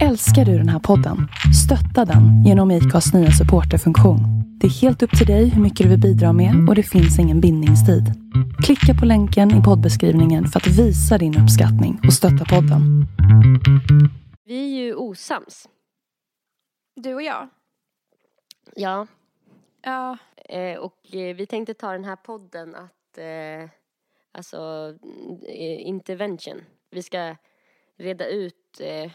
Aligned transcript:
Älskar 0.00 0.44
du 0.44 0.58
den 0.58 0.68
här 0.68 0.78
podden? 0.78 1.28
Stötta 1.64 2.04
den 2.12 2.44
genom 2.44 2.70
IKAs 2.70 3.14
nya 3.14 3.30
supporterfunktion. 3.30 4.18
Det 4.60 4.66
är 4.66 4.70
helt 4.70 5.02
upp 5.02 5.18
till 5.18 5.26
dig 5.26 5.48
hur 5.48 5.62
mycket 5.62 5.84
du 5.84 5.90
vill 5.90 6.00
bidra 6.00 6.32
med 6.32 6.68
och 6.68 6.74
det 6.74 6.82
finns 6.82 7.18
ingen 7.18 7.40
bindningstid. 7.40 8.04
Klicka 8.64 9.00
på 9.00 9.06
länken 9.06 9.50
i 9.50 9.62
poddbeskrivningen 9.62 10.44
för 10.46 10.60
att 10.60 10.66
visa 10.66 11.18
din 11.18 11.42
uppskattning 11.42 12.00
och 12.06 12.12
stötta 12.12 12.44
podden. 12.44 13.06
Vi 14.44 14.78
är 14.78 14.84
ju 14.84 14.94
osams. 14.94 15.68
Du 16.96 17.14
och 17.14 17.22
jag? 17.22 17.48
Ja. 18.76 19.06
Ja. 19.82 20.18
Eh, 20.48 20.78
och 20.78 21.14
eh, 21.14 21.36
vi 21.36 21.46
tänkte 21.46 21.74
ta 21.74 21.92
den 21.92 22.04
här 22.04 22.16
podden 22.16 22.74
att, 22.74 23.18
eh, 23.18 23.70
alltså, 24.32 24.58
eh, 25.48 25.86
intervention. 25.86 26.60
Vi 26.90 27.02
ska 27.02 27.36
reda 27.98 28.26
ut 28.26 28.80
eh, 28.80 29.12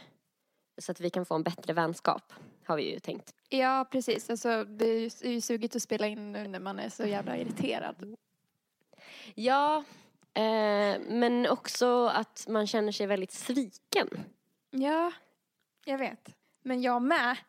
så 0.78 0.92
att 0.92 1.00
vi 1.00 1.10
kan 1.10 1.26
få 1.26 1.36
en 1.36 1.44
bättre 1.44 1.74
vänskap, 1.74 2.34
har 2.66 2.78
vi 2.78 2.92
ju 2.94 3.00
tänkt. 3.00 3.34
Ja, 3.50 3.86
precis. 3.92 4.30
Alltså, 4.30 4.64
det 4.64 4.86
är 4.86 5.28
ju, 5.28 5.42
sugigt 5.42 5.76
att 5.76 5.82
spela 5.82 6.08
in 6.08 6.32
nu 6.32 6.48
när 6.48 6.60
man 6.60 6.80
är 6.80 6.90
så 6.90 7.06
jävla 7.06 7.38
irriterad. 7.38 8.16
Ja, 9.36 9.84
eh, 10.34 11.00
men 11.10 11.48
också 11.50 12.06
att 12.06 12.46
man 12.50 12.68
känner 12.68 12.92
sig 12.92 13.08
väldigt 13.08 13.32
sviken. 13.32 14.10
Ja, 14.70 15.12
jag 15.86 15.98
vet. 15.98 16.30
Men 16.64 16.82
jag 16.82 17.02
med. 17.02 17.38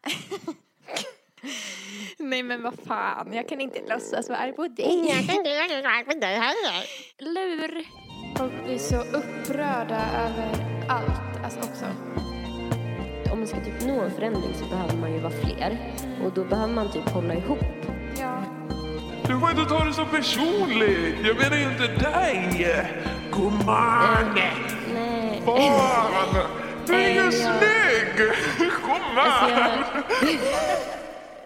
Nej 2.18 2.42
men 2.42 2.62
vad 2.62 2.74
fan, 2.74 3.32
jag 3.32 3.48
kan 3.48 3.60
inte 3.60 3.80
låtsas 3.88 4.28
vara 4.28 4.38
arg 4.38 4.52
på 4.52 4.68
dig. 4.68 4.86
Lur. 7.18 7.84
Folk 8.36 8.64
blir 8.64 8.78
så 8.78 8.96
upprörda 8.96 10.10
över 10.14 10.84
allt, 10.88 11.44
alltså 11.44 11.60
också. 11.60 11.86
Om 13.38 13.40
man 13.40 13.48
ska 13.48 13.60
typ 13.60 13.86
nå 13.86 14.00
en 14.02 14.10
förändring 14.10 14.54
så 14.54 14.64
behöver 14.64 14.96
man 14.96 15.12
ju 15.12 15.18
vara 15.18 15.32
fler. 15.32 15.78
Och 16.24 16.32
då 16.32 16.44
behöver 16.44 16.74
man 16.74 16.92
typ 16.92 17.08
hålla 17.08 17.34
ihop. 17.34 17.58
Ja. 18.20 18.42
Du 19.26 19.40
får 19.40 19.50
inte 19.50 19.64
ta 19.64 19.84
det 19.84 19.92
så 19.92 20.04
personligt. 20.04 21.16
Jag 21.26 21.36
menar 21.36 21.56
ju 21.56 21.62
inte 21.62 21.86
dig. 21.86 22.66
Gumman! 23.32 24.34
Nej. 24.94 25.42
Fan! 25.44 26.34
Du 26.86 26.94
är 26.94 27.24
ju 27.24 27.32
snygg! 27.32 28.16
Gumman! 28.58 29.18
Alltså. 29.18 30.02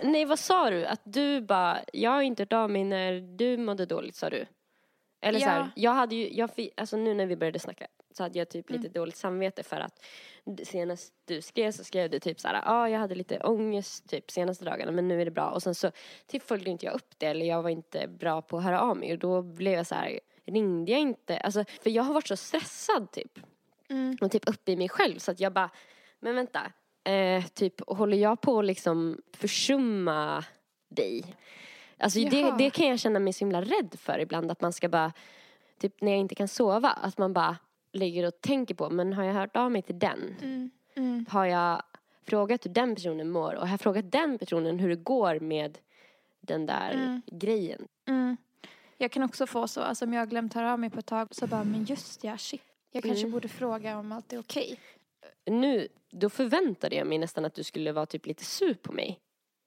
Nej, 0.03 0.25
vad 0.25 0.39
sa 0.39 0.71
du? 0.71 0.87
Att 0.87 1.01
du 1.05 1.41
bara, 1.41 1.79
jag 1.93 2.11
har 2.11 2.23
inte 2.23 2.43
hört 2.43 2.53
av 2.53 2.71
mig 2.71 2.85
när 2.85 3.37
du 3.37 3.57
mådde 3.57 3.87
dåligt, 3.87 4.17
sa 4.17 4.31
du? 4.31 4.47
Eller 5.23 5.39
så 5.41 5.47
Ja. 5.47 5.51
här, 5.51 5.71
jag 5.77 5.93
hade 5.93 6.15
ju, 6.15 6.29
jag 6.33 6.51
alltså 6.77 6.97
nu 6.97 7.15
när 7.15 7.27
vi 7.27 7.37
började 7.37 7.59
snacka 7.59 7.87
så 8.15 8.23
hade 8.23 8.39
jag 8.39 8.49
typ 8.51 8.71
lite 8.71 8.87
Mm. 8.87 8.93
dåligt 8.93 9.17
samvete 9.17 9.63
för 9.63 9.81
att 9.81 10.05
senast 10.65 11.13
du 11.25 11.43
skrev 11.43 11.73
så 11.73 11.85
skrev 11.85 12.11
du 12.11 12.19
typ 12.19 12.41
så 12.41 12.49
här, 12.49 12.55
ja 12.55 12.63
ah, 12.65 12.89
jag 12.89 12.99
hade 12.99 13.15
lite 13.15 13.39
ångest 13.39 14.09
typ 14.09 14.31
senaste 14.31 14.65
dagarna 14.65 14.93
men 14.93 15.09
nu 15.09 15.21
är 15.21 15.25
det 15.25 15.31
bra 15.31 15.51
och 15.51 15.63
sen 15.63 15.75
så 15.75 15.91
typ 16.27 16.43
följde 16.43 16.71
inte 16.71 16.87
jag 16.87 16.95
upp 16.95 17.15
det 17.19 17.27
eller 17.27 17.47
jag 17.47 17.63
var 17.63 17.71
inte 17.71 18.09
bra 18.09 18.43
på 18.43 18.59
att 18.59 18.65
höra 18.65 18.81
av 18.81 18.97
mig 18.97 19.13
och 19.13 19.19
då 19.19 19.43
blev 19.43 19.73
jag 19.73 19.87
så 19.87 19.95
här, 19.95 20.21
ringde 20.45 20.93
jag 20.93 21.01
inte, 21.01 21.39
alltså 21.39 21.65
för 21.83 21.91
jag 21.91 22.03
har 22.03 22.15
varit 22.15 22.29
så 22.29 22.37
stressad 22.37 23.13
typ 23.13 23.39
Mm. 23.93 24.17
och 24.21 24.31
typ 24.31 24.49
uppe 24.49 24.73
i 24.73 24.77
mig 24.77 24.89
själv 24.89 25.19
så 25.19 25.31
att 25.31 25.41
jag 25.41 25.53
bara, 25.53 25.71
men 26.21 26.35
vänta, 26.35 26.73
eh, 27.05 27.45
typ 27.45 27.89
håller 27.89 28.17
jag 28.17 28.41
på 28.41 28.59
att 28.59 28.65
liksom 28.65 29.19
försumma 29.33 30.45
dig? 30.89 31.37
Alltså 31.99 32.19
det, 32.19 32.55
det 32.59 32.71
kan 32.71 32.89
jag 32.89 33.01
känna 33.01 33.19
mig 33.19 33.33
så 33.33 33.39
himla 33.39 33.61
rädd 33.63 33.95
för 33.99 34.19
ibland 34.19 34.51
att 34.51 34.61
man 34.61 34.73
ska 34.73 34.89
bara, 34.89 35.13
typ 35.79 36.01
när 36.01 36.13
jag 36.13 36.21
inte 36.21 36.35
kan 36.35 36.49
sova, 36.49 36.91
att 36.91 37.19
man 37.19 37.33
bara 37.33 37.57
ligger 37.93 38.27
och 38.27 38.41
tänker 38.41 38.75
på, 38.75 38.91
men 38.91 39.13
har 39.13 39.25
jag 39.25 39.35
hört 39.35 39.57
av 39.57 39.71
mig 39.73 39.83
till 39.83 39.99
den? 39.99 40.37
Mm. 40.43 40.71
Mm. 40.97 41.27
Har 41.29 41.45
jag 41.47 41.83
frågat 42.27 42.67
hur 42.67 42.71
den 42.71 42.95
personen 42.95 43.31
mår 43.31 43.55
och 43.55 43.61
har 43.67 43.73
jag 43.73 43.81
frågat 43.81 44.13
den 44.13 44.39
personen 44.39 44.79
hur 44.79 44.89
det 44.89 44.97
går 44.97 45.41
med 45.41 45.79
den 46.41 46.67
där 46.67 46.91
Mm. 46.93 47.23
grejen? 47.27 47.89
Mm. 48.09 48.37
Jag 48.99 49.11
kan 49.13 49.23
också 49.23 49.47
få 49.47 49.69
så, 49.69 49.81
alltså 49.81 50.05
om 50.05 50.13
jag 50.13 50.21
har 50.21 50.27
glömt 50.27 50.55
höra 50.55 50.73
av 50.73 50.79
mig 50.79 50.91
på 50.91 50.99
ett 50.99 51.07
tag 51.07 51.29
så 51.35 51.47
bara, 51.47 51.65
men 51.65 51.85
just 51.85 52.25
ja, 52.25 52.39
shit. 52.39 52.63
Jag 52.91 53.03
kanske 53.03 53.21
Mm. 53.21 53.33
borde 53.33 53.49
fråga 53.49 53.99
om 53.99 54.13
allt 54.13 54.33
är 54.33 54.39
okej. 54.39 54.79
Nu, 55.47 55.89
då 56.11 56.31
förväntade 56.31 56.97
jag 56.97 57.07
mig 57.07 57.19
nästan 57.19 57.45
att 57.45 57.55
du 57.55 57.63
skulle 57.65 57.93
vara 57.93 58.07
typ 58.07 58.27
lite 58.27 58.45
sur 58.45 58.75
på 58.75 58.93
mig. 58.93 59.21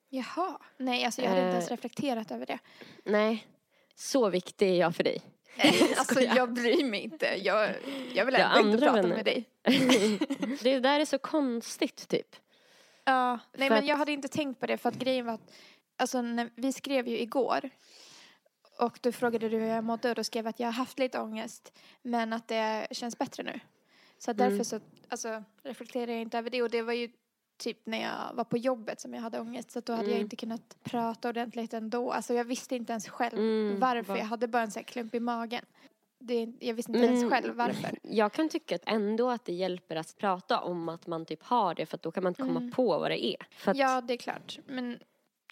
Jaha. 0.10 0.60
Nej, 0.78 1.06
alltså 1.06 1.22
jag 1.22 1.30
hade 1.30 1.42
inte 1.42 1.52
ens 1.52 1.68
Eh. 1.68 1.72
reflekterat 1.72 2.32
över 2.32 2.46
det. 2.46 2.60
Nej, 3.04 3.48
så 3.96 4.30
viktig 4.30 4.70
är 4.70 4.76
jag 4.76 4.96
för 4.96 5.04
dig. 5.04 5.22
alltså 5.98 6.22
jag 6.22 6.54
bryr 6.54 6.86
mig 6.86 7.02
inte. 7.02 7.26
Jag, 7.26 7.76
jag 8.14 8.26
vill 8.26 8.36
ändå 8.36 8.60
inte 8.60 8.78
prata 8.78 9.02
vänner. 9.02 9.16
med 9.16 9.26
dig. 9.26 9.50
det 10.62 10.80
där 10.80 11.00
är 11.00 11.06
så 11.06 11.18
konstigt 11.18 12.08
typ. 12.08 12.36
Ja, 13.04 13.40
nej 13.54 13.68
För 13.68 13.76
men 13.76 13.86
jag 13.86 13.98
hade 13.98 14.12
inte 14.12 14.28
tänkt 14.28 14.60
på 14.60 14.66
det 14.66 14.78
för 14.78 14.90
att 14.90 14.96
grejen 14.96 15.26
var 15.26 15.34
att, 15.34 15.54
alltså 15.98 16.22
när, 16.22 16.50
vi 16.56 16.74
skrev 16.74 17.08
ju 17.08 17.20
igår 17.20 17.70
och 18.80 19.00
då 19.02 19.12
frågade 19.12 19.50
du 19.50 19.58
hur 19.58 19.68
jag 19.68 19.84
mådde 19.84 20.10
och 20.10 20.16
då 20.16 20.24
skrev 20.24 20.46
jag 20.46 20.50
att 20.50 20.60
jag 20.60 20.68
har 20.68 20.74
haft 20.74 21.00
lite 21.00 21.20
ångest 21.20 21.74
men 22.02 22.34
att 22.34 22.48
det 22.48 22.88
känns 22.92 23.18
bättre 23.18 23.44
nu. 23.44 23.60
Så 24.18 24.34
därför 24.34 24.52
Mm. 24.52 24.66
så, 24.66 24.80
alltså 25.10 25.44
reflekterade 25.64 26.12
jag 26.12 26.22
inte 26.22 26.38
över 26.38 26.50
det 26.50 26.62
och 26.62 26.70
det 26.70 26.82
var 26.82 26.94
ju 26.94 27.10
typ 27.58 27.78
när 27.86 28.02
jag 28.02 28.34
var 28.36 28.44
på 28.44 28.58
jobbet 28.58 29.00
som 29.02 29.14
jag 29.14 29.22
hade 29.22 29.40
ångest 29.40 29.72
så 29.72 29.80
att 29.80 29.86
då 29.86 29.94
hade 29.94 30.06
jag 30.08 30.12
Mm. 30.14 30.24
inte 30.24 30.36
kunnat 30.36 30.76
prata 30.84 31.30
ordentligt 31.30 31.74
ändå. 31.74 32.12
Alltså 32.12 32.34
jag 32.34 32.44
visste 32.46 32.76
inte 32.76 32.94
ens 32.94 33.10
själv 33.10 33.38
Mm, 33.38 33.80
varför, 33.80 34.14
va- 34.14 34.18
jag 34.20 34.26
hade 34.26 34.48
bara 34.48 34.64
en 34.64 34.72
sån 34.72 34.80
här 34.80 34.86
klump 34.86 35.16
i 35.16 35.20
magen. 35.20 35.66
Det, 36.20 36.54
jag 36.60 36.74
visste 36.74 36.92
inte 36.92 37.06
ens 37.06 37.32
själv 37.32 37.56
varför. 37.56 37.90
Jag 38.04 38.34
kan 38.34 38.50
tycka 38.50 38.76
att 38.76 38.82
ändå 38.86 39.30
att 39.30 39.46
det 39.46 39.54
hjälper 39.54 39.96
att 39.96 40.16
prata 40.18 40.60
om 40.62 40.90
att 40.90 41.08
man 41.08 41.26
typ 41.26 41.44
har 41.44 41.76
det 41.76 41.86
för 41.86 41.96
att 41.98 42.02
då 42.02 42.12
kan 42.12 42.24
man 42.24 42.34
komma 42.34 42.60
Mm. 42.60 42.72
på 42.72 43.00
vad 43.00 43.12
det 43.12 43.26
är. 43.26 43.36
Att, 43.66 43.78
Ja, 43.78 44.02
det 44.02 44.14
är 44.14 44.18
klart. 44.18 44.60
Men 44.68 45.00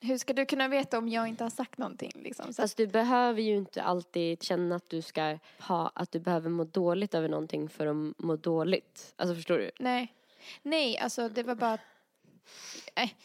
hur 0.01 0.17
ska 0.17 0.33
du 0.33 0.45
kunna 0.45 0.67
veta 0.67 0.97
om 0.97 1.09
jag 1.09 1.27
inte 1.27 1.43
har 1.43 1.49
sagt 1.49 1.77
någonting 1.77 2.11
liksom? 2.15 2.45
Så 2.53 2.61
Fast 2.61 2.77
du 2.77 2.87
behöver 2.87 3.41
ju 3.41 3.55
inte 3.57 3.83
alltid 3.83 4.43
känna 4.43 4.75
att 4.75 4.89
du 4.89 5.01
ska 5.01 5.37
ha, 5.59 5.91
att 5.95 6.11
du 6.11 6.19
behöver 6.19 6.49
må 6.49 6.63
dåligt 6.63 7.13
över 7.15 7.29
någonting 7.29 7.69
för 7.69 7.87
att 7.87 8.19
må 8.19 8.35
dåligt. 8.35 9.13
Alltså 9.15 9.35
förstår 9.35 9.57
du? 9.57 9.71
nej. 9.79 10.13
Nej, 10.61 10.97
alltså 10.97 11.29
det 11.29 11.43
var 11.43 11.55
bara... 11.55 11.77
Nej. 12.95 13.15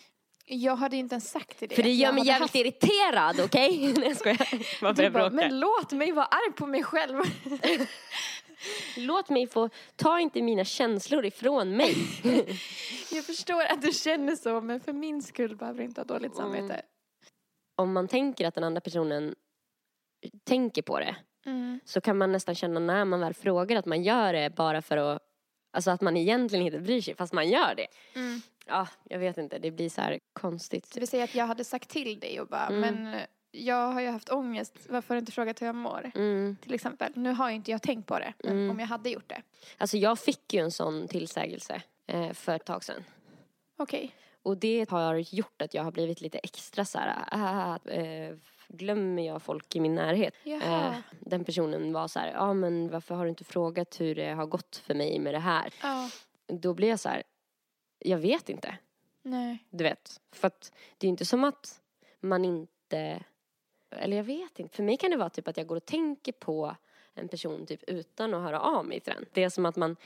Jag 0.51 0.77
hade 0.77 0.97
inte 0.97 1.15
ens 1.15 1.31
sagt 1.31 1.61
dig 1.61 1.69
För 1.69 1.83
det 1.83 1.93
gör 1.93 2.13
mig 2.13 2.27
jävligt 2.27 2.41
haft- 2.43 2.55
irriterad, 2.55 3.41
okej? 3.41 3.93
Nej 3.99 4.09
jag 4.09 4.17
skojar. 4.17 4.81
Bara 4.81 4.93
Du 4.93 5.11
bara, 5.11 5.31
men 5.31 5.61
låt 5.61 5.93
mig 5.93 6.13
vara 6.13 6.27
arg 6.27 6.53
på 6.53 6.67
mig 6.67 6.83
själv. 6.83 7.23
Låt 8.97 9.29
mig 9.29 9.47
få, 9.47 9.71
ta 9.97 10.21
inte 10.21 10.43
mina 10.43 10.65
känslor 10.65 11.25
ifrån 11.27 11.77
mig. 11.77 11.95
jag 13.13 13.25
förstår 13.25 13.65
att 13.65 13.83
du 13.83 13.93
känner 13.93 14.37
så, 14.37 14.61
men 14.61 14.81
för 14.81 14.93
min 14.93 15.23
skull 15.23 15.57
behöver 15.57 15.79
du 15.79 15.85
inte 15.85 16.01
ha 16.01 16.05
dåligt 16.05 16.37
samvete. 16.37 16.65
Mm. 16.75 16.85
Om 17.77 17.93
man 17.93 18.09
tänker 18.09 18.47
att 18.49 18.55
den 18.55 18.65
andra 18.65 18.81
personen 18.81 19.35
tänker 20.45 20.83
på 20.83 20.99
det 20.99 21.17
Mm. 21.47 21.81
så 21.85 22.01
kan 22.01 22.19
man 22.19 22.33
nästan 22.33 22.55
känna 22.55 22.81
när 22.81 23.05
man 23.05 23.21
väl 23.21 23.35
frågar 23.35 23.77
att 23.77 23.87
man 23.87 24.03
gör 24.03 24.33
det 24.33 24.51
bara 24.57 24.83
för 24.83 24.97
att 24.97 25.23
Alltså 25.73 25.91
att 25.91 26.01
man 26.01 26.17
egentligen 26.17 26.67
inte 26.67 26.79
bryr 26.81 27.01
sig 27.01 27.15
fast 27.15 27.33
man 27.33 27.49
gör 27.49 27.75
det. 27.75 27.87
Mm. 28.15 28.41
Ja, 28.69 28.89
jag 29.05 29.19
vet 29.19 29.39
inte. 29.39 29.59
Det 29.59 29.71
blir 29.71 29.89
så 29.89 30.01
här 30.01 30.19
konstigt. 30.33 30.87
Så 30.87 31.01
vi 31.01 31.07
säger 31.07 31.25
att 31.25 31.35
jag 31.35 31.47
hade 31.47 31.65
sagt 31.65 31.89
till 31.89 32.21
dig 32.21 32.41
och 32.41 32.49
bara, 32.49 32.67
Mm. 32.67 32.81
men 32.81 33.15
eh, 33.15 33.21
jag 33.51 33.93
har 33.93 34.01
ju 34.01 34.09
haft 34.09 34.31
ångest, 34.33 34.75
varför 34.89 35.09
har 35.09 35.17
du 35.17 35.21
inte 35.21 35.33
frågat 35.33 35.63
hur 35.63 35.67
jag 35.67 35.75
mår? 35.75 36.11
Mm. 36.15 36.57
Till 36.63 36.75
exempel. 36.75 37.13
Nu 37.15 37.33
har 37.33 37.49
ju 37.51 37.57
inte 37.57 37.71
jag 37.71 37.83
tänkt 37.83 38.07
på 38.07 38.19
det, 38.19 38.33
men 38.45 38.53
Mm. 38.53 38.71
om 38.71 38.81
jag 38.81 38.87
hade 38.87 39.11
gjort 39.11 39.29
det. 39.29 39.43
Alltså 39.79 39.97
jag 39.97 40.19
fick 40.19 40.55
ju 40.55 40.61
en 40.61 40.71
sån 40.73 41.09
tillsägelse 41.09 41.83
eh, 42.07 42.33
för 42.33 42.55
ett 42.57 42.65
tag 42.65 42.85
sedan. 42.85 43.05
Okej. 43.77 44.15
Och 44.43 44.57
det 44.57 44.91
har 44.91 45.35
gjort 45.35 45.63
att 45.63 45.75
jag 45.75 45.85
har 45.85 45.91
blivit 45.91 46.21
lite 46.21 46.39
extra 46.39 46.85
så 46.85 46.99
här, 46.99 47.25
ah, 47.31 47.91
eh, 47.91 48.37
glömmer 48.69 49.27
jag 49.27 49.43
folk 49.43 49.77
i 49.77 49.81
min 49.81 49.95
närhet? 49.95 50.35
Eh, 50.45 50.93
den 51.21 51.45
personen 51.45 51.93
var 51.93 52.09
så 52.09 52.19
här, 52.19 52.33
ja 52.33 52.39
ah, 52.39 52.55
men 52.55 52.89
varför 52.91 53.15
har 53.15 53.25
du 53.25 53.29
inte 53.31 53.45
frågat 53.45 54.01
hur 54.01 54.15
det 54.15 54.29
har 54.33 54.47
gått 54.47 54.77
för 54.77 54.95
mig 54.95 55.19
med 55.19 55.35
det 55.35 55.39
här? 55.39 55.75
Ja, 55.83 56.11
Då 56.47 56.75
blev 56.75 56.91
jag 56.91 57.01
så 57.01 57.09
här, 57.09 57.23
jag 57.99 58.19
vet 58.19 58.49
inte. 58.49 58.79
nej. 59.23 59.65
Du 59.71 59.85
vet. 59.85 60.21
För 60.33 60.47
att 60.47 60.73
det 60.99 61.07
är 61.07 61.09
inte 61.09 61.25
som 61.25 61.45
att 61.45 61.81
man 62.21 62.45
inte, 62.45 63.25
eller 63.91 64.17
jag 64.17 64.25
vet 64.25 64.59
inte. 64.59 64.77
För 64.77 64.83
mig 64.83 64.97
kan 64.97 65.11
det 65.11 65.17
vara 65.17 65.31
typ 65.31 65.49
att 65.49 65.57
jag 65.57 65.67
går 65.67 65.77
och 65.77 65.85
tänker 65.87 66.33
på 66.33 66.77
en 67.15 67.29
person 67.29 67.67
typ 67.67 67.83
utan 67.83 68.35
att 68.35 68.43
höra 68.43 68.61
av 68.61 68.87
mig 68.87 69.01
till 69.01 69.13
den. 69.13 69.25
Det 69.33 69.45
är 69.45 69.49
som 69.49 69.67
att 69.67 69.77
man 69.77 69.97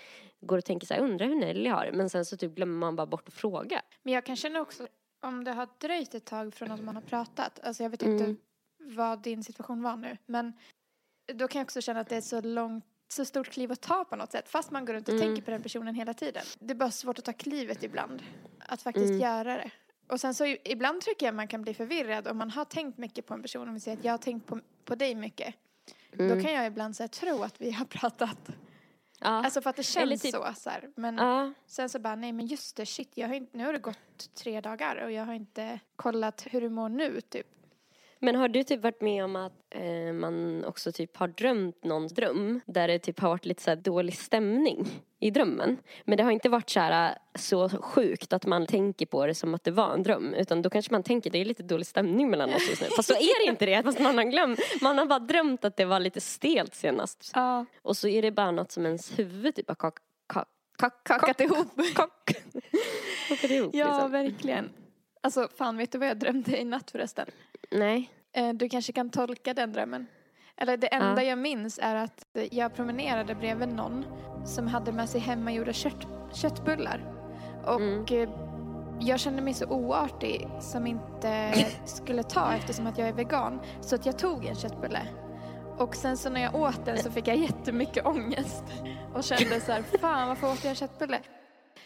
går 0.41 0.59
och 0.59 0.65
tänker 0.65 0.87
så 0.87 0.95
här, 0.95 1.01
undrar 1.01 1.27
hur 1.27 1.35
Nelly 1.35 1.69
har 1.71 1.87
det. 1.87 1.93
Men 1.93 2.11
sen 2.11 2.25
så 2.25 2.37
typ 2.37 2.55
glömmer 2.55 2.79
man 2.79 2.97
bara 2.97 3.07
bort 3.07 3.29
att 3.29 3.35
fråga. 3.35 3.83
Men 4.03 4.15
jag 4.15 4.27
kan 4.27 4.37
känna 4.37 4.61
också, 4.61 4.87
om 5.21 5.45
det 5.45 5.53
har 5.53 5.69
dröjt 5.79 6.15
ett 6.15 6.25
tag 6.25 6.55
från 6.55 6.71
att 6.71 6.83
man 6.85 6.95
har 6.95 7.03
pratat, 7.03 7.61
alltså 7.63 7.83
jag 7.83 7.91
vet 7.91 8.03
Mm. 8.03 8.21
inte 8.31 8.43
vad 8.79 9.23
din 9.23 9.45
situation 9.45 9.83
var 9.83 9.97
nu, 9.97 10.17
men 10.27 10.53
då 11.35 11.49
kan 11.49 11.59
jag 11.59 11.67
också 11.67 11.81
känna 11.81 12.01
att 12.01 12.09
det 12.09 12.17
är 12.17 12.21
så 12.21 12.41
långt 12.41 12.85
så 13.13 13.25
stort 13.25 13.49
kliv 13.51 13.73
att 13.73 13.81
ta 13.81 14.05
på 14.05 14.17
något 14.17 14.33
sätt, 14.33 14.49
fast 14.49 14.71
man 14.71 14.85
går 14.85 14.95
runt 14.95 15.09
och 15.09 15.15
Mm. 15.15 15.27
tänker 15.27 15.43
på 15.43 15.51
den 15.51 15.63
personen 15.63 15.95
hela 15.95 16.15
tiden. 16.15 16.43
Det 16.59 16.73
är 16.73 16.75
bara 16.75 16.91
svårt 16.91 17.19
att 17.19 17.25
ta 17.25 17.33
klivet 17.33 17.83
ibland, 17.83 18.23
att 18.59 18.83
faktiskt 18.83 19.09
Mm. 19.11 19.21
göra 19.21 19.57
det. 19.57 19.71
Och 20.09 20.21
sen 20.21 20.35
så 20.35 20.57
ibland 20.65 21.01
tycker 21.03 21.27
jag 21.27 21.35
man 21.35 21.49
kan 21.49 21.63
bli 21.63 21.75
förvirrad 21.75 22.29
om 22.29 22.39
man 22.39 22.51
har 22.51 22.65
tänkt 22.65 22.99
mycket 22.99 23.27
på 23.27 23.35
en 23.35 23.43
person, 23.43 23.69
om 23.69 23.75
vi 23.75 23.81
säger 23.81 23.99
att 23.99 24.05
jag 24.05 24.13
har 24.13 24.19
tänkt 24.19 24.47
på, 24.47 24.61
på 24.85 24.95
dig 24.95 25.15
mycket. 25.15 25.55
Mm. 26.19 26.29
Då 26.37 26.45
kan 26.45 26.53
jag 26.53 26.67
ibland 26.67 26.97
så 26.97 27.03
här, 27.03 27.09
tro 27.09 27.43
att 27.43 27.61
vi 27.61 27.71
har 27.71 27.85
pratat. 28.01 28.49
Ja. 29.21 29.29
Alltså 29.29 29.61
för 29.63 29.71
att 29.71 29.77
det 29.77 29.83
känns 29.83 30.23
typ- 30.23 30.35
så, 30.35 30.53
så 30.57 30.71
här. 30.71 30.91
Men 30.97 31.17
ja. 31.19 31.53
sen 31.67 31.89
så 31.89 31.99
bara, 31.99 32.15
nej 32.17 32.33
men 32.33 32.47
just 32.47 32.77
det, 32.77 32.87
shit, 32.87 33.11
jag 33.15 33.29
har 33.29 33.35
inte, 33.35 33.57
nu 33.57 33.65
har 33.65 33.73
det 33.73 33.79
gått 33.79 34.35
tre 34.35 34.61
dagar 34.61 34.97
och 35.05 35.13
jag 35.13 35.25
har 35.25 35.35
inte 35.35 35.81
kollat 35.97 36.47
hur 36.51 36.61
du 36.61 36.69
mår 36.69 36.89
nu, 36.89 37.21
typ. 37.21 37.47
Men 38.25 38.35
har 38.35 38.49
du 38.49 38.65
typ 38.65 38.83
varit 38.83 39.01
med 39.01 39.25
om 39.25 39.37
att 39.37 39.53
eh, 39.71 40.13
man 40.13 40.65
också 40.65 40.93
typ 40.93 41.17
har 41.17 41.29
drömt 41.29 41.85
någons 41.85 42.13
dröm 42.13 42.61
där 42.67 42.89
det 42.89 42.99
typ 42.99 43.21
har 43.21 43.29
varit 43.29 43.45
lite 43.45 43.63
så 43.63 43.75
dålig 43.75 44.19
stämning 44.19 44.87
i 45.21 45.31
drömmen. 45.31 45.79
Men 46.05 46.17
det 46.17 46.23
har 46.25 46.31
inte 46.31 46.49
varit 46.49 46.71
så 46.71 46.81
här 46.81 47.19
så 47.35 47.69
sjukt 47.69 48.33
att 48.33 48.47
man 48.47 48.67
tänker 48.67 49.07
på 49.07 49.27
det 49.27 49.35
som 49.35 49.55
att 49.55 49.65
det 49.65 49.71
var 49.71 49.95
en 49.95 50.03
dröm. 50.03 50.35
Utan 50.35 50.63
då 50.63 50.71
kanske 50.71 50.93
man 50.93 51.03
tänker 51.03 51.31
det 51.31 51.39
är 51.39 51.45
lite 51.45 51.63
dålig 51.63 51.87
stämning 51.87 52.31
mellan 52.31 52.55
oss 52.55 52.69
just 52.69 52.83
nu. 52.83 52.89
Fast 52.97 53.09
så 53.09 53.15
är 53.15 53.45
det 53.47 53.51
inte 53.51 53.67
det. 53.67 53.83
Fast 53.83 54.01
man 54.01 54.19
har 54.19 54.25
glömt. 54.25 54.61
Man 54.83 54.99
har 54.99 55.07
bara 55.07 55.19
drömt 55.19 55.65
att 55.65 55.77
det 55.77 55.85
var 55.85 56.01
lite 56.01 56.21
stelt 56.21 56.75
senast. 56.75 57.31
Ja. 57.35 57.67
Och 57.83 57.97
så 57.97 58.09
är 58.09 58.23
det 58.23 58.31
bara 58.31 58.51
något 58.51 58.73
som 58.73 58.87
ens 58.87 59.19
huvud 59.19 59.55
typ 59.55 59.69
har 59.69 59.75
kak, 59.75 59.99
kak, 60.29 60.49
kak, 60.79 61.05
Kakat 61.05 61.41
ihop. 61.41 61.69
kak, 61.95 62.11
kakat 63.29 63.51
ihop 63.51 63.75
Ja, 63.75 63.87
liksom. 63.93 64.11
verkligen. 64.11 64.71
Alltså, 65.21 65.49
fan, 65.57 65.77
vet 65.77 65.93
du 65.93 65.99
vad 65.99 66.09
jag 66.09 66.19
drömde 66.19 66.61
i 66.61 66.65
natt 66.65 66.91
förresten? 66.91 67.27
Nej. 67.71 68.11
Eh, 68.33 68.49
Du 68.53 68.69
kanske 68.69 68.93
kan 68.93 69.11
tolka 69.11 69.55
den 69.55 69.73
drömmen. 69.73 70.07
Eller 70.57 70.77
det 70.77 70.87
enda 70.95 71.23
Ja. 71.23 71.29
jag 71.29 71.39
minns 71.39 71.79
är 71.83 71.95
att 71.95 72.27
jag 72.51 72.75
promenerade 72.75 73.35
bredvid 73.35 73.69
någon 73.69 74.05
som 74.47 74.67
hade 74.69 74.93
med 74.93 75.09
sig 75.09 75.21
hemmagjorda 75.21 75.73
kött, 75.73 76.07
köttbullar. 76.33 77.05
Och 77.67 77.81
Mm. 77.81 78.05
eh, 78.11 78.29
jag 79.01 79.21
kände 79.21 79.43
mig 79.43 79.55
så 79.55 79.67
oartig 79.67 80.49
som 80.61 80.87
inte 80.87 81.55
skulle 81.85 82.23
ta 82.23 82.53
eftersom 82.55 82.87
att 82.87 82.99
jag 82.99 83.09
är 83.09 83.13
vegan. 83.13 83.61
Så 83.81 83.95
att 83.95 84.07
jag 84.07 84.19
tog 84.19 84.45
en 84.47 84.55
köttbulle. 84.55 85.01
Och 85.79 85.95
sen 85.97 86.17
så 86.17 86.31
när 86.31 86.41
jag 86.43 86.55
åt 86.55 86.85
den 86.85 86.99
så 86.99 87.11
fick 87.11 87.29
jag 87.29 87.37
jättemycket 87.37 88.07
ångest. 88.07 88.65
Och 89.15 89.25
kände 89.25 89.61
så 89.61 89.73
här, 89.73 89.83
fan 90.01 90.29
varför 90.29 90.53
åt 90.53 90.65
jag 90.65 90.71
en 90.71 90.77
köttbulle? 90.77 91.19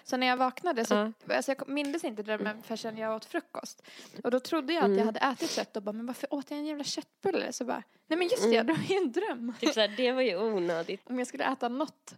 Så 0.09 0.17
när 0.17 0.27
jag 0.27 0.37
vaknade 0.37 0.85
så, 0.85 0.95
Ja. 0.95 1.13
alltså 1.37 1.53
jag 1.53 1.69
mindes 1.69 2.05
inte 2.05 2.23
drömmen 2.23 2.63
förrän 2.63 2.99
jag 2.99 3.17
åt 3.17 3.25
frukost. 3.25 3.83
Och 4.25 4.31
då 4.31 4.41
trodde 4.41 4.73
jag 4.73 4.85
att 4.85 4.91
jag 4.91 5.01
Mm. 5.01 5.07
hade 5.07 5.21
ätit 5.21 5.51
kött 5.51 5.77
och 5.77 5.83
bara, 5.83 5.93
men 5.93 6.07
varför 6.07 6.35
åt 6.35 6.51
jag 6.51 6.59
en 6.59 6.67
jävla 6.67 6.85
köttbulle? 6.85 7.53
Så 7.53 7.65
bara, 7.65 7.83
nej 8.07 8.19
men 8.19 8.29
just 8.29 8.43
det, 8.43 8.57
Mm. 8.57 8.67
det 8.67 8.73
var 8.73 8.83
ju 8.89 8.97
en 8.97 9.13
dröm. 9.13 9.55
Typ 9.61 9.73
såhär, 9.75 9.95
det 9.97 10.13
var 10.13 10.23
ju 10.23 10.37
onödigt. 10.43 11.01
Om 11.05 11.19
jag 11.19 11.29
skulle 11.29 11.45
äta 11.53 11.69
något 11.69 12.15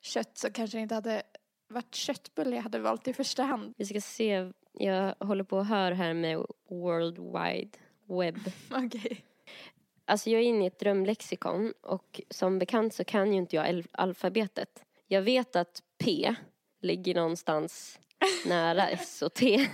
kött 0.00 0.38
så 0.38 0.50
kanske 0.52 0.76
det 0.78 0.82
inte 0.82 0.94
hade 0.94 1.22
varit 1.68 1.94
köttbulle 1.94 2.56
jag 2.56 2.62
hade 2.62 2.78
valt 2.78 3.08
i 3.08 3.12
första 3.12 3.42
hand. 3.42 3.74
Vi 3.76 3.84
ska 3.84 4.00
se, 4.00 4.52
jag 4.72 5.14
håller 5.20 5.44
på 5.44 5.58
att 5.58 5.68
höra 5.68 5.94
här 5.94 6.14
med 6.14 6.38
World 6.70 7.18
Wide 7.18 7.78
Web. 8.08 8.38
Okej. 8.86 9.24
Alltså 10.04 10.30
jag 10.30 10.40
är 10.40 10.44
inne 10.44 10.64
i 10.64 10.66
ett 10.66 10.78
drömlexikon 10.78 11.72
och 11.80 12.20
som 12.30 12.58
bekant 12.58 12.94
så 12.94 13.04
kan 13.04 13.32
ju 13.32 13.38
inte 13.38 13.56
jag 13.56 13.66
al- 13.68 13.86
alfabetet. 13.92 14.84
Jag 15.06 15.22
vet 15.22 15.56
att 15.56 15.82
P 15.98 16.34
ligger 16.84 17.14
någonstans 17.14 17.98
nära 18.46 18.88
S 18.88 19.22
och 19.22 19.34
T. 19.34 19.68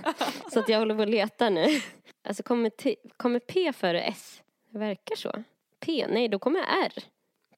Så 0.53 0.61
att 0.61 0.69
jag 0.69 0.79
håller 0.79 0.95
på 0.95 1.03
att 1.03 1.09
leta 1.11 1.51
nu. 1.51 1.67
Alltså 2.23 2.43
kommer, 2.43 2.71
T, 2.71 2.97
kommer 3.17 3.39
P 3.39 3.73
före 3.73 4.03
S? 4.03 4.43
Det 4.71 4.79
verkar 4.79 5.17
så. 5.17 5.45
P, 5.81 6.07
nej 6.09 6.29
då 6.29 6.39
kommer 6.39 6.61
R. 6.61 6.93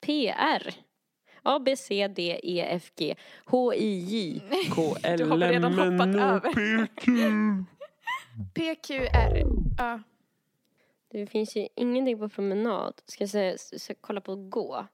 P, 0.00 0.34
R. 0.38 0.74
A, 1.42 1.58
B, 1.58 1.76
C, 1.76 2.08
D, 2.08 2.40
E, 2.42 2.60
F, 2.60 2.92
G, 2.96 3.14
H, 3.44 3.74
I, 3.74 3.98
J, 3.98 4.42
K, 4.74 4.96
L, 5.02 5.18
Du 5.18 5.24
har 5.24 5.38
redan 5.38 5.78
M, 5.78 5.78
hoppat 5.78 6.06
N, 6.06 6.20
O, 6.20 6.22
över. 6.22 6.86
PQ. 6.86 7.06
PQR. 8.54 9.42
Ja. 9.78 10.00
Det 11.10 11.26
finns 11.26 11.56
ju 11.56 11.68
ingenting 11.74 12.18
på 12.18 12.28
promenad. 12.28 12.94
Ska 13.06 13.22
jag 13.22 13.30
säga, 13.30 13.58
ska 13.58 13.90
jag 13.90 14.00
kolla 14.00 14.20
på 14.20 14.36
gå? 14.36 14.86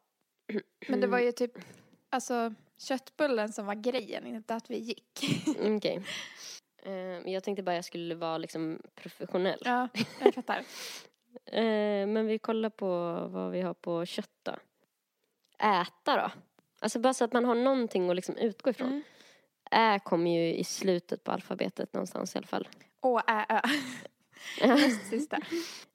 Men 0.88 1.00
det 1.00 1.06
var 1.06 1.18
ju 1.18 1.32
typ, 1.32 1.52
alltså 2.10 2.54
köttbullen 2.78 3.52
som 3.52 3.66
var 3.66 3.74
grejen, 3.74 4.26
inte 4.26 4.54
att 4.54 4.70
vi 4.70 4.78
gick. 4.78 5.24
Mm, 5.58 5.76
Okej. 5.76 5.96
Eh, 6.82 6.92
men 6.92 7.32
jag 7.32 7.44
tänkte 7.44 7.62
bara 7.62 7.74
jag 7.74 7.84
skulle 7.84 8.14
vara 8.14 8.38
liksom 8.38 8.82
professionell. 8.94 9.62
Ja, 9.64 9.88
jag 10.20 10.34
fattar. 10.34 10.62
Eh, 11.52 12.06
men 12.06 12.26
vi 12.26 12.38
kollar 12.38 12.70
på 12.70 12.86
vad 13.30 13.50
vi 13.50 13.60
har 13.60 13.74
på 13.74 14.06
kött 14.06 14.30
då. 14.42 14.52
Äta 15.58 16.16
då? 16.16 16.30
Alltså 16.80 16.98
bara 16.98 17.14
så 17.14 17.24
att 17.24 17.32
man 17.32 17.44
har 17.44 17.54
någonting 17.54 18.10
att 18.10 18.16
liksom 18.16 18.36
utgå 18.36 18.70
ifrån. 18.70 18.88
Mm. 18.88 19.02
Ä 19.70 19.98
kommer 20.04 20.30
ju 20.30 20.54
i 20.54 20.64
slutet 20.64 21.24
på 21.24 21.32
alfabetet 21.32 21.92
någonstans 21.92 22.34
i 22.34 22.38
alla 22.38 22.46
fall. 22.46 22.68
Å, 23.00 23.18
ä, 23.18 23.46
ö. 23.48 23.60
Sista. 25.10 25.38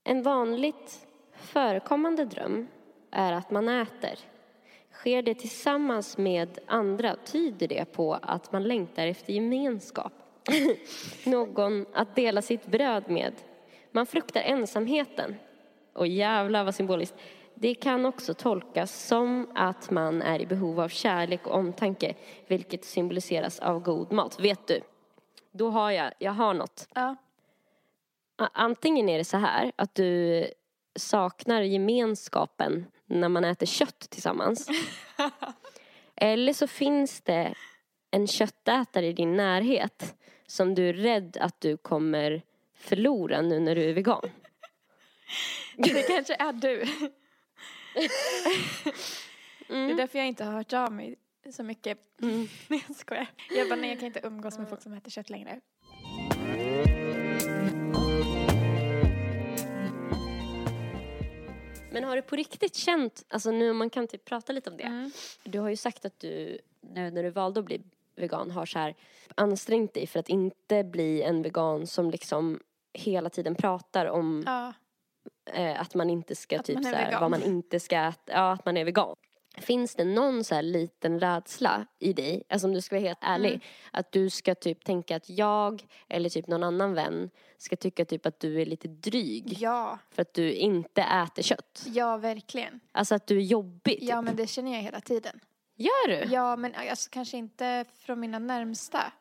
En 0.03 0.23
vanligt 0.23 1.07
förekommande 1.33 2.25
dröm 2.25 2.67
är 3.11 3.33
att 3.33 3.51
man 3.51 3.69
äter. 3.69 4.19
Sker 5.03 5.21
det 5.21 5.35
tillsammans 5.35 6.17
med 6.17 6.59
andra 6.67 7.15
tyder 7.15 7.67
det 7.67 7.85
på 7.85 8.13
att 8.21 8.51
man 8.51 8.63
längtar 8.63 9.07
efter 9.07 9.33
gemenskap. 9.33 10.13
Någon 11.25 11.85
att 11.93 12.15
dela 12.15 12.41
sitt 12.41 12.65
bröd 12.65 13.09
med. 13.09 13.33
Man 13.91 14.05
fruktar 14.05 14.41
ensamheten. 14.41 15.35
Och 15.93 16.07
jävlar 16.07 16.63
vad 16.63 16.75
symboliskt. 16.75 17.15
Det 17.55 17.75
kan 17.75 18.05
också 18.05 18.33
tolkas 18.33 19.07
som 19.07 19.47
att 19.55 19.91
man 19.91 20.21
är 20.21 20.39
i 20.41 20.45
behov 20.45 20.79
av 20.79 20.89
kärlek 20.89 21.47
och 21.47 21.55
omtanke, 21.55 22.13
vilket 22.47 22.85
symboliseras 22.85 23.59
av 23.59 23.79
god 23.79 24.11
mat. 24.11 24.39
Vet 24.39 24.67
du? 24.67 24.81
Då 25.51 25.69
har 25.69 25.91
jag, 25.91 26.13
jag 26.19 26.31
har 26.31 26.53
något. 26.53 26.87
Ja. 26.95 27.15
Antingen 28.37 29.09
är 29.09 29.17
det 29.17 29.25
så 29.25 29.37
här 29.37 29.71
att 29.75 29.95
du 29.95 30.45
saknar 30.95 31.61
gemenskapen 31.61 32.85
när 33.05 33.29
man 33.29 33.43
äter 33.45 33.65
kött 33.65 33.99
tillsammans. 34.09 34.69
Eller 36.15 36.53
så 36.53 36.67
finns 36.67 37.21
det 37.21 37.53
en 38.11 38.27
köttätare 38.27 39.07
i 39.07 39.13
din 39.13 39.35
närhet 39.35 40.15
som 40.47 40.75
du 40.75 40.89
är 40.89 40.93
rädd 40.93 41.37
att 41.41 41.61
du 41.61 41.77
kommer 41.77 42.41
förlora 42.75 43.41
nu 43.41 43.59
när 43.59 43.75
du 43.75 43.83
är 43.89 43.93
vegan. 43.93 44.21
Det 45.77 46.07
kanske 46.07 46.35
är 46.35 46.53
du. 46.53 46.85
Det 49.67 49.73
är 49.73 49.83
Mm. 49.85 49.97
därför 49.97 50.17
jag 50.19 50.27
inte 50.27 50.43
har 50.43 50.53
hört 50.53 50.73
av 50.73 50.91
mig 50.91 51.15
så 51.51 51.63
mycket. 51.63 51.97
Mm. 52.21 52.47
Nej, 52.67 52.83
jag 52.87 52.95
skojar. 52.95 53.27
Jag 53.51 53.69
bara, 53.69 53.75
nej 53.75 53.89
jag 53.89 53.99
kan 53.99 54.07
inte 54.07 54.19
umgås 54.23 54.57
med 54.57 54.69
folk 54.69 54.81
som 54.81 54.93
äter 54.93 55.11
kött 55.11 55.29
längre. 55.29 55.59
Men 61.93 62.03
har 62.03 62.15
du 62.15 62.21
på 62.21 62.35
riktigt 62.35 62.75
känt, 62.75 63.25
alltså 63.29 63.51
nu 63.51 63.71
om 63.71 63.77
man 63.77 63.89
kan 63.89 64.07
typ 64.07 64.25
prata 64.25 64.53
lite 64.53 64.69
om 64.69 64.77
det. 64.77 64.83
Mm. 64.83 65.11
Du 65.43 65.59
har 65.59 65.69
ju 65.69 65.75
sagt 65.75 66.05
att 66.05 66.19
du, 66.19 66.57
nu 66.81 67.11
när 67.11 67.23
du 67.23 67.29
valde 67.29 67.59
att 67.59 67.65
bli 67.65 67.81
vegan, 68.15 68.51
har 68.51 68.65
så 68.65 68.79
här 68.79 68.95
ansträngt 69.35 69.93
dig 69.93 70.07
för 70.07 70.19
att 70.19 70.29
inte 70.29 70.83
bli 70.83 71.21
en 71.23 71.41
vegan 71.41 71.87
som 71.87 72.11
liksom 72.11 72.59
hela 72.93 73.29
tiden 73.29 73.55
pratar 73.55 74.05
om 74.05 74.43
Ja. 74.45 74.73
eh, 75.53 75.81
att 75.81 75.95
man 75.95 76.09
inte 76.09 76.35
ska 76.35 76.59
Att 76.59 76.65
typ 76.65 76.83
så 76.83 76.89
här, 76.89 77.19
vad 77.19 77.31
man 77.31 77.43
inte 77.43 77.79
ska 77.79 77.95
äta, 77.97 78.31
ja 78.33 78.51
att 78.51 78.65
man 78.65 78.77
är 78.77 78.85
vegan. 78.85 79.15
Finns 79.57 79.95
det 79.95 80.03
någon 80.05 80.43
så 80.43 80.55
här 80.55 80.61
liten 80.61 81.19
rädsla 81.19 81.85
i 81.99 82.13
dig, 82.13 82.43
alltså 82.49 82.67
om 82.67 82.73
du 82.73 82.81
ska 82.81 82.95
vara 82.95 83.05
helt 83.07 83.19
ärlig, 83.21 83.49
Mm. 83.49 83.61
att 83.91 84.11
du 84.11 84.29
ska 84.29 84.55
typ 84.55 84.85
tänka 84.85 85.15
att 85.15 85.29
jag 85.29 85.85
eller 86.09 86.29
typ 86.29 86.47
någon 86.47 86.63
annan 86.63 86.93
vän 86.93 87.29
ska 87.63 87.75
tycka 87.75 88.05
typ 88.05 88.25
att 88.25 88.39
du 88.39 88.61
är 88.61 88.65
lite 88.65 88.87
dryg 88.87 89.57
Ja, 89.59 89.99
för 90.11 90.21
att 90.21 90.33
du 90.33 90.53
inte 90.53 91.01
äter 91.01 91.43
kött? 91.43 91.83
ja 91.87 92.17
verkligen. 92.17 92.79
Alltså 92.91 93.15
att 93.15 93.27
du 93.27 93.37
är 93.37 93.41
jobbig 93.41 93.99
typ. 93.99 94.09
Ja 94.09 94.21
men 94.21 94.35
det 94.35 94.47
känner 94.47 94.71
jag 94.73 94.79
hela 94.81 95.01
tiden. 95.01 95.39
Gör 95.75 96.07
du? 96.07 96.33
Ja 96.33 96.55
men 96.55 96.75
alltså 96.75 97.09
kanske 97.09 97.37
inte 97.37 97.85
från 97.99 98.19
mina 98.19 98.39
närmsta. 98.39 99.11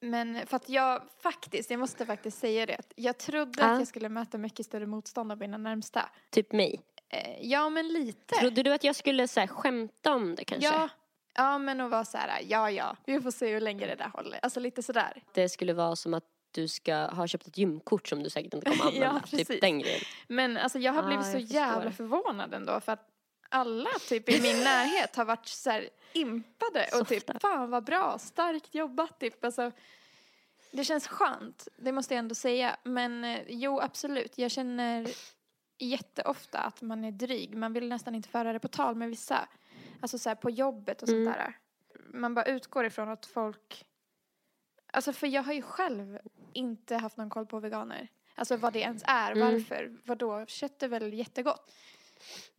Men 0.00 0.46
för 0.46 0.56
att 0.56 0.68
jag 0.68 1.02
faktiskt, 1.22 1.70
jag 1.70 1.80
måste 1.80 2.06
faktiskt 2.06 2.38
säga 2.38 2.66
det. 2.66 2.78
Jag 2.96 3.18
trodde 3.18 3.60
Ja. 3.62 3.66
att 3.72 3.78
jag 3.78 3.88
skulle 3.88 4.08
möta 4.08 4.38
mycket 4.38 4.66
större 4.66 4.86
motstånd 4.86 5.32
av 5.32 5.38
mina 5.38 5.58
närmsta. 5.58 6.08
Typ 6.30 6.52
mig. 6.52 6.80
Eh, 7.08 7.46
ja 7.50 7.68
men 7.70 7.88
lite. 7.88 8.34
Trodde 8.34 8.62
du 8.62 8.72
att 8.72 8.84
jag 8.84 8.96
skulle 8.96 9.28
så 9.28 9.40
här, 9.40 9.46
skämta 9.46 10.14
om 10.14 10.34
det 10.34 10.44
kanske? 10.44 10.68
Ja. 10.68 10.88
Ja 11.34 11.58
men 11.58 11.80
att 11.80 11.90
vara 11.90 12.04
så 12.04 12.18
här, 12.18 12.42
ja 12.48 12.70
ja, 12.70 12.96
vi 13.06 13.20
får 13.20 13.30
se 13.30 13.52
hur 13.52 13.60
länge 13.60 13.86
det 13.86 13.94
där 13.94 14.10
håller. 14.14 14.38
Alltså 14.42 14.60
lite 14.60 14.82
sådär. 14.82 15.22
Det 15.34 15.48
skulle 15.48 15.72
vara 15.74 15.96
som 15.96 16.14
att 16.14 16.24
du 16.54 16.68
ska 16.68 16.94
ha 16.96 17.26
köpt 17.26 17.46
ett 17.46 17.58
gymkort 17.58 18.08
som 18.08 18.22
du 18.22 18.30
säkert 18.30 18.54
inte 18.54 18.70
kommer 18.70 18.84
Ja, 18.92 19.06
använda. 19.06 19.20
typ 19.20 19.30
precis. 19.48 19.60
den 19.60 19.78
grejen. 19.78 20.00
Men 20.28 20.56
alltså 20.56 20.78
jag 20.78 20.92
har 20.92 21.02
Ja, 21.02 21.06
blivit 21.06 21.26
så 21.26 21.32
jag 21.32 21.40
förstår. 21.42 21.56
jävla 21.60 21.92
förvånad 21.92 22.54
ändå 22.54 22.80
för 22.80 22.92
att 22.92 23.08
alla 23.48 23.90
typ 24.08 24.28
i 24.28 24.40
min 24.42 24.56
närhet 24.64 25.16
har 25.16 25.24
varit 25.24 25.46
så 25.46 25.70
här 25.70 25.88
impade 26.12 26.86
och 27.00 27.08
typ 27.08 27.40
fan 27.42 27.70
vad 27.70 27.84
bra, 27.84 28.18
starkt 28.18 28.74
jobbat 28.74 29.20
typ. 29.20 29.44
Alltså, 29.44 29.70
det 30.70 30.84
känns 30.84 31.06
skönt, 31.08 31.68
det 31.76 31.92
måste 31.92 32.14
jag 32.14 32.18
ändå 32.18 32.34
säga. 32.34 32.76
Men 32.84 33.24
eh, 33.24 33.40
jo 33.48 33.80
absolut, 33.80 34.38
jag 34.38 34.50
känner 34.50 35.08
jätteofta 35.78 36.58
att 36.58 36.82
man 36.82 37.04
är 37.04 37.12
dryg. 37.12 37.56
Man 37.56 37.72
vill 37.72 37.88
nästan 37.88 38.14
inte 38.14 38.28
föra 38.28 38.52
det 38.52 38.58
på 38.60 38.68
tal 38.68 38.94
med 38.94 39.08
vissa. 39.08 39.48
Alltså 40.00 40.18
så 40.18 40.28
här 40.28 40.36
på 40.36 40.50
jobbet 40.50 41.02
och 41.02 41.08
sånt 41.08 41.20
Mm. 41.26 41.32
där. 41.32 41.56
Man 42.14 42.34
bara 42.34 42.44
utgår 42.44 42.84
ifrån 42.86 43.08
att 43.08 43.26
folk 43.26 43.84
Alltså 44.94 45.12
för 45.12 45.26
jag 45.26 45.42
har 45.42 45.52
ju 45.52 45.62
själv 45.62 46.18
inte 46.54 46.96
haft 46.96 47.16
någon 47.16 47.30
koll 47.30 47.46
på 47.46 47.60
veganer. 47.60 48.08
Alltså 48.34 48.56
vad 48.56 48.72
det 48.72 48.80
ens 48.80 49.02
är, 49.06 49.32
Mm. 49.32 49.52
varför, 49.52 49.96
vadå, 50.04 50.46
kött 50.46 50.82
är 50.82 50.88
väl 50.88 51.14
jättegott? 51.14 51.70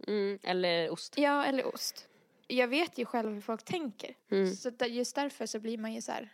Mm, 0.08 0.40
eller 0.44 0.90
ost. 0.90 1.18
Ja, 1.18 1.46
eller 1.46 1.66
ost. 1.76 2.08
jag 2.48 2.68
vet 2.68 2.98
ju 2.98 3.06
själv 3.06 3.34
hur 3.34 3.42
folk 3.42 3.64
tänker. 3.66 4.16
Mm. 4.32 4.56
Så 4.56 4.72
just 4.88 5.16
därför 5.16 5.46
så 5.46 5.60
blir 5.60 5.78
man 5.78 5.94
ju 5.94 6.02
så 6.02 6.12
här 6.12 6.30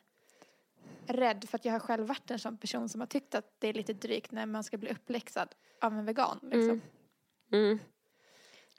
rädd 1.07 1.49
för 1.49 1.57
att 1.57 1.65
jag 1.65 1.71
har 1.73 1.79
själv 1.79 2.07
varit 2.07 2.31
en 2.31 2.39
sån 2.39 2.57
person 2.57 2.89
som 2.89 3.01
har 3.01 3.07
tyckt 3.07 3.35
att 3.35 3.55
det 3.59 3.67
är 3.67 3.73
lite 3.73 3.93
drygt 3.93 4.31
när 4.31 4.45
man 4.45 4.63
ska 4.63 4.77
bli 4.77 4.89
uppläxad 4.89 5.55
av 5.81 5.93
en 5.93 6.05
vegan. 6.05 6.39
Liksom. 6.41 6.61
Mm. 6.61 6.81
Mm. 7.51 7.79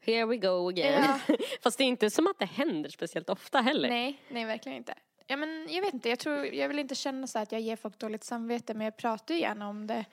Here 0.00 0.26
we 0.26 0.37
go 0.37 0.68
again. 0.68 1.04
Ja. 1.28 1.37
Fast 1.62 1.78
det 1.78 1.84
är 1.84 1.88
inte 1.88 2.10
som 2.10 2.26
att 2.26 2.38
det 2.38 2.44
händer 2.46 2.90
speciellt 2.90 3.30
ofta 3.30 3.60
heller. 3.60 3.88
Nej, 3.88 4.22
nej 4.28 4.44
verkligen 4.44 4.78
inte. 4.78 4.94
Ja, 5.30 5.37
men 5.37 5.66
jag 5.68 5.82
vet 5.82 5.94
inte, 5.94 6.08
jag, 6.08 6.18
tror, 6.18 6.46
jag 6.46 6.68
vill 6.68 6.78
inte 6.78 6.94
känna 6.94 7.26
så 7.26 7.38
att 7.38 7.52
jag 7.52 7.60
ger 7.60 7.76
folk 7.76 7.99
dåligt 7.99 8.25
samvete 8.25 8.75
men 8.75 8.84
jag 8.84 8.96
pratar 8.96 9.34
ju 9.34 9.40
gärna 9.40 9.68
om 9.68 9.87
det 9.87 10.04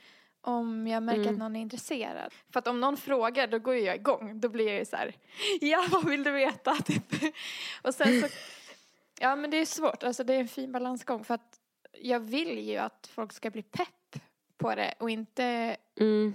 om 0.41 0.88
jag 0.88 1.03
märker 1.03 1.21
Mm. 1.21 1.33
att 1.33 1.39
någon 1.39 1.55
är 1.55 1.62
intresserad. 1.62 2.33
För 2.53 2.59
att 2.59 2.67
om 2.67 2.79
någon 2.79 2.97
frågar 2.97 3.47
då 3.47 3.59
går 3.59 3.75
jag 3.75 3.95
igång. 3.95 4.39
Då 4.39 4.50
blir 4.50 4.67
jag 4.67 4.75
ju 4.79 4.86
så 4.86 4.95
här, 4.95 5.15
ja 5.62 5.86
vad 5.91 6.05
vill 6.09 6.24
du 6.24 6.31
veta? 6.31 6.75
Typ. 6.86 7.13
Och 7.81 7.93
sen 7.95 8.21
så, 8.21 8.27
ja 9.19 9.36
men 9.36 9.50
det 9.50 9.57
är 9.57 9.65
svårt, 9.65 10.03
alltså 10.03 10.24
det 10.24 10.33
är 10.33 10.39
en 10.39 10.47
fin 10.47 10.71
balansgång 10.71 11.24
för 11.24 11.33
att 11.33 11.59
jag 12.01 12.19
vill 12.19 12.59
ju 12.59 12.77
att 12.77 13.09
folk 13.13 13.33
ska 13.33 13.50
bli 13.50 13.62
pepp 13.63 14.21
på 14.57 14.75
det 14.75 14.93
och 15.00 15.09
inte 15.09 15.77
Mm. 16.00 16.33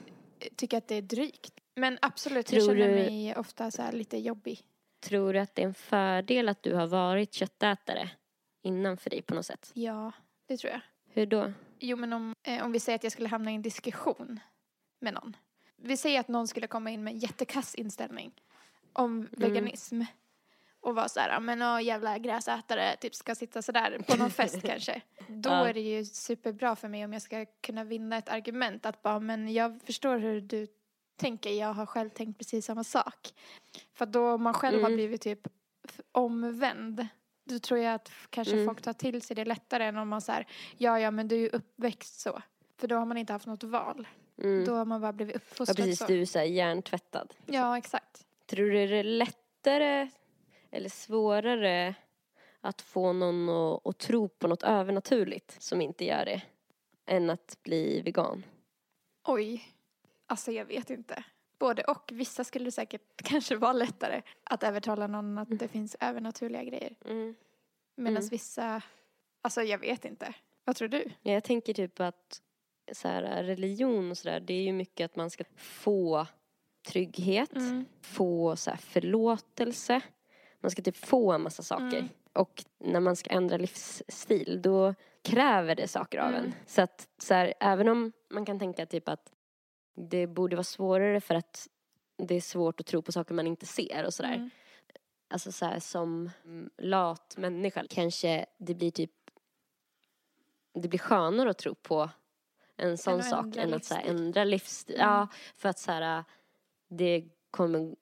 tycka 0.57 0.79
att 0.79 0.89
det 0.89 0.95
är 0.95 1.03
drygt. 1.03 1.55
Men 1.75 1.99
absolut, 2.03 2.47
Tror 2.47 2.61
jag 2.63 2.69
känner 2.69 2.89
du- 2.89 2.95
mig 2.95 3.37
ofta 3.37 3.71
så 3.71 3.83
lite 3.93 4.19
jobbig. 4.19 4.61
Tror 5.01 5.33
du 5.33 5.39
att 5.39 5.55
det 5.55 5.63
är 5.63 5.67
en 5.67 5.75
fördel 5.75 6.49
att 6.49 6.63
du 6.63 6.75
har 6.75 6.87
varit 6.87 7.33
köttätare 7.35 8.11
innan 8.63 8.97
för 8.97 9.11
dig 9.11 9.23
på 9.23 9.35
något 9.35 9.47
sätt? 9.47 9.71
Ja, 9.75 10.13
det 10.47 10.57
tror 10.57 10.73
jag. 10.73 10.81
Hur 11.09 11.27
då? 11.27 11.53
Jo, 11.79 11.97
men 11.97 12.13
om, 12.13 12.35
eh, 12.47 12.65
om 12.65 12.73
vi 12.73 12.81
säger 12.81 12.97
att 12.97 13.03
jag 13.03 13.13
skulle 13.13 13.29
hamna 13.29 13.51
i 13.51 13.55
en 13.55 13.63
diskussion 13.63 14.41
med 15.01 15.15
någon. 15.15 15.37
Vi 15.77 15.97
säger 15.97 16.21
att 16.21 16.29
någon 16.29 16.49
skulle 16.49 16.67
komma 16.67 16.91
in 16.91 17.05
med 17.05 17.13
en 17.13 17.19
jättekass 17.19 17.75
inställning 17.75 18.33
om 18.93 19.29
veganism. 19.33 20.03
Och 20.81 20.95
vara 20.95 21.09
så 21.09 21.21
här, 21.21 21.29
"Ja, 21.31 21.41
men 21.41 21.63
åh, 21.63 21.83
jävla 21.83 22.19
gräsätare, 22.19 22.97
typ 22.97 23.15
ska 23.15 23.35
sitta 23.35 23.63
sådär 23.63 23.99
på 24.09 24.17
någon 24.17 24.31
fest 24.31 24.63
kanske. 24.67 25.01
Då 25.29 25.51
Ja. 25.51 25.69
är 25.69 25.75
det 25.75 25.81
ju 25.81 26.05
superbra 26.05 26.77
för 26.77 26.89
mig 26.89 27.05
om 27.05 27.13
jag 27.13 27.23
ska 27.23 27.47
kunna 27.61 27.85
vinna 27.85 28.17
ett 28.17 28.29
argument 28.29 28.87
att 28.87 29.03
bara, 29.03 29.21
men 29.21 29.53
jag 29.53 29.81
förstår 29.85 30.19
hur 30.19 30.41
du 30.41 30.67
tänker, 31.17 31.51
jag 31.51 31.73
har 31.73 31.87
själv 31.87 32.11
tänkt 32.11 32.39
precis 32.39 32.67
samma 32.67 32.85
sak. 32.85 33.29
För 33.95 34.07
då 34.07 34.39
man 34.39 34.55
själv 34.55 34.81
har 34.81 34.89
Mm. 34.89 34.97
blivit 34.97 35.21
typ 35.21 35.49
omvänd, 36.13 37.07
då 37.45 37.59
tror 37.59 37.81
jag 37.81 37.95
att 37.95 38.13
kanske 38.31 38.55
Mm. 38.55 38.67
folk 38.67 38.83
tar 38.83 38.93
till 38.93 39.23
sig 39.23 39.37
det 39.37 39.45
lättare 39.45 39.85
än 39.85 39.97
om 39.97 40.09
man 40.09 40.21
säger 40.21 40.47
ja, 40.77 41.01
ja, 41.01 41.11
men 41.11 41.29
du 41.29 41.35
är 41.37 41.41
ju 41.41 41.49
uppväxt 41.49 42.21
så. 42.21 42.43
För 42.77 42.89
då 42.89 42.97
har 42.97 43.07
man 43.07 43.17
inte 43.17 43.33
haft 43.33 43.47
något 43.47 43.63
val. 43.65 44.09
Mm. 44.39 44.65
Då 44.65 44.75
har 44.75 44.85
man 44.85 45.01
bara 45.01 45.13
blivit 45.13 45.35
Ja, 45.35 45.39
uppfostrad 45.39 45.77
precis. 45.77 45.99
så. 45.99 46.07
Du 46.07 46.21
är 46.21 46.27
så 46.27 46.39
här 46.39 46.47
hjärntvättad. 46.47 47.35
Ja, 47.47 47.79
exakt. 47.79 48.27
Tror 48.47 48.67
du 48.71 48.87
det 48.87 48.97
är 48.97 49.05
lättare 49.05 50.09
eller 50.71 50.89
svårare 50.89 51.95
att 52.61 52.83
få 52.83 53.13
någon 53.13 53.49
att, 53.49 53.87
att 53.87 53.99
tro 53.99 54.29
på 54.29 54.49
något 54.49 54.63
övernaturligt 54.63 55.63
som 55.63 55.81
inte 55.81 56.05
gör 56.05 56.25
det 56.25 56.43
än 57.07 57.31
att 57.31 57.59
bli 57.63 58.03
vegan? 58.03 58.45
Oj. 59.25 59.65
Alltså 60.27 60.53
jag 60.53 60.65
vet 60.65 60.91
inte. 60.91 61.25
Både 61.63 61.83
och. 61.85 62.11
Vissa 62.13 62.45
skulle 62.45 62.65
det 62.65 62.73
säkert 62.73 63.03
kanske 63.25 63.57
vara 63.57 63.73
lättare 63.73 64.23
att 64.45 64.63
övertala 64.63 65.07
någon 65.07 65.39
att 65.39 65.49
det 65.59 65.69
finns 65.69 65.97
övernaturliga 66.01 66.65
grejer. 66.65 66.97
Mm. 67.05 67.35
Medan 67.97 68.17
Mm. 68.17 68.29
vissa, 68.29 68.83
alltså 69.43 69.63
jag 69.63 69.79
vet 69.79 70.05
inte. 70.05 70.35
Vad 70.65 70.77
tror 70.77 70.89
du? 70.89 71.05
Ja, 71.23 71.33
jag 71.33 71.45
tänker 71.45 71.75
typ 71.75 72.01
att 72.01 72.43
så 72.93 73.09
här, 73.09 73.43
religion 73.45 74.11
och 74.11 74.19
sådär, 74.19 74.41
det 74.41 74.55
är 74.55 74.63
ju 74.63 74.73
mycket 74.73 75.05
att 75.05 75.17
man 75.17 75.31
ska 75.31 75.45
få 75.57 76.27
trygghet, 76.87 77.57
Mm. 77.57 77.85
få 78.01 78.57
så 78.57 78.71
här, 78.71 78.77
förlåtelse. 78.77 80.01
Man 80.61 80.71
ska 80.71 80.83
typ 80.83 80.97
få 80.97 81.33
en 81.33 81.43
massa 81.43 81.63
saker. 81.63 81.99
Mm. 81.99 82.09
Och 82.33 82.65
när 82.79 83.01
man 83.01 83.17
ska 83.17 83.31
ändra 83.31 83.57
livsstil 83.57 84.61
då 84.63 84.95
kräver 85.23 85.75
det 85.75 85.89
saker 85.89 86.19
av 86.19 86.29
Mm. 86.29 86.45
en. 86.45 86.53
Så 86.67 86.83
att 86.83 87.09
så 87.19 87.35
här, 87.35 87.55
även 87.61 87.89
om 87.89 88.13
man 88.31 88.45
kan 88.45 88.59
tänka 88.59 88.87
typ 88.87 89.09
att 89.09 89.33
det 89.95 90.27
borde 90.27 90.57
vara 90.57 90.65
svårare 90.65 91.21
för 91.21 91.35
att 91.35 91.69
det 92.17 92.35
är 92.35 92.41
svårt 92.41 92.81
att 92.81 92.87
tro 92.87 93.03
på 93.03 93.13
saker 93.13 93.35
man 93.35 93.47
inte 93.47 93.67
ser 93.67 94.05
och 94.07 94.15
sådär. 94.15 94.35
Mm. 94.35 94.51
Alltså 95.29 95.53
så 95.53 95.67
här, 95.67 95.79
som 95.81 96.31
mm, 96.45 96.71
lat 96.79 97.35
människa 97.37 97.85
kanske 97.91 98.47
det 98.59 98.75
blir 98.75 98.91
typ 98.91 99.11
det 100.75 100.89
blir 100.89 100.99
skönare 100.99 101.51
att 101.51 101.59
tro 101.59 101.75
på 101.75 102.11
en 102.77 102.99
sån 102.99 103.21
att 103.21 103.29
sak 103.29 103.57
än 103.57 103.75
att 103.75 103.85
så 103.85 103.95
här, 103.95 104.03
livsstil. 104.03 104.25
ändra 104.25 104.45
livsstil. 104.45 104.97
Mm. 104.97 105.09
Ja, 105.09 105.29
för 105.57 105.69
att 105.69 105.79
så 105.79 105.93
här, 105.93 106.25
det 106.89 107.25
kommer 107.51 107.97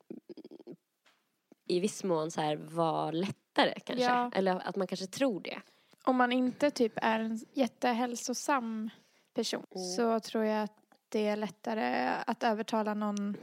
i 1.66 1.80
viss 1.80 2.04
mån 2.04 2.30
så 2.30 2.40
här 2.40 2.56
vara 2.56 3.11
lättare 3.11 3.80
kanske. 3.80 4.04
Ja. 4.04 4.30
Eller 4.35 4.68
att 4.68 4.76
man 4.76 4.87
kanske 4.87 5.06
tror 5.06 5.40
det. 5.40 5.61
Om 6.04 6.16
man 6.16 6.32
inte 6.32 6.70
typ 6.70 6.92
är 6.97 7.20
en 7.20 7.40
jättehälsosam 7.52 8.90
person 9.35 9.66
Mm. 9.75 9.85
så 9.85 10.20
tror 10.20 10.44
jag 10.44 10.62
att 10.62 10.79
det 11.11 11.26
är 11.26 11.37
lättare 11.37 12.09
att 12.26 12.43
övertala 12.43 12.95
någon 12.95 13.37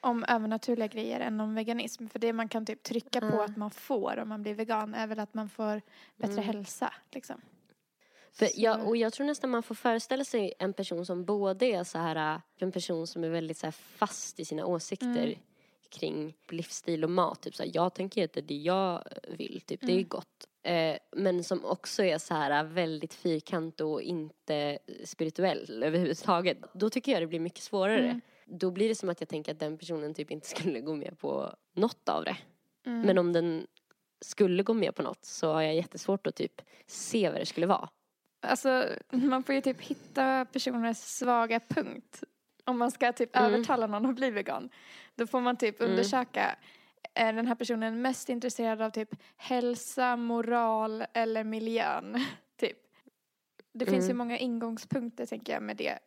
om 0.00 0.24
övernaturliga 0.28 0.86
grejer 0.86 1.20
än 1.20 1.40
om 1.40 1.54
veganism. 1.54 2.06
För 2.08 2.18
det 2.18 2.32
man 2.32 2.48
kan 2.48 2.66
typ 2.66 2.82
trycka 2.82 3.20
på 3.20 3.26
Ja. 3.26 3.44
att 3.44 3.56
man 3.56 3.70
får 3.70 4.18
om 4.18 4.28
man 4.28 4.42
blir 4.42 4.54
vegan 4.54 4.94
är 4.94 5.06
väl 5.06 5.20
att 5.20 5.34
man 5.34 5.48
får 5.48 5.82
bättre 6.16 6.32
Mm. 6.32 6.44
hälsa. 6.44 6.92
Liksom. 7.10 7.40
För 8.32 8.48
jag, 8.54 8.86
och 8.88 8.96
jag 8.96 9.12
tror 9.12 9.26
nästan 9.26 9.50
man 9.50 9.62
får 9.62 9.74
föreställa 9.74 10.24
sig 10.24 10.52
en 10.58 10.72
person 10.72 11.06
som 11.06 11.24
både 11.24 11.66
är 11.66 11.84
så 11.84 11.98
här, 11.98 12.34
äh, 12.34 12.40
en 12.58 12.72
person 12.72 13.06
som 13.06 13.24
är 13.24 13.28
väldigt 13.28 13.56
så 13.58 13.66
här 13.66 13.72
fast 13.72 14.40
i 14.40 14.44
sina 14.44 14.66
åsikter 14.66 15.26
Mm. 15.26 15.38
kring 15.90 16.34
livsstil 16.48 17.04
och 17.04 17.10
mat. 17.10 17.42
Typ 17.42 17.54
så 17.56 17.62
här, 17.62 17.70
jag 17.74 17.94
tänker 17.94 18.24
äta 18.24 18.40
det 18.40 18.54
jag 18.54 19.04
vill, 19.28 19.60
typ, 19.66 19.80
det 19.80 19.92
är 19.92 19.96
Mm. 19.96 20.08
gott. 20.08 20.46
Eh, 20.62 20.96
men 21.16 21.44
som 21.44 21.64
också 21.64 22.04
är 22.04 22.18
så 22.18 22.34
här 22.34 22.64
väldigt 22.64 23.14
fyrkant 23.14 23.80
och 23.80 24.02
inte 24.02 24.78
spirituell 25.04 25.82
överhuvudtaget. 25.82 26.58
Då 26.74 26.90
tycker 26.90 27.12
jag 27.12 27.22
det 27.22 27.26
blir 27.26 27.40
mycket 27.40 27.62
svårare. 27.62 28.04
Mm. 28.08 28.20
Då 28.46 28.70
blir 28.70 28.88
det 28.88 28.94
som 28.94 29.08
att 29.08 29.20
jag 29.20 29.28
tänker 29.28 29.52
att 29.52 29.58
den 29.60 29.78
personen 29.78 30.14
typ 30.14 30.30
inte 30.30 30.46
skulle 30.56 30.80
gå 30.80 30.94
med 30.94 31.18
på 31.18 31.54
något 31.74 32.08
av 32.08 32.24
det. 32.24 32.36
Mm. 32.86 33.00
Men 33.00 33.18
om 33.18 33.32
den 33.32 33.66
skulle 34.20 34.62
gå 34.62 34.74
med 34.74 34.94
på 34.94 35.02
något 35.02 35.24
så 35.24 35.52
har 35.52 35.62
jag 35.62 35.74
jättesvårt 35.74 36.26
att 36.26 36.36
typ 36.36 36.62
se 36.86 37.30
vad 37.30 37.40
det 37.40 37.46
skulle 37.46 37.66
vara. 37.66 37.88
Alltså, 38.42 38.88
man 39.10 39.42
får 39.42 39.54
ju 39.54 39.60
typ 39.60 39.80
hitta 39.80 40.44
personers 40.44 40.96
svaga 40.98 41.60
punkt. 41.60 42.22
Om 42.64 42.78
man 42.78 42.90
ska 42.90 43.12
typ 43.12 43.36
Mm. 43.36 43.52
övertala 43.54 43.86
någon 43.86 44.06
att 44.06 44.14
bli 44.16 44.30
vegan. 44.30 44.70
Då 45.14 45.26
får 45.26 45.40
man 45.40 45.56
typ 45.56 45.80
Mm. 45.80 45.90
undersöka, 45.92 46.56
är 47.14 47.32
den 47.32 47.46
här 47.46 47.54
personen 47.54 48.02
mest 48.02 48.28
intresserad 48.28 48.82
av 48.82 48.90
typ 48.90 49.14
hälsa, 49.36 50.16
moral 50.16 51.04
eller 51.12 51.44
miljön? 51.44 52.24
Typ. 52.60 52.78
Det 53.72 53.86
finns 53.86 54.04
ju 54.04 54.10
Mm. 54.10 54.16
många 54.18 54.38
ingångspunkter 54.38 55.26
tänker 55.26 55.52
jag 55.52 55.62
med 55.62 55.76
det. 55.76 55.98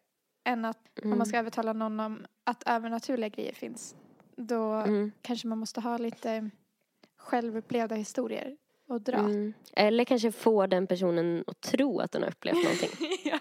Än 0.45 0.65
att 0.65 0.77
om 1.01 1.05
Mm. 1.05 1.17
man 1.17 1.27
ska 1.27 1.37
övertala 1.37 1.73
någon 1.73 1.99
om 1.99 2.25
att 2.43 2.63
övernaturliga 2.65 3.29
grejer 3.29 3.53
finns. 3.53 3.95
Då 4.35 4.71
Mm. 4.73 5.11
kanske 5.21 5.47
man 5.47 5.57
måste 5.57 5.81
ha 5.81 5.97
lite 5.97 6.49
självupplevda 7.17 7.95
historier 7.95 8.57
och 8.87 9.01
dra. 9.01 9.17
Mm. 9.17 9.53
Eller 9.73 10.05
kanske 10.05 10.31
få 10.31 10.67
den 10.67 10.87
personen 10.87 11.43
att 11.47 11.61
tro 11.61 11.99
att 11.99 12.11
den 12.11 12.23
har 12.23 12.29
upplevt 12.29 12.55
någonting. 12.63 12.89
ja. 13.25 13.39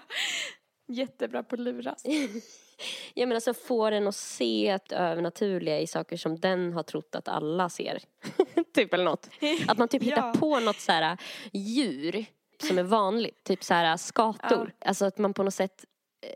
Jättebra 0.92 1.42
på 1.42 1.54
att 1.54 1.60
luras. 1.60 2.04
Jag 3.14 3.28
menar 3.28 3.40
så 3.40 3.54
få 3.54 3.90
den 3.90 4.08
att 4.08 4.16
se 4.16 4.68
ett 4.68 4.92
övernaturliga 4.92 5.80
i 5.80 5.86
saker 5.86 6.16
som 6.16 6.40
den 6.40 6.72
har 6.72 6.82
trott 6.82 7.14
att 7.14 7.28
alla 7.28 7.68
ser. 7.68 8.02
typ 8.74 8.94
eller 8.94 9.04
något. 9.04 9.28
Att 9.68 9.78
man 9.78 9.88
typ 9.88 10.02
hittar 10.02 10.26
Ja. 10.26 10.34
på 10.40 10.60
något 10.60 10.80
så 10.80 10.92
här 10.92 11.16
djur 11.52 12.24
som 12.68 12.78
är 12.78 12.82
vanligt. 12.82 13.44
Typ 13.44 13.64
så 13.64 13.74
här 13.74 13.96
skator. 13.96 14.72
Alltså 14.78 15.04
att 15.04 15.18
man 15.18 15.34
på 15.34 15.42
något 15.42 15.54
sätt 15.54 15.84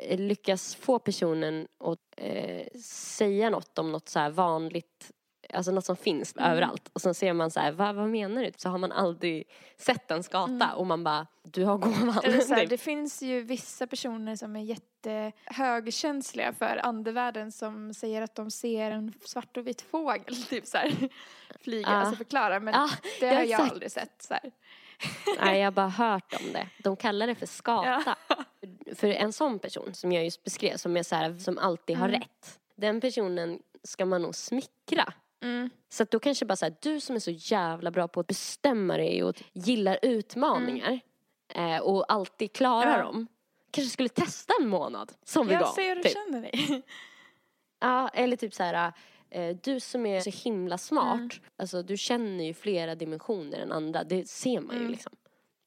eh, 0.08 0.18
lyckas 0.18 0.75
få 0.75 0.98
personen 0.98 1.68
att 1.84 1.98
eh, 2.16 2.80
säga 2.80 3.50
något 3.50 3.78
om 3.78 3.92
något 3.92 4.08
så 4.08 4.30
vanligt 4.30 5.10
Alltså 5.55 5.71
något 5.73 5.85
som 5.85 5.97
finns 5.97 6.37
Mm. 6.37 6.50
överallt. 6.50 6.91
Och 6.93 7.00
sen 7.00 7.15
ser 7.15 7.33
man 7.33 7.50
så 7.50 7.61
här, 7.61 7.73
vad, 7.73 7.95
vad 7.95 8.09
menar 8.09 8.43
du? 8.43 8.50
Så 8.57 8.69
har 8.69 8.79
man 8.79 8.93
aldrig 8.93 9.45
sett 9.76 10.11
en 10.11 10.23
skata 10.23 10.53
Mm. 10.53 10.71
och 10.76 10.87
man 10.87 11.05
bara, 11.05 11.26
du 11.43 11.65
har 11.65 11.79
gåvan. 11.79 12.21
Eller 12.25 12.41
så 12.41 12.55
här, 12.55 12.61
Typ. 12.67 12.71
det 12.71 12.79
finns 12.79 13.23
ju 13.23 13.41
vissa 13.43 13.87
personer 13.87 14.37
som 14.37 14.57
är 14.57 14.61
jättehögkänsliga 14.62 16.53
för 16.53 16.81
andevärlden 16.87 17.53
som 17.53 17.95
säger 17.95 18.23
att 18.23 18.35
de 18.35 18.50
ser 18.50 18.91
en 18.91 19.12
svart 19.25 19.57
och 19.57 19.67
vit 19.67 19.83
fågel 19.83 20.37
typ 20.49 20.67
så 20.67 20.79
här, 20.79 21.09
flyga, 21.61 21.88
Ja. 21.88 21.95
alltså 21.95 22.17
förklara 22.17 22.61
men 22.61 22.75
Ja, 22.75 22.88
det 23.21 23.26
har 23.29 23.43
jag 23.43 23.61
sett. 23.61 23.73
aldrig 23.73 23.93
sett 23.93 24.23
så 24.23 24.35
här. 24.35 24.50
Nej, 25.41 25.59
jag 25.59 25.67
har 25.67 25.71
bara 25.73 25.88
hört 25.88 26.33
om 26.41 26.53
det. 26.53 26.69
De 26.83 26.97
kallar 26.97 27.26
det 27.26 27.35
för 27.35 27.47
skata. 27.47 28.17
För 28.95 29.09
en 29.09 29.33
sån 29.33 29.59
person 29.59 29.95
som 29.95 30.12
jag 30.12 30.25
just 30.25 30.45
beskrev, 30.45 30.76
som 30.76 30.97
är 30.97 31.03
så 31.03 31.15
här, 31.17 31.38
som 31.38 31.59
alltid 31.59 31.97
har 31.97 32.09
Mm. 32.09 32.21
rätt. 32.21 32.59
Den 32.75 33.00
personen 33.00 33.59
ska 33.83 34.07
man 34.07 34.23
nog 34.23 34.35
smickra. 34.35 35.12
Mm. 35.43 35.71
Så 35.88 36.02
att 36.02 36.11
då 36.11 36.19
kanske 36.19 36.45
bara 36.45 36.57
så 36.57 36.64
här, 36.64 36.75
du 36.83 37.00
som 37.00 37.16
är 37.16 37.21
så 37.21 37.31
jävla 37.31 37.90
bra 37.90 38.09
på 38.09 38.21
att 38.21 38.26
bestämma 38.26 38.97
dig 38.97 39.25
och 39.25 39.43
gillar 39.52 39.99
utmaningar 40.02 41.00
eh, 41.55 41.78
och 41.78 42.12
alltid 42.12 42.52
klarar 42.52 42.87
Mm. 42.95 42.99
Ja. 42.99 43.05
dem. 43.05 43.26
Kanske 43.71 43.90
skulle 43.93 44.09
testa 44.09 44.52
en 44.61 44.69
månad 44.69 45.12
som 45.25 45.49
Jag 45.49 45.59
vegan. 45.59 45.75
ser 45.75 45.88
hur 45.88 45.97
du 45.97 46.02
typ. 46.02 46.12
känner 46.12 46.40
dig. 46.43 46.83
Ja, 47.81 48.09
eller 48.09 48.37
typ 48.37 48.55
så 48.55 48.62
här, 48.62 48.93
eh, 49.31 49.57
du 49.62 49.81
som 49.81 50.07
är 50.07 50.21
så 50.21 50.31
himla 50.45 50.78
smart, 50.78 51.14
Mm. 51.16 51.31
alltså 51.57 51.83
du 51.83 51.97
känner 51.97 52.45
ju 52.45 52.55
flera 52.55 52.95
dimensioner 52.95 53.59
än 53.59 53.73
andra. 53.73 54.05
Det 54.05 54.28
ser 54.28 54.61
man 54.61 54.75
ju 54.75 54.81
Mm. 54.81 54.93
liksom. 54.93 55.12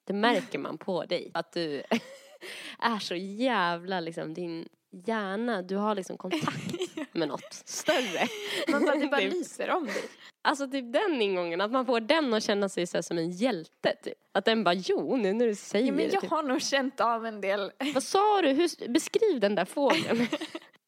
Det 0.04 0.12
märker 0.12 0.58
man 0.58 0.78
på 0.78 1.04
dig. 1.04 1.30
Att 1.34 1.52
du 1.52 1.82
är 2.78 2.98
så 2.98 3.14
jävla 3.14 4.00
liksom, 4.00 4.34
din 4.34 4.68
hjärna, 5.06 5.62
du 5.62 5.76
har 5.76 5.94
liksom 5.94 6.16
kontakt 6.16 6.79
med 7.14 7.28
något 7.28 7.52
större. 7.64 8.26
Man 8.72 8.84
bara, 8.84 8.94
det 8.96 9.06
bara 9.06 9.20
Typ. 9.20 9.32
lyser 9.32 9.70
om 9.70 9.86
dig. 9.86 10.02
Alltså 10.42 10.68
typ 10.68 10.92
den 10.92 11.22
ingången, 11.22 11.60
att 11.60 11.70
man 11.70 11.86
får 11.86 12.00
den 12.00 12.34
att 12.34 12.42
känna 12.42 12.68
sig 12.68 12.86
så 12.86 13.02
som 13.02 13.18
en 13.18 13.30
hjälte 13.30 13.96
typ. 14.02 14.18
Att 14.32 14.44
den 14.44 14.64
bara, 14.64 14.74
jo 14.74 15.16
nu 15.16 15.32
när 15.32 15.46
du 15.46 15.54
säger 15.54 15.86
Ja, 15.86 15.92
men 15.92 16.06
det. 16.06 16.12
jag 16.12 16.20
Typ. 16.22 16.30
har 16.30 16.42
nog 16.42 16.62
känt 16.62 17.00
av 17.00 17.26
en 17.26 17.40
del. 17.40 17.72
Vad 17.94 18.02
sa 18.02 18.42
du? 18.42 18.48
Hur, 18.48 18.88
beskriv 18.88 19.40
den 19.40 19.54
där 19.54 19.64
fågeln. 19.64 20.26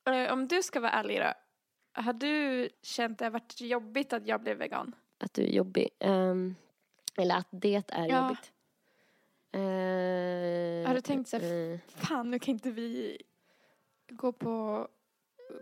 Eh, 0.09 0.33
Om 0.33 0.49
du 0.49 0.63
ska 0.63 0.81
vara 0.81 0.91
ärlig 0.93 1.21
då. 1.21 1.33
Har 2.03 2.13
du 2.13 2.69
känt 2.83 3.19
det 3.19 3.25
har 3.25 3.31
varit 3.31 3.61
jobbigt 3.61 4.13
att 4.13 4.27
jag 4.27 4.41
blev 4.41 4.57
vegan? 4.59 4.95
att 5.19 5.35
du 5.35 5.43
är 5.43 5.47
jobbig. 5.51 5.89
Ehm, 6.01 6.55
eller 7.17 7.37
att 7.37 7.49
det 7.51 7.75
är 7.89 8.07
Ja. 8.09 8.23
jobbigt. 8.23 8.53
Eh, 9.55 10.89
Har 10.89 10.95
du 10.95 11.01
tänkt 11.01 11.29
så 11.31 11.39
här, 11.39 11.73
eh, 11.73 11.79
Fan, 11.89 12.31
nu 12.31 12.39
kan 12.39 12.53
inte 12.55 12.71
vi 12.71 13.19
gå 14.11 14.33
på 14.33 14.89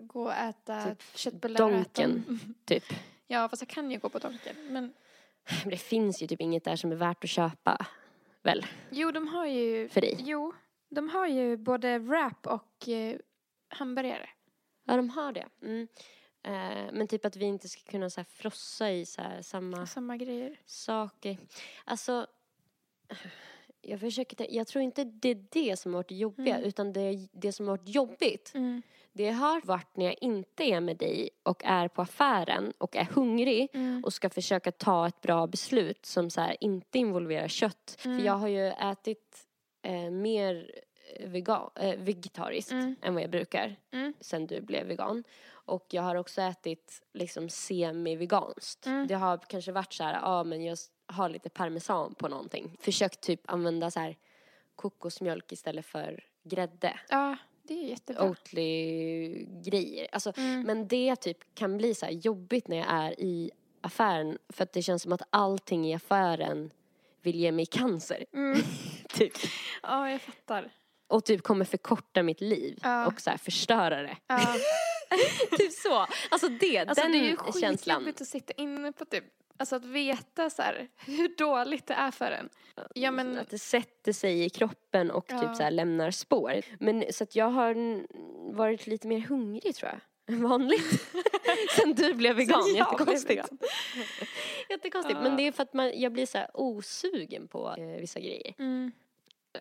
gå 0.00 0.22
och 0.24 0.32
äta 0.34 0.84
Typ 0.84 1.02
köttbullar 1.14 1.58
Donken. 1.58 2.24
dem. 2.26 2.54
typ. 2.64 2.84
Ja, 3.26 3.48
fast 3.48 3.62
jag 3.62 3.68
kan 3.68 3.90
ju 3.90 3.98
gå 3.98 4.08
på 4.08 4.18
Donken. 4.18 4.56
Men 4.70 4.92
Men 5.62 5.70
det 5.70 5.76
finns 5.76 6.22
ju 6.22 6.26
typ 6.26 6.40
inget 6.40 6.64
där 6.64 6.76
som 6.76 6.92
är 6.92 6.96
värt 6.96 7.24
att 7.24 7.30
köpa. 7.30 7.86
Väl? 8.42 8.66
jo, 8.90 9.10
de 9.10 9.28
har 9.28 9.46
ju... 9.46 9.88
För 9.88 10.00
dig? 10.00 10.16
Jo, 10.20 10.52
de 10.88 11.08
har 11.08 11.26
ju 11.26 11.56
både 11.56 11.98
wrap 11.98 12.46
och 12.46 12.88
eh, 12.88 13.16
hamburgare. 13.68 14.28
Ja, 14.84 14.96
de 14.96 15.10
har 15.10 15.32
det. 15.32 15.46
Mm. 15.62 15.88
Eh, 16.42 16.92
men 16.92 17.06
typ 17.08 17.24
att 17.24 17.36
vi 17.36 17.44
inte 17.44 17.68
ska 17.68 17.90
kunna 17.90 18.10
så 18.10 18.20
här 18.20 18.24
frossa 18.30 18.90
i 18.90 19.06
så 19.06 19.22
här 19.22 19.42
samma 19.42 19.86
Samma 19.86 20.16
grejer. 20.16 20.56
saker. 20.66 21.36
Alltså, 21.84 22.26
jag 23.82 24.00
försöker 24.00 24.46
jag 24.50 24.66
tror 24.66 24.84
inte 24.84 25.04
det 25.04 25.28
är 25.28 25.44
det 25.50 25.78
som 25.78 25.94
har 25.94 25.98
varit 25.98 26.10
jobbiga, 26.10 26.54
Mm. 26.56 26.68
utan 26.68 26.92
det, 26.92 27.28
det 27.32 27.52
som 27.52 27.68
har 27.68 27.76
varit 27.76 27.88
jobbigt, 27.88 28.52
Mm. 28.54 28.82
Det 29.12 29.30
har 29.30 29.60
varit 29.64 29.96
när 29.96 30.04
jag 30.06 30.16
inte 30.20 30.64
är 30.64 30.80
med 30.80 30.96
dig 30.96 31.30
och 31.42 31.64
är 31.64 31.88
på 31.88 32.02
affären 32.02 32.72
och 32.78 32.96
är 32.96 33.04
hungrig 33.04 33.68
Mm. 33.72 34.04
och 34.04 34.12
ska 34.12 34.30
försöka 34.30 34.72
ta 34.72 35.06
ett 35.06 35.20
bra 35.20 35.46
beslut 35.46 36.06
som 36.06 36.30
så 36.30 36.40
här 36.40 36.56
inte 36.60 36.98
involverar 36.98 37.48
kött. 37.48 37.98
Mm. 38.04 38.18
För 38.18 38.26
jag 38.26 38.32
har 38.32 38.48
ju 38.48 38.66
ätit 38.68 39.46
eh, 39.82 40.10
mer 40.10 40.70
vegan, 41.26 41.70
eh, 41.76 41.96
vegetariskt 41.98 42.72
Mm. 42.72 42.96
än 43.02 43.14
vad 43.14 43.22
jag 43.22 43.30
brukar 43.30 43.76
Mm. 43.92 44.14
sen 44.20 44.46
du 44.46 44.60
blev 44.60 44.86
vegan. 44.86 45.24
Och 45.50 45.86
jag 45.90 46.02
har 46.02 46.14
också 46.16 46.40
ätit 46.42 47.02
liksom 47.12 47.48
semi-veganskt. 47.48 48.86
Mm. 48.86 49.06
Det 49.06 49.14
har 49.14 49.38
kanske 49.38 49.72
varit 49.72 49.92
så 49.92 50.04
här, 50.04 50.12
ja 50.14 50.20
ah, 50.22 50.44
men 50.44 50.64
jag 50.64 50.78
har 51.06 51.28
lite 51.28 51.50
parmesan 51.50 52.14
på 52.14 52.28
någonting. 52.28 52.76
Försökt 52.80 53.20
typ 53.20 53.40
använda 53.50 53.90
så 53.90 54.00
här 54.00 54.16
kokosmjölk 54.76 55.52
istället 55.52 55.86
för 55.86 56.24
grädde. 56.42 57.00
Ja, 57.08 57.36
det 57.74 57.84
är 57.84 57.88
jättebra. 57.88 58.24
Oatly-grejer. 58.30 60.06
Alltså, 60.12 60.32
Mm. 60.36 60.62
Men 60.62 60.88
det 60.88 61.16
typ 61.16 61.38
kan 61.54 61.76
bli 61.76 61.94
så 61.94 62.06
jobbigt 62.10 62.68
när 62.68 62.76
jag 62.76 62.86
är 62.88 63.20
i 63.20 63.50
affären 63.80 64.38
för 64.48 64.62
att 64.64 64.72
det 64.72 64.82
känns 64.82 65.02
som 65.02 65.12
att 65.12 65.22
allting 65.30 65.86
i 65.86 65.94
affären 65.94 66.70
vill 67.22 67.36
ge 67.36 67.52
mig 67.52 67.66
cancer. 67.66 68.24
Mm. 68.34 68.58
typ. 69.08 69.32
Ja, 69.82 70.10
jag 70.10 70.20
fattar. 70.22 70.70
Och 71.08 71.24
typ 71.24 71.42
kommer 71.42 71.64
förkorta 71.64 72.22
mitt 72.22 72.40
liv 72.40 72.78
Ja. 72.82 73.06
och 73.06 73.20
så 73.20 73.30
förstöra 73.38 74.02
det. 74.02 74.16
Ja. 74.26 74.54
typ 75.58 75.72
så. 75.72 76.06
Alltså 76.30 76.48
det, 76.48 76.78
Alltså 76.78 77.02
den 77.02 77.12
det 77.12 77.18
är 77.18 77.22
ju 77.22 77.36
känslan. 77.60 77.76
skitjobbigt 77.76 78.20
att 78.20 78.28
sitta 78.28 78.52
inne 78.52 78.92
på 78.92 79.04
typ, 79.04 79.24
alltså 79.60 79.76
att 79.76 79.84
veta 79.84 80.50
så 80.50 80.62
här 80.62 80.88
hur 81.06 81.36
dåligt 81.38 81.86
det 81.86 81.94
är 81.94 82.10
för 82.10 82.30
en. 82.30 82.48
Ja 82.94 83.10
men, 83.10 83.38
Att 83.38 83.50
det 83.50 83.58
sätter 83.58 84.12
sig 84.12 84.44
i 84.44 84.50
kroppen 84.50 85.10
och 85.10 85.26
Ja. 85.28 85.38
typ 85.40 85.56
så 85.56 85.62
här 85.62 85.70
lämnar 85.70 86.10
spår. 86.10 86.60
Men 86.80 87.04
så 87.12 87.24
att 87.24 87.36
jag 87.36 87.50
har 87.50 87.74
varit 88.56 88.86
lite 88.86 89.08
mer 89.08 89.20
hungrig 89.20 89.74
tror 89.74 89.90
jag. 89.90 90.00
Än 90.36 90.42
vanligt. 90.42 91.06
Sen 91.76 91.94
du 91.94 92.14
blev 92.14 92.36
vegan. 92.36 92.62
Sen 92.62 92.74
jag 92.74 92.86
blev 92.88 92.98
Jättekonstigt. 93.08 93.30
vegan. 93.30 93.58
Jättekonstigt. 94.68 95.16
Ja. 95.18 95.22
Men 95.22 95.36
det 95.36 95.46
är 95.46 95.52
för 95.52 95.62
att 95.62 95.74
man, 95.74 96.00
jag 96.00 96.12
blir 96.12 96.26
så 96.26 96.38
här 96.38 96.50
osugen 96.54 97.48
på 97.48 97.74
eh, 97.78 98.00
vissa 98.00 98.20
grejer. 98.20 98.54
mm, 98.58 98.92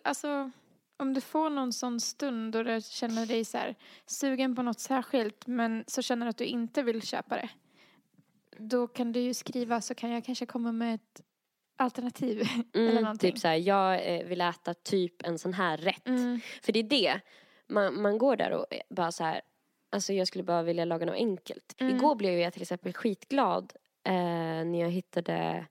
alltså 0.04 0.50
om 0.96 1.14
du 1.14 1.20
får 1.20 1.50
någon 1.50 1.72
sån 1.72 2.00
stund 2.00 2.52
då 2.52 2.62
du 2.62 2.80
känner 2.80 3.26
dig 3.26 3.44
så 3.44 3.58
här 3.58 3.74
sugen 4.06 4.56
på 4.56 4.62
något 4.62 4.80
särskilt 4.80 5.46
men 5.46 5.84
så 5.86 6.02
känner 6.02 6.26
du 6.26 6.30
att 6.30 6.36
du 6.38 6.44
inte 6.44 6.82
vill 6.82 7.02
köpa 7.02 7.36
det. 7.36 7.48
Då 8.60 8.86
kan 8.86 9.12
du 9.12 9.20
ju 9.20 9.34
skriva 9.34 9.80
så 9.80 9.94
kan 9.94 10.10
jag 10.10 10.24
kanske 10.24 10.46
komma 10.46 10.72
med 10.72 10.94
ett 10.94 11.20
alternativ. 11.78 12.40
Eller 12.74 12.88
Mm, 12.90 13.02
någonting. 13.02 13.32
typ 13.32 13.40
så 13.40 13.48
här, 13.48 13.56
jag 13.56 14.14
eh, 14.16 14.26
vill 14.26 14.40
äta 14.40 14.74
typ 14.74 15.26
en 15.26 15.38
sån 15.38 15.54
här 15.54 15.76
rätt. 15.76 16.06
Mm. 16.08 16.40
För 16.62 16.72
det 16.72 16.78
är 16.78 16.82
det, 16.84 17.20
man, 17.68 18.02
man 18.02 18.18
går 18.18 18.36
där 18.36 18.50
och 18.50 18.66
eh, 18.70 18.80
bara 18.90 19.12
så 19.12 19.24
här, 19.24 19.40
alltså 19.92 20.12
jag 20.12 20.26
skulle 20.28 20.44
bara 20.44 20.62
vilja 20.62 20.84
laga 20.84 21.06
något 21.06 21.14
enkelt. 21.14 21.74
Mm. 21.80 21.96
Igår 21.96 22.14
blev 22.14 22.38
jag 22.38 22.52
till 22.52 22.62
exempel 22.62 22.92
skitglad 22.92 23.72
eh, 24.04 24.12
när 24.64 24.80
jag 24.80 24.90
hittade 24.90 25.66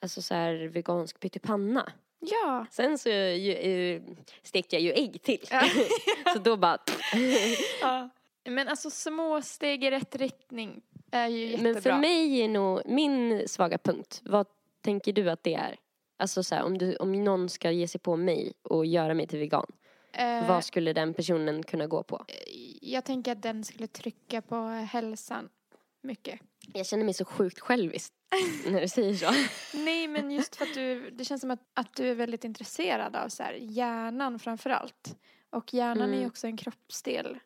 alltså 0.00 0.22
så 0.22 0.34
här 0.34 0.54
vegansk 0.68 1.20
pyttipanna. 1.20 1.92
Ja. 2.20 2.66
Sen 2.70 2.98
så 2.98 3.08
ju, 3.08 3.52
eh, 3.52 4.02
stekte 4.42 4.76
jag 4.76 4.82
ju 4.82 4.92
ägg 4.92 5.22
till. 5.22 5.44
Ja. 5.50 5.62
så 6.32 6.38
då 6.38 6.56
bara, 6.56 6.78
ja. 7.80 8.08
Men 8.44 8.68
alltså 8.68 8.90
små 8.90 9.42
steg 9.42 9.84
i 9.84 9.90
rätt 9.90 10.16
riktning 10.16 10.82
är 11.14 11.28
ju 11.28 11.46
jättebra. 11.46 11.72
men 11.72 11.82
för 11.82 11.92
mig 11.98 12.40
är 12.40 12.48
nog 12.48 12.82
min 12.86 13.48
svaga 13.48 13.78
punkt, 13.78 14.20
vad 14.24 14.46
tänker 14.80 15.12
du 15.12 15.30
att 15.30 15.42
det 15.42 15.54
är? 15.54 15.76
Alltså 16.16 16.42
så 16.42 16.54
här, 16.54 16.62
om, 16.64 16.78
du, 16.78 16.96
om 16.96 17.24
någon 17.24 17.48
ska 17.48 17.70
ge 17.70 17.88
sig 17.88 18.00
på 18.00 18.16
mig 18.16 18.52
och 18.62 18.86
göra 18.86 19.14
mig 19.14 19.26
till 19.26 19.38
vegan, 19.38 19.66
Eh, 20.16 20.48
vad 20.48 20.64
skulle 20.64 20.92
den 20.92 21.14
personen 21.14 21.62
kunna 21.62 21.86
gå 21.86 22.02
på? 22.02 22.24
Jag 22.80 23.04
tänker 23.04 23.32
att 23.32 23.42
den 23.42 23.64
skulle 23.64 23.86
trycka 23.86 24.42
på 24.42 24.56
hälsan 24.66 25.48
mycket. 26.02 26.40
Jag 26.72 26.86
känner 26.86 27.04
mig 27.04 27.14
så 27.14 27.24
sjukt 27.24 27.60
självisk 27.60 28.12
när 28.66 28.80
du 28.80 28.88
säger 28.88 29.14
så. 29.14 29.30
Nej 29.78 30.08
men 30.08 30.30
just 30.30 30.56
för 30.56 30.64
att 30.64 30.74
du, 30.74 31.10
det 31.10 31.24
känns 31.24 31.40
som 31.40 31.50
att, 31.50 31.60
att 31.74 31.96
du 31.96 32.08
är 32.08 32.14
väldigt 32.14 32.44
intresserad 32.44 33.16
av 33.16 33.28
så 33.28 33.42
här, 33.42 33.52
hjärnan 33.60 34.38
framför 34.38 34.70
allt. 34.70 35.16
Och 35.50 35.74
hjärnan 35.74 36.08
är 36.08 36.12
ju 36.12 36.18
Mm. 36.18 36.26
också 36.30 36.46
en 36.46 36.56
kroppsdel. 36.56 37.38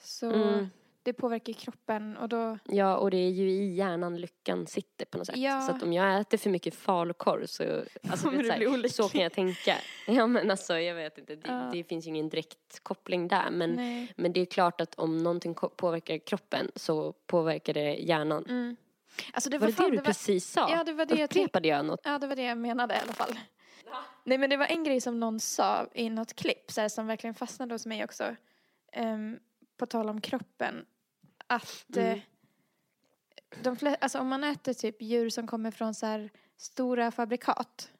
Så 0.00 0.30
Mm. 0.32 0.68
Det 1.02 1.12
påverkar 1.12 1.52
kroppen 1.52 2.16
och 2.16 2.28
då, 2.28 2.58
Ja, 2.64 2.96
och 2.96 3.10
det 3.10 3.16
är 3.16 3.30
ju 3.30 3.50
i 3.50 3.74
hjärnan 3.74 4.20
lyckan 4.20 4.66
sitter 4.66 5.06
på 5.06 5.18
något 5.18 5.26
sätt. 5.26 5.36
Ja. 5.36 5.60
Så 5.60 5.72
att 5.72 5.82
om 5.82 5.92
jag 5.92 6.20
äter 6.20 6.38
för 6.38 6.50
mycket 6.50 6.74
falukorv 6.74 7.46
så, 7.46 7.82
alltså, 8.10 8.30
vet, 8.30 8.46
så, 8.46 8.52
här, 8.52 8.88
så 8.88 9.08
kan 9.08 9.20
jag 9.20 9.32
tänka. 9.32 9.74
Ja 10.06 10.26
men 10.26 10.50
alltså 10.50 10.78
jag 10.78 10.94
vet 10.94 11.18
inte, 11.18 11.36
det, 11.36 11.48
Ja. 11.48 11.70
det 11.72 11.84
finns 11.84 12.06
ju 12.06 12.08
ingen 12.08 12.28
direkt 12.28 12.80
koppling 12.82 13.28
där. 13.28 13.50
Men, 13.50 13.70
nej. 13.72 14.12
men 14.16 14.32
det 14.32 14.40
är 14.40 14.46
klart 14.46 14.80
att 14.80 14.94
om 14.94 15.18
någonting 15.18 15.54
påverkar 15.76 16.18
kroppen 16.18 16.70
så 16.74 17.12
påverkar 17.12 17.74
det 17.74 17.94
hjärnan. 17.94 18.44
Mm. 18.48 18.76
Alltså 19.32 19.50
det 19.50 19.58
Var 19.58 19.60
var, 19.60 19.66
det 19.66 19.72
fan, 19.76 19.84
det 19.84 19.90
du 19.90 19.96
det 19.96 20.02
var, 20.02 20.06
precis 20.06 20.50
sa? 20.50 20.70
Ja, 20.70 20.84
det 20.84 20.92
var 20.92 21.06
det 21.06 21.14
jag. 21.14 21.24
Upprepade 21.24 21.68
jag 21.68 21.84
något? 21.84 22.00
Ja, 22.04 22.18
det 22.18 22.26
var 22.26 22.36
det 22.36 22.42
jag 22.42 22.58
menade 22.58 22.94
i 22.94 22.98
alla 22.98 23.12
fall. 23.12 23.38
Nej, 24.24 24.38
men 24.38 24.50
det 24.50 24.56
var 24.56 24.66
en 24.66 24.84
grej 24.84 25.00
som 25.00 25.20
någon 25.20 25.40
sa 25.40 25.86
i 25.94 26.10
något 26.10 26.34
klipp 26.34 26.70
så 26.70 26.80
här, 26.80 26.88
som 26.88 27.06
verkligen 27.06 27.34
fastnade 27.34 27.74
hos 27.74 27.86
mig 27.86 28.04
också. 28.04 28.36
Ehm, 28.92 29.38
på 29.78 29.86
tal 29.86 30.08
om 30.08 30.20
kroppen. 30.20 30.86
Att 31.46 31.96
Mm. 31.96 32.10
eh, 32.12 32.20
de 33.62 33.76
fle- 33.76 33.96
alltså, 34.00 34.18
om 34.18 34.28
man 34.28 34.44
äter 34.44 34.72
typ 34.72 35.02
djur 35.02 35.30
som 35.30 35.46
kommer 35.46 35.70
från 35.70 35.94
så 35.94 36.06
här 36.06 36.30
stora 36.56 37.10
fabrikat. 37.10 37.90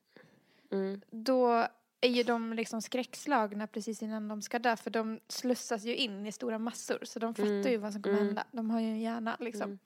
Mm. 0.70 1.00
Då 1.10 1.66
är 2.00 2.08
ju 2.08 2.22
de 2.22 2.52
liksom 2.52 2.82
skräckslagna 2.82 3.66
precis 3.66 4.02
innan 4.02 4.28
de 4.28 4.42
ska 4.42 4.58
dö. 4.58 4.76
För 4.76 4.90
de 4.90 5.20
slussas 5.28 5.84
ju 5.84 5.96
in 5.96 6.26
i 6.26 6.32
stora 6.32 6.58
massor. 6.58 6.98
Så 7.02 7.18
de 7.18 7.34
fattar 7.34 7.48
Mm. 7.50 7.70
ju 7.72 7.76
vad 7.76 7.92
som 7.92 8.02
kommer 8.02 8.16
Mm. 8.16 8.26
hända. 8.26 8.44
De 8.52 8.70
har 8.70 8.80
ju 8.80 8.86
en 8.86 9.00
hjärna 9.00 9.36
liksom. 9.40 9.62
Mm. 9.62 9.78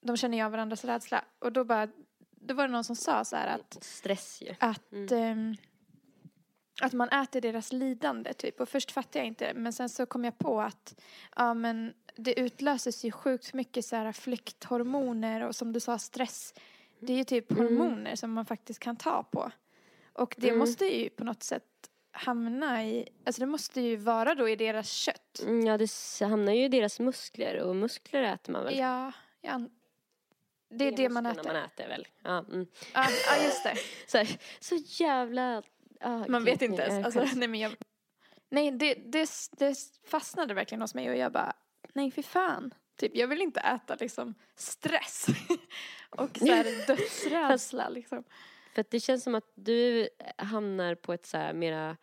De 0.00 0.16
känner 0.16 0.38
ju 0.38 0.44
av 0.44 0.50
varandras 0.52 0.84
rädsla. 0.84 1.24
Och 1.38 1.52
då 1.52 1.64
bara, 1.64 1.88
då 2.30 2.54
var 2.54 2.66
det 2.66 2.72
någon 2.72 2.84
som 2.84 2.96
sa 2.96 3.24
så 3.24 3.36
här 3.36 3.46
att 3.58 3.78
Stress 3.84 4.42
ju. 4.42 4.54
att, 4.60 4.92
Mm. 4.92 5.56
Att 6.80 6.92
man 6.92 7.08
äter 7.08 7.40
deras 7.40 7.72
lidande 7.72 8.32
typ. 8.34 8.60
Och 8.60 8.68
först 8.68 8.90
fattade 8.90 9.18
jag 9.18 9.26
inte 9.26 9.52
men 9.54 9.72
sen 9.72 9.88
så 9.88 10.06
kom 10.06 10.24
jag 10.24 10.38
på 10.38 10.60
att 10.60 11.00
ja 11.36 11.54
men 11.54 11.94
det 12.16 12.40
utlöses 12.40 13.04
ju 13.04 13.10
sjukt 13.12 13.54
mycket 13.54 13.84
så 13.84 13.96
här 13.96 14.12
flykthormoner 14.12 15.40
och 15.48 15.56
som 15.56 15.72
du 15.72 15.80
sa 15.80 15.98
stress. 15.98 16.54
Det 17.00 17.12
är 17.12 17.16
ju 17.16 17.24
typ 17.24 17.50
Mm. 17.50 17.62
hormoner 17.64 18.16
som 18.16 18.32
man 18.32 18.46
faktiskt 18.46 18.80
kan 18.80 18.96
ta 18.96 19.22
på. 19.22 19.50
Och 20.12 20.34
det 20.38 20.48
Mm. 20.48 20.58
måste 20.58 20.84
ju 20.84 21.10
på 21.10 21.24
något 21.24 21.42
sätt 21.42 21.62
hamna 22.12 22.84
i, 22.84 23.08
alltså 23.26 23.40
det 23.40 23.46
måste 23.46 23.80
ju 23.80 23.96
vara 23.96 24.34
då 24.34 24.48
i 24.48 24.56
deras 24.56 24.90
kött. 24.90 25.40
Mm, 25.42 25.66
Ja, 25.66 25.78
det 25.78 25.90
hamnar 26.20 26.52
ju 26.52 26.64
i 26.64 26.68
deras 26.68 27.00
muskler 27.00 27.60
och 27.60 27.76
muskler 27.76 28.22
äter 28.22 28.52
man 28.52 28.64
väl? 28.64 28.78
Ja, 28.78 29.12
ja. 29.40 29.60
Det 30.68 30.84
är 30.88 30.96
det, 30.96 31.08
man 31.08 31.26
äter. 31.26 31.44
man 31.44 31.56
äter 31.56 31.88
väl? 31.88 32.06
Ja, 32.22 32.38
mm. 32.38 32.66
Ja, 32.94 33.06
ja 33.26 33.44
just 33.44 33.64
det. 33.64 33.74
så, 34.06 34.18
här, 34.18 34.38
så 34.60 34.74
jävla... 35.04 35.62
ah, 36.00 36.24
Man 36.28 36.44
vet 36.44 36.62
inte 36.62 36.82
ens. 36.82 37.04
Alltså, 37.04 37.38
nej, 37.38 37.48
men 37.48 37.60
jag, 37.60 37.76
nej 38.50 38.70
det, 38.70 38.94
det, 38.94 39.28
det 39.52 39.74
fastnade 40.06 40.54
verkligen 40.54 40.80
hos 40.82 40.94
mig 40.94 41.10
och 41.10 41.16
jag 41.16 41.32
bara, 41.32 41.52
nej 41.92 42.10
fy 42.10 42.22
fan. 42.22 42.74
Typ, 42.96 43.16
jag 43.16 43.28
vill 43.28 43.42
inte 43.42 43.60
äta 43.60 43.96
liksom 44.00 44.34
stress 44.56 45.26
och 46.10 46.38
så 46.38 46.46
här 46.46 46.86
dödsrädsla 46.86 47.88
liksom. 47.88 48.24
För 48.74 48.80
att 48.80 48.90
det 48.90 49.00
känns 49.00 49.24
som 49.24 49.34
att 49.34 49.52
du 49.54 50.08
hamnar 50.36 50.94
på 50.94 51.12
ett 51.12 51.26
så 51.26 51.36
här 51.36 51.52
mera 51.52 51.96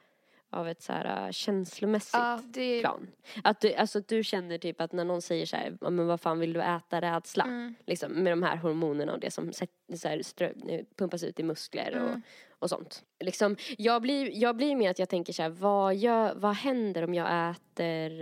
av 0.54 0.68
ett 0.68 0.82
så 0.82 0.94
här 0.94 1.26
äh, 1.26 1.32
känslomässigt 1.32 2.14
Ja, 2.14 2.40
det 2.46 2.80
plan. 2.82 3.08
Att 3.44 3.62
du, 3.62 3.74
alltså 3.74 4.00
du 4.08 4.24
känner 4.24 4.58
typ 4.58 4.82
att 4.82 4.92
när 4.92 5.04
någon 5.06 5.22
säger 5.22 5.46
så 5.46 5.56
här, 5.56 5.78
"Ja, 5.82 5.90
men 5.90 6.08
vad 6.08 6.22
fan 6.22 6.40
vill 6.40 6.54
du 6.54 6.62
äta 6.62 7.02
rädsla? 7.02 7.44
Mm. 7.44 7.76
Liksom 7.86 8.12
med 8.12 8.32
de 8.32 8.44
här 8.44 8.56
hormonerna 8.58 9.14
och 9.14 9.20
det 9.20 9.32
som 9.32 9.54
så 9.54 10.08
här, 10.08 10.22
strö, 10.24 10.54
pumpas 10.98 11.24
ut 11.24 11.40
i 11.40 11.44
muskler 11.44 11.96
och, 12.04 12.10
Mm. 12.10 12.22
och 12.60 12.70
sånt. 12.70 13.04
Liksom, 13.20 13.56
jag 13.78 14.02
blir, 14.02 14.32
jag 14.42 14.56
blir 14.56 14.76
mer 14.76 14.90
att 14.90 15.00
jag 15.00 15.10
tänker 15.10 15.34
så 15.34 15.42
här, 15.42 15.50
vad, 15.50 15.96
gör, 15.96 16.34
vad 16.36 16.56
händer 16.56 17.04
om 17.04 17.14
jag 17.14 17.50
äter 17.52 18.22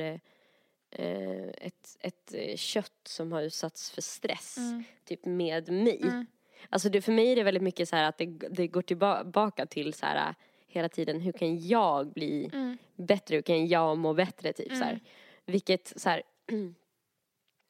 eh, 0.91 1.47
ett, 1.57 1.97
ett 1.99 2.33
eh, 2.33 2.55
kött 2.55 2.91
som 3.07 3.31
har 3.31 3.41
utsatts 3.41 3.91
för 3.91 4.01
stress, 4.01 4.57
Mm. 4.57 4.83
typ 5.05 5.25
med 5.25 5.69
mig. 5.69 6.01
Mm. 6.03 6.25
Alltså 6.69 6.89
det, 6.89 7.01
för 7.01 7.11
mig 7.11 7.31
är 7.31 7.35
det 7.35 7.43
väldigt 7.43 7.63
mycket 7.63 7.89
så 7.89 7.95
här 7.95 8.03
att 8.03 8.17
det, 8.17 8.25
det 8.25 8.67
går 8.67 8.81
tillbaka 8.81 9.65
till 9.65 9.93
så 9.93 10.05
här 10.05 10.35
hela 10.71 10.89
tiden, 10.89 11.19
hur 11.21 11.31
kan 11.31 11.67
jag 11.67 12.07
bli 12.13 12.49
Mm. 12.53 12.77
bättre, 12.95 13.35
hur 13.35 13.41
kan 13.41 13.67
jag 13.67 13.97
må 13.97 14.13
bättre 14.13 14.53
typ 14.53 14.69
så 14.69 14.83
här. 14.83 14.91
Mm. 14.91 15.03
Vilket 15.45 15.93
så 15.95 16.09
här, 16.09 16.23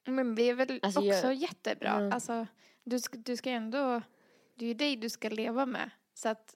Men 0.06 0.36
det 0.36 0.44
är 0.44 0.54
väl 0.54 0.80
Alltså, 0.82 1.00
också 1.00 1.08
jag- 1.28 1.34
jättebra. 1.34 2.02
Ja. 2.02 2.14
Alltså, 2.14 2.48
du, 2.84 3.00
ska, 3.00 3.18
du 3.18 3.38
ska 3.38 3.50
ändå, 3.50 4.02
det 4.56 4.66
är 4.66 4.68
ju 4.68 4.74
dig 4.74 4.96
du 4.96 5.10
ska 5.10 5.30
leva 5.30 5.66
med. 5.66 5.90
Så 6.14 6.30
att 6.30 6.56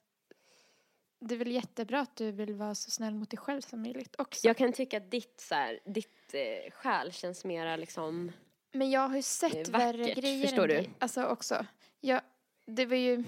det 1.20 1.34
är 1.34 1.38
väl 1.38 1.50
jättebra 1.52 2.00
att 2.00 2.16
du 2.16 2.32
vill 2.32 2.54
vara 2.54 2.74
så 2.74 2.90
snäll 2.90 3.14
mot 3.14 3.30
dig 3.30 3.38
själv 3.38 3.60
som 3.60 3.82
möjligt 3.82 4.14
också. 4.18 4.46
jag 4.46 4.56
kan 4.56 4.72
tycka 4.72 4.96
att 4.96 5.10
ditt 5.10 5.40
så 5.40 5.54
här, 5.54 5.80
ditt 5.84 6.34
eh, 6.34 6.70
själ 6.72 7.12
känns 7.12 7.44
mera 7.44 7.76
liksom, 7.76 8.32
Men 8.72 8.90
jag 8.90 9.08
har 9.08 9.16
ju 9.16 9.22
sett 9.22 9.52
Det 9.52 9.60
är 9.60 9.72
värre 9.72 9.98
vackert, 10.02 10.16
grejer 10.18 10.42
förstår 10.46 10.62
än 10.62 10.68
du? 10.68 10.74
dig. 10.74 10.90
Alltså 10.98 11.24
också. 11.24 11.66
Jag, 12.00 12.20
det 12.66 12.86
var 12.86 12.96
ju, 12.96 13.24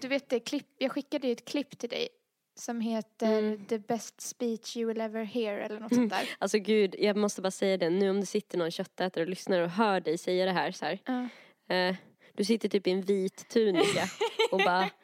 du 0.00 0.08
vet 0.08 0.28
det 0.28 0.40
klipp, 0.40 0.66
jag 0.78 0.92
skickade 0.92 1.26
ju 1.26 1.32
ett 1.32 1.44
klipp 1.44 1.78
till 1.78 1.88
dig 1.88 2.08
som 2.54 2.80
heter 2.80 3.38
Mm. 3.38 3.66
The 3.66 3.78
best 3.78 4.20
speech 4.20 4.76
you 4.76 4.88
will 4.88 5.00
ever 5.00 5.24
hear 5.24 5.58
eller 5.58 5.80
något 5.80 5.94
sånt 5.94 6.10
där. 6.10 6.28
alltså 6.38 6.58
gud, 6.58 6.94
jag 6.98 7.16
måste 7.16 7.42
bara 7.42 7.50
säga 7.50 7.76
det, 7.76 7.90
nu 7.90 8.10
om 8.10 8.20
det 8.20 8.26
sitter 8.26 8.58
någon 8.58 8.70
köttätare 8.70 9.24
och 9.24 9.30
lyssnar 9.30 9.60
och 9.60 9.70
hör 9.70 10.00
dig 10.00 10.18
säga 10.18 10.44
det 10.44 10.52
här 10.52 10.72
så 10.72 10.84
här. 10.84 10.98
Ja. 11.04 11.28
Eh, 11.74 11.96
du 12.34 12.44
sitter 12.44 12.68
typ 12.68 12.86
i 12.86 12.90
en 12.90 13.02
vit 13.02 13.48
tunika 13.48 14.04
och 14.50 14.58
bara 14.58 14.90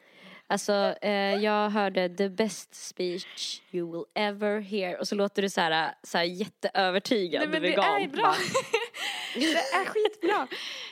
Alltså, 0.51 0.95
eh, 1.01 1.35
jag 1.35 1.69
hörde 1.69 2.09
the 2.09 2.29
best 2.29 2.75
speech 2.75 3.61
you 3.71 3.91
will 3.91 4.05
ever 4.15 4.59
hear 4.59 4.99
och 4.99 5.07
så 5.07 5.15
låter 5.15 5.41
du 5.41 5.49
så 5.49 5.61
här, 5.61 5.93
så 6.03 6.17
här 6.17 6.25
jätteövertygad 6.25 7.41
Nej 7.41 7.49
men 7.49 7.61
det 7.61 7.69
vegan. 7.69 8.01
är 8.01 8.07
bra. 8.07 8.35
Det 9.35 9.45
är 9.53 9.85
skitbra. 9.85 10.47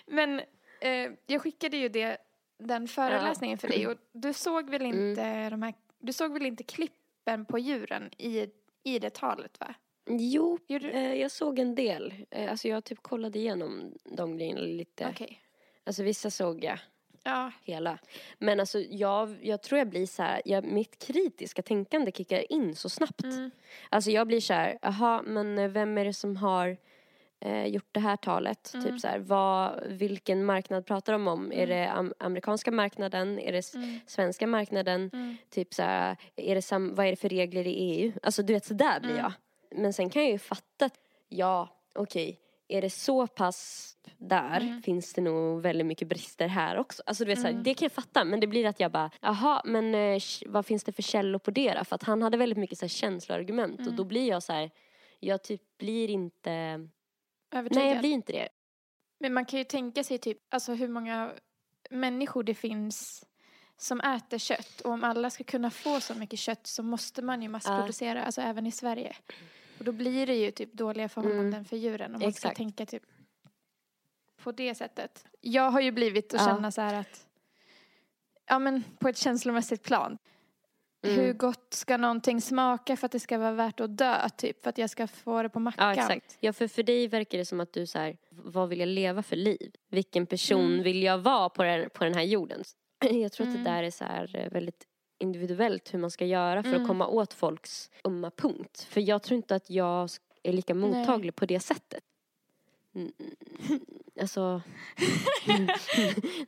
Men 0.06 0.40
eh, 0.82 1.12
jag 1.26 1.42
skickade 1.42 1.78
ju 1.78 1.90
det, 1.90 2.18
den 2.60 2.88
föreläsningen 2.88 3.58
för 3.58 3.68
dig 3.68 3.88
och 3.88 3.98
du 4.12 4.34
såg 4.34 4.70
väl 4.70 4.82
Mm. 4.82 5.10
inte 5.10 5.50
de 5.50 5.62
här, 5.62 5.74
du 6.00 6.14
såg 6.14 6.34
väl 6.34 6.46
inte 6.46 6.64
klippen 6.64 7.46
på 7.46 7.60
djuren 7.60 8.10
i, 8.18 8.48
i 8.84 9.00
det 9.00 9.14
talet 9.14 9.60
va? 9.60 9.74
Jo, 10.10 10.60
eh, 10.70 11.14
jag 11.14 11.32
såg 11.32 11.60
en 11.60 11.76
del. 11.76 12.14
Eh, 12.30 12.52
alltså 12.52 12.68
jag 12.68 12.84
typ 12.84 13.04
kollade 13.04 13.40
igenom 13.40 13.94
de 14.04 14.38
grejerna 14.38 14.62
lite. 14.62 15.08
Okej. 15.12 15.42
Alltså 15.84 16.04
vissa 16.04 16.30
såg 16.32 16.64
jag 16.64 16.80
Ja. 17.24 17.52
hela. 17.64 18.00
Men 18.38 18.60
alltså 18.60 18.80
jag, 18.80 19.38
jag 19.42 19.62
tror 19.62 19.78
jag 19.80 19.88
blir 19.90 20.06
så 20.06 20.24
här, 20.24 20.42
jag, 20.46 20.64
mitt 20.66 21.00
kritiska 21.00 21.62
tänkande 21.62 22.12
kickar 22.12 22.52
in 22.52 22.76
så 22.76 22.90
snabbt. 22.90 23.24
Mm. 23.24 23.52
Alltså 23.90 24.12
jag 24.12 24.28
blir 24.28 24.42
så 24.42 24.54
här, 24.54 24.78
jaha 24.82 25.22
men 25.26 25.58
eh, 25.60 25.70
vem 25.70 25.98
är 25.98 26.06
det 26.06 26.14
som 26.14 26.36
har 26.36 26.78
eh, 27.40 27.66
gjort 27.66 27.90
det 27.92 28.00
här 28.00 28.16
talet? 28.18 28.72
Mm. 28.74 28.86
Typ 28.86 29.00
så 29.02 29.08
här, 29.08 29.20
vad, 29.20 29.84
vilken 29.88 30.46
marknad 30.46 30.86
pratar 30.86 31.14
de 31.14 31.28
om? 31.28 31.52
Är 31.52 31.68
det 31.68 31.88
am- 31.92 32.14
amerikanska 32.20 32.72
marknaden? 32.72 33.40
Är 33.40 33.52
det 33.52 33.76
Mm. 33.76 34.00
svenska 34.08 34.48
marknaden? 34.48 35.10
Mm. 35.14 35.38
Typ 35.50 35.74
så 35.74 35.84
här, 35.84 36.18
är 36.36 36.56
det 36.56 36.62
sam- 36.62 36.96
vad 36.96 37.06
är 37.06 37.10
det 37.10 37.16
för 37.16 37.30
regler 37.30 37.68
i 37.68 37.74
EU? 37.74 38.12
Alltså 38.24 38.44
du 38.44 38.54
vet 38.54 38.66
så 38.66 38.74
där 38.74 39.00
blir 39.00 39.12
Mm. 39.12 39.22
jag. 39.24 39.34
Men 39.82 39.94
sen 39.94 40.10
kan 40.10 40.22
jag 40.22 40.32
ju 40.32 40.40
fatta 40.40 40.86
att, 40.86 41.00
ja 41.30 41.70
okej, 41.96 42.40
är 42.68 42.82
det 42.82 42.90
så 42.90 43.28
pass 43.28 43.94
där 44.18 44.62
Mm. 44.62 44.82
finns 44.82 45.14
det 45.14 45.22
nog 45.22 45.62
väldigt 45.62 45.88
mycket 45.88 46.08
brister 46.08 46.48
här 46.48 46.78
också. 46.78 47.04
Alltså 47.06 47.24
du 47.26 47.30
vet 47.30 47.40
så 47.40 47.44
här, 47.46 47.52
Mm. 47.52 47.64
det 47.64 47.74
kan 47.74 47.86
jag 47.86 47.92
fatta 47.92 48.24
men 48.24 48.40
det 48.40 48.48
blir 48.48 48.66
att 48.66 48.80
jag 48.80 48.92
bara, 48.92 49.12
jaha 49.22 49.62
men 49.66 49.96
eh, 49.96 50.20
vad 50.46 50.66
finns 50.66 50.84
det 50.84 50.92
för 50.92 51.02
källor 51.04 51.40
på 51.40 51.52
det 51.52 51.74
då? 51.74 51.84
För 51.84 51.96
att 51.96 52.04
han 52.04 52.22
hade 52.22 52.38
väldigt 52.38 52.58
mycket 52.58 52.78
så 52.78 52.84
här 52.86 52.90
känsloargument 52.90 53.76
och 53.80 53.86
Mm. 53.86 53.96
då 53.96 54.04
blir 54.04 54.28
jag 54.30 54.44
så 54.44 54.54
här, 54.54 54.72
jag 55.20 55.44
typ 55.44 55.62
blir 55.78 56.10
inte, 56.10 56.88
Övertygad. 57.52 57.84
nej 57.84 57.92
jag 57.94 58.00
blir 58.00 58.12
inte 58.12 58.34
det. 58.34 58.50
Men 59.20 59.34
man 59.34 59.46
kan 59.46 59.60
ju 59.60 59.64
tänka 59.66 60.04
sig 60.04 60.18
typ, 60.18 60.38
alltså 60.54 60.74
hur 60.74 60.88
många 60.88 61.32
människor 61.90 62.44
det 62.44 62.54
finns 62.54 63.26
som 63.78 64.02
äter 64.02 64.38
kött 64.38 64.82
och 64.82 64.92
om 64.92 65.04
alla 65.04 65.30
ska 65.30 65.44
kunna 65.44 65.72
få 65.72 66.00
så 66.00 66.16
mycket 66.16 66.40
kött 66.40 66.68
så 66.68 66.84
måste 66.84 67.22
man 67.22 67.42
ju 67.42 67.50
massproducera, 67.50 68.24
alltså 68.24 68.42
även 68.42 68.68
i 68.68 68.72
Sverige. 68.72 69.16
Och 69.80 69.86
då 69.86 69.92
blir 69.92 70.28
det 70.28 70.36
ju 70.36 70.52
typ 70.52 70.74
dåliga 70.74 71.10
förhållanden 71.10 71.66
för 71.66 71.78
djuren 71.78 72.06
om 72.06 72.12
man 72.12 72.20
ska 72.22 72.28
Exakt. 72.30 72.58
tänka 72.58 72.86
typ 72.86 73.04
på 74.44 74.52
det 74.52 74.76
sättet. 74.76 75.26
Jag 75.42 75.72
har 75.72 75.82
ju 75.82 75.92
blivit 75.92 76.34
att 76.34 76.42
Ja. 76.42 76.48
känna 76.48 76.72
så 76.72 76.82
här 76.82 76.94
att, 76.94 77.28
ja 78.46 78.60
men 78.60 78.84
på 79.00 79.08
ett 79.10 79.18
känslomässigt 79.18 79.84
plan. 79.84 80.18
Mm. 81.06 81.16
Hur 81.20 81.34
gott 81.34 81.74
ska 81.74 81.98
någonting 81.98 82.42
smaka 82.42 82.98
för 82.98 83.06
att 83.06 83.12
det 83.12 83.20
ska 83.20 83.38
vara 83.38 83.52
värt 83.52 83.80
att 83.80 83.98
dö 83.98 84.30
typ? 84.38 84.64
För 84.64 84.70
att 84.70 84.78
jag 84.78 84.90
ska 84.90 85.08
få 85.08 85.44
det 85.44 85.50
på 85.50 85.60
mackan. 85.60 85.86
Ja 85.88 85.94
exakt. 85.94 86.38
Ja 86.40 86.54
för, 86.54 86.68
för 86.68 86.84
dig 86.84 87.08
verkar 87.08 87.38
det 87.38 87.46
som 87.46 87.60
att 87.60 87.74
du 87.74 87.86
så 87.88 88.00
här, 88.00 88.18
vad 88.30 88.70
vill 88.70 88.80
jag 88.80 88.90
leva 88.90 89.24
för 89.24 89.36
liv? 89.36 89.72
Vilken 89.90 90.26
person 90.26 90.66
Mm. 90.66 90.84
vill 90.84 91.04
jag 91.04 91.18
vara 91.18 91.50
på 91.50 91.64
den, 91.64 91.90
på 91.90 92.04
den 92.04 92.14
här 92.14 92.24
jorden? 92.24 92.64
Jag 93.12 93.32
tror 93.32 93.48
att 93.48 93.54
Mm. 93.54 93.64
det 93.64 93.70
där 93.70 93.84
är 93.84 93.92
så 93.92 94.04
här 94.04 94.36
eh, 94.36 94.52
väldigt 94.52 94.84
individuellt 95.20 95.94
hur 95.94 96.00
man 96.00 96.12
ska 96.12 96.26
göra 96.26 96.64
för 96.64 96.70
Mm. 96.70 96.82
att 96.82 96.88
komma 96.88 97.08
åt 97.08 97.34
folks 97.34 97.90
ömma 98.06 98.32
punkt. 98.32 98.88
För 98.90 99.02
jag 99.02 99.24
tror 99.24 99.36
inte 99.38 99.56
att 99.56 99.70
jag 99.70 100.10
är 100.44 100.54
lika 100.54 100.74
mottaglig 100.74 101.36
på 101.36 101.46
det 101.46 101.60
sättet. 101.60 102.04
Mm, 102.98 103.12
Alltså, 104.22 104.62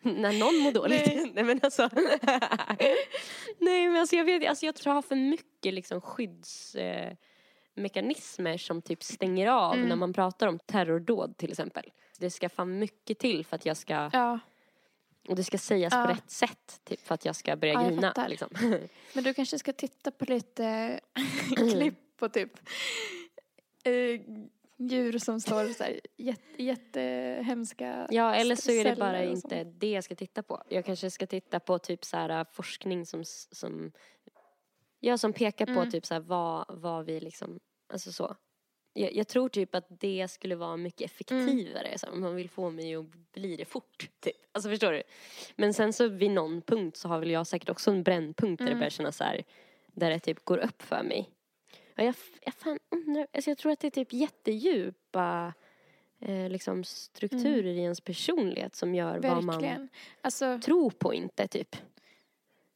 när 0.01 0.39
någon 0.39 0.57
mår 0.57 0.71
dåligt. 0.71 1.05
Nej. 1.05 1.31
Nej, 1.35 1.43
men 1.43 1.59
alltså. 1.63 1.89
Nej 3.59 3.87
men 3.89 3.95
alltså 3.97 4.15
jag 4.15 4.25
vet 4.25 4.49
alltså 4.49 4.65
jag 4.65 4.75
tror 4.75 4.89
jag 4.91 4.95
har 4.95 5.01
för 5.01 5.15
mycket 5.15 5.73
liksom 5.73 6.01
skydds 6.01 6.75
eh, 6.75 7.13
som 8.57 8.81
typ 8.81 9.03
stänger 9.03 9.47
av 9.47 9.73
Mm. 9.73 9.89
när 9.89 9.95
man 9.95 10.13
pratar 10.13 10.47
om 10.47 10.59
terrordåd 10.59 11.37
till 11.37 11.49
exempel. 11.51 11.91
Det 12.17 12.29
ska 12.31 12.49
fan 12.49 12.79
mycket 12.79 13.19
till 13.19 13.45
för 13.45 13.55
att 13.55 13.65
jag 13.65 13.77
ska, 13.77 14.09
Ja, 14.13 14.39
och 15.27 15.35
det 15.35 15.43
ska 15.43 15.57
sägas 15.57 15.93
Ja. 15.93 16.03
på 16.05 16.11
rätt 16.13 16.31
sätt 16.31 16.81
typ 16.83 16.99
för 17.07 17.15
att 17.15 17.25
jag 17.25 17.35
ska 17.35 17.55
börja 17.55 17.73
Ja, 17.73 17.83
jag 17.83 17.91
grina 17.91 18.27
liksom. 18.29 18.49
men 19.13 19.23
du 19.23 19.33
kanske 19.33 19.59
ska 19.59 19.73
titta 19.73 20.11
på 20.11 20.25
lite 20.25 20.99
klipp 21.71 22.17
på 22.17 22.29
typ 22.29 22.51
eh, 23.83 24.21
djur 24.79 25.17
som 25.17 25.39
står 25.39 25.67
så 25.73 25.83
här 25.83 25.99
jätte, 26.17 26.63
jättehemska 26.63 28.07
Ja 28.11 28.35
eller 28.35 28.55
så 28.55 28.71
är 28.71 28.83
det 28.83 28.95
bara 28.95 29.23
inte 29.23 29.63
det 29.63 29.91
jag 29.91 30.03
ska 30.03 30.15
titta 30.15 30.43
på. 30.43 30.63
Jag 30.69 30.85
kanske 30.85 31.11
ska 31.11 31.27
titta 31.27 31.59
på 31.59 31.79
typ 31.79 32.05
så 32.05 32.17
här 32.17 32.45
forskning 32.51 33.05
som, 33.05 33.23
som 33.51 33.91
Ja 34.99 35.17
som 35.17 35.33
pekar 35.33 35.65
på 35.65 35.71
Mm. 35.71 35.91
typ 35.91 36.05
så 36.05 36.13
här 36.13 36.21
vad, 36.21 36.65
vad 36.69 37.05
vi 37.05 37.19
liksom, 37.19 37.59
alltså 37.93 38.11
så. 38.11 38.35
Jag, 38.93 39.15
jag 39.15 39.27
tror 39.27 39.49
typ 39.49 39.75
att 39.75 39.85
det 39.89 40.27
skulle 40.27 40.55
vara 40.55 40.77
mycket 40.77 41.01
effektivare 41.01 41.97
så 41.97 42.05
här, 42.05 42.13
om 42.13 42.21
man 42.21 42.35
vill 42.35 42.49
få 42.49 42.69
mig 42.69 42.95
att 42.95 43.05
bli 43.33 43.55
det 43.55 43.65
fort. 43.65 44.09
Typ. 44.19 44.35
Alltså 44.51 44.69
förstår 44.69 44.91
du? 44.91 45.03
Men 45.55 45.73
sen 45.73 45.93
så 45.93 46.07
vid 46.07 46.31
någon 46.31 46.61
punkt 46.61 46.97
så 46.97 47.07
har 47.07 47.19
väl 47.19 47.31
jag 47.31 47.47
säkert 47.47 47.69
också 47.69 47.91
en 47.91 48.03
brännpunkt 48.03 48.57
där 48.59 48.65
det 48.65 48.71
Mm. 48.71 48.79
börjar 48.79 48.89
kännas 48.89 49.17
så 49.17 49.23
här, 49.23 49.43
där 49.87 50.09
det 50.09 50.19
typ 50.19 50.45
går 50.45 50.57
upp 50.57 50.81
för 50.81 51.03
mig. 51.03 51.29
Ja, 51.99 52.05
jag, 52.05 52.15
jag 52.41 52.53
fan 52.53 52.79
undrar, 52.91 53.27
alltså 53.33 53.49
jag 53.51 53.57
tror 53.57 53.71
att 53.71 53.79
det 53.79 53.87
är 53.87 53.91
typ 53.91 54.13
jättedjupa 54.13 55.53
eh, 56.19 56.49
liksom 56.49 56.83
strukturer 56.83 57.63
i 57.73 57.79
ens 57.79 58.01
personlighet 58.01 58.75
som 58.75 58.95
gör 58.95 59.19
vad 59.19 59.43
man 59.43 59.55
Verkligen. 59.55 59.89
Alltså, 60.21 60.59
tror 60.59 60.89
på 60.89 61.13
inte 61.13 61.47
typ. 61.47 61.75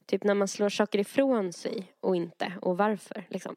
Typ 0.05 0.23
när 0.23 0.33
man 0.33 0.47
slår 0.47 0.69
saker 0.69 0.99
ifrån 0.99 1.53
sig 1.53 1.93
och 1.99 2.15
inte 2.15 2.53
och 2.61 2.77
varför 2.77 3.25
liksom. 3.29 3.55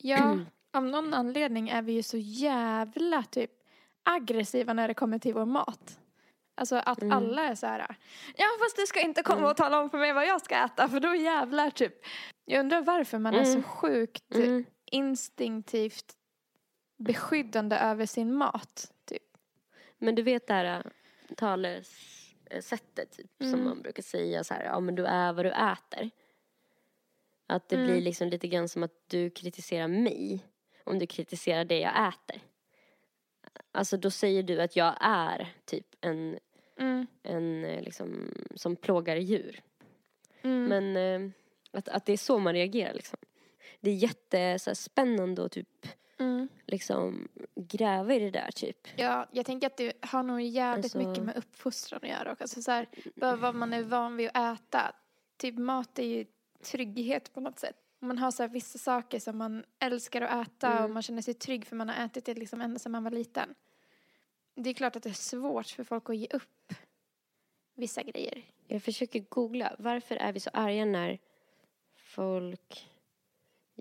ja, 0.00 0.38
av 0.72 0.84
någon 0.84 1.14
anledning 1.14 1.68
är 1.68 1.82
vi 1.82 1.92
ju 1.92 2.02
så 2.02 2.16
jävla 2.18 3.22
typ 3.22 3.50
aggressiva 4.02 4.72
när 4.72 4.88
det 4.88 4.94
kommer 4.94 5.18
till 5.18 5.34
vår 5.34 5.44
mat. 5.46 5.98
Alltså 6.54 6.76
att 6.76 7.02
Mm. 7.02 7.16
alla 7.16 7.42
är 7.44 7.54
så 7.54 7.66
här, 7.66 7.96
ja 8.36 8.46
fast 8.60 8.76
du 8.76 8.86
ska 8.86 9.00
inte 9.00 9.22
komma 9.22 9.50
och 9.50 9.56
tala 9.56 9.80
om 9.80 9.90
för 9.90 9.98
mig 9.98 10.12
vad 10.12 10.26
jag 10.26 10.40
ska 10.40 10.54
äta 10.64 10.88
för 10.88 11.00
då 11.00 11.14
jävlar 11.14 11.70
typ. 11.70 11.94
Jag 12.44 12.60
undrar 12.60 12.80
varför 12.82 13.18
man 13.18 13.34
är 13.34 13.44
så 13.44 13.50
Mm. 13.50 13.62
sjukt 13.62 14.34
Mm. 14.34 14.64
Instinktivt 14.90 16.16
beskyddande 16.96 17.76
över 17.76 18.06
sin 18.06 18.34
mat. 18.34 18.92
Typ. 19.04 19.22
Men 19.98 20.14
du 20.14 20.22
vet 20.22 20.46
det 20.46 20.54
här 20.54 20.64
äh, 20.64 21.34
talesättet 21.36 23.10
typ, 23.16 23.30
som 23.38 23.48
Mm. 23.54 23.64
man 23.64 23.82
brukar 23.82 24.02
säga 24.02 24.44
så 24.44 24.54
här, 24.54 24.64
ja 24.64 24.80
men 24.80 24.94
du 24.94 25.06
är 25.06 25.32
vad 25.32 25.44
du 25.44 25.50
äter. 25.50 26.10
Att 27.46 27.68
det 27.68 27.76
Mm. 27.76 27.86
blir 27.86 28.00
liksom 28.00 28.28
lite 28.28 28.48
grann 28.48 28.68
som 28.68 28.82
att 28.82 28.94
du 29.06 29.30
kritiserar 29.30 29.88
mig 29.88 30.44
om 30.84 30.98
du 30.98 31.06
kritiserar 31.06 31.64
det 31.64 31.78
jag 31.80 32.08
äter. 32.08 32.40
alltså 33.72 33.96
då 33.96 34.10
säger 34.10 34.42
du 34.42 34.60
att 34.62 34.76
jag 34.76 34.96
är 35.00 35.48
typ 35.64 35.86
en, 36.00 36.38
Mm. 36.76 37.06
en 37.22 37.64
eh, 37.64 37.82
liksom, 37.82 38.34
som 38.54 38.76
plågar 38.76 39.16
djur. 39.16 39.62
Mm. 40.42 40.64
Men 40.64 40.96
eh, 40.96 41.30
att, 41.72 41.88
att 41.88 42.06
det 42.06 42.12
är 42.12 42.16
så 42.16 42.38
man 42.38 42.52
reagerar 42.54 42.94
liksom. 42.94 43.18
Det 43.80 43.90
är 43.90 43.94
jätte 43.94 44.58
så 44.58 44.70
här, 44.70 44.74
spännande 44.74 45.44
att 45.44 45.52
typ 45.52 45.86
Mm. 46.18 46.48
liksom 46.66 47.28
gräva 47.54 48.14
i 48.14 48.18
det 48.18 48.30
där 48.30 48.50
typ. 48.50 48.88
Ja, 48.96 49.26
jag 49.32 49.46
tänker 49.46 49.66
att 49.66 49.76
det 49.76 49.92
har 50.06 50.22
nog 50.22 50.40
jävligt 50.40 50.84
Alltså- 50.84 50.98
mycket 51.08 51.24
med 51.24 51.36
uppfostran 51.36 52.00
att 52.02 52.08
göra. 52.08 52.32
Och 52.32 52.40
alltså 52.40 52.62
så 52.62 52.70
här, 52.70 52.86
bara 53.16 53.36
vad 53.36 53.54
man 53.54 53.72
är 53.72 53.82
van 53.82 54.16
vid 54.16 54.30
att 54.34 54.60
äta. 54.60 54.92
Typ 55.36 55.58
mat 55.58 55.98
är 55.98 56.02
ju 56.06 56.26
trygghet 56.62 57.32
på 57.32 57.40
något 57.40 57.58
sätt. 57.58 57.76
Man 57.98 58.18
har 58.18 58.30
så 58.30 58.46
vissa 58.46 58.78
saker 58.78 59.18
som 59.20 59.38
man 59.38 59.64
älskar 59.78 60.22
att 60.22 60.46
äta 60.48 60.70
Mm. 60.72 60.84
och 60.84 60.90
man 60.90 61.02
känner 61.02 61.22
sig 61.22 61.34
trygg 61.34 61.66
för 61.66 61.76
man 61.76 61.88
har 61.88 62.04
ätit 62.04 62.24
det 62.24 62.34
liksom 62.34 62.60
ända 62.60 62.78
sedan 62.78 62.92
man 62.92 63.04
var 63.04 63.10
liten. 63.10 63.54
Det 64.54 64.70
är 64.70 64.74
klart 64.74 64.96
att 64.96 65.02
det 65.02 65.08
är 65.08 65.12
svårt 65.14 65.66
för 65.66 65.84
folk 65.84 66.10
att 66.10 66.16
ge 66.16 66.26
upp 66.30 66.72
vissa 67.74 68.02
grejer. 68.02 68.42
Jag 68.66 68.82
försöker 68.82 69.20
googla, 69.20 69.76
varför 69.78 70.16
är 70.16 70.32
vi 70.32 70.40
så 70.40 70.50
arga 70.52 70.84
när 70.84 71.18
folk 71.96 72.89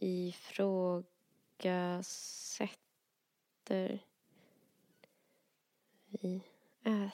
ifrågasätter 0.01 1.03
vi 6.09 6.41
äter? 6.85 7.11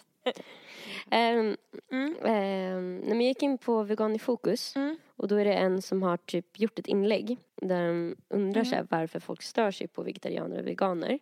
um, 1.11 1.57
Mm. 1.91 2.15
Ehm, 2.25 2.97
när 2.97 3.15
man 3.15 3.21
gick 3.21 3.43
in 3.43 3.57
på 3.57 3.83
Vegan 3.83 4.15
i 4.15 4.19
fokus 4.19 4.75
Mm. 4.75 4.97
och 5.15 5.27
då 5.27 5.35
är 5.35 5.45
det 5.45 5.53
en 5.53 5.81
som 5.81 6.03
har 6.03 6.17
typ 6.17 6.59
gjort 6.59 6.79
ett 6.79 6.87
inlägg 6.87 7.37
där 7.61 7.87
de 7.87 8.15
undrar 8.29 8.61
Mm. 8.61 8.73
här, 8.73 8.87
varför 8.89 9.19
folk 9.19 9.41
stör 9.41 9.71
sig 9.71 9.87
på 9.87 10.03
vegetarianer 10.03 10.59
och 10.59 10.67
veganer. 10.67 11.19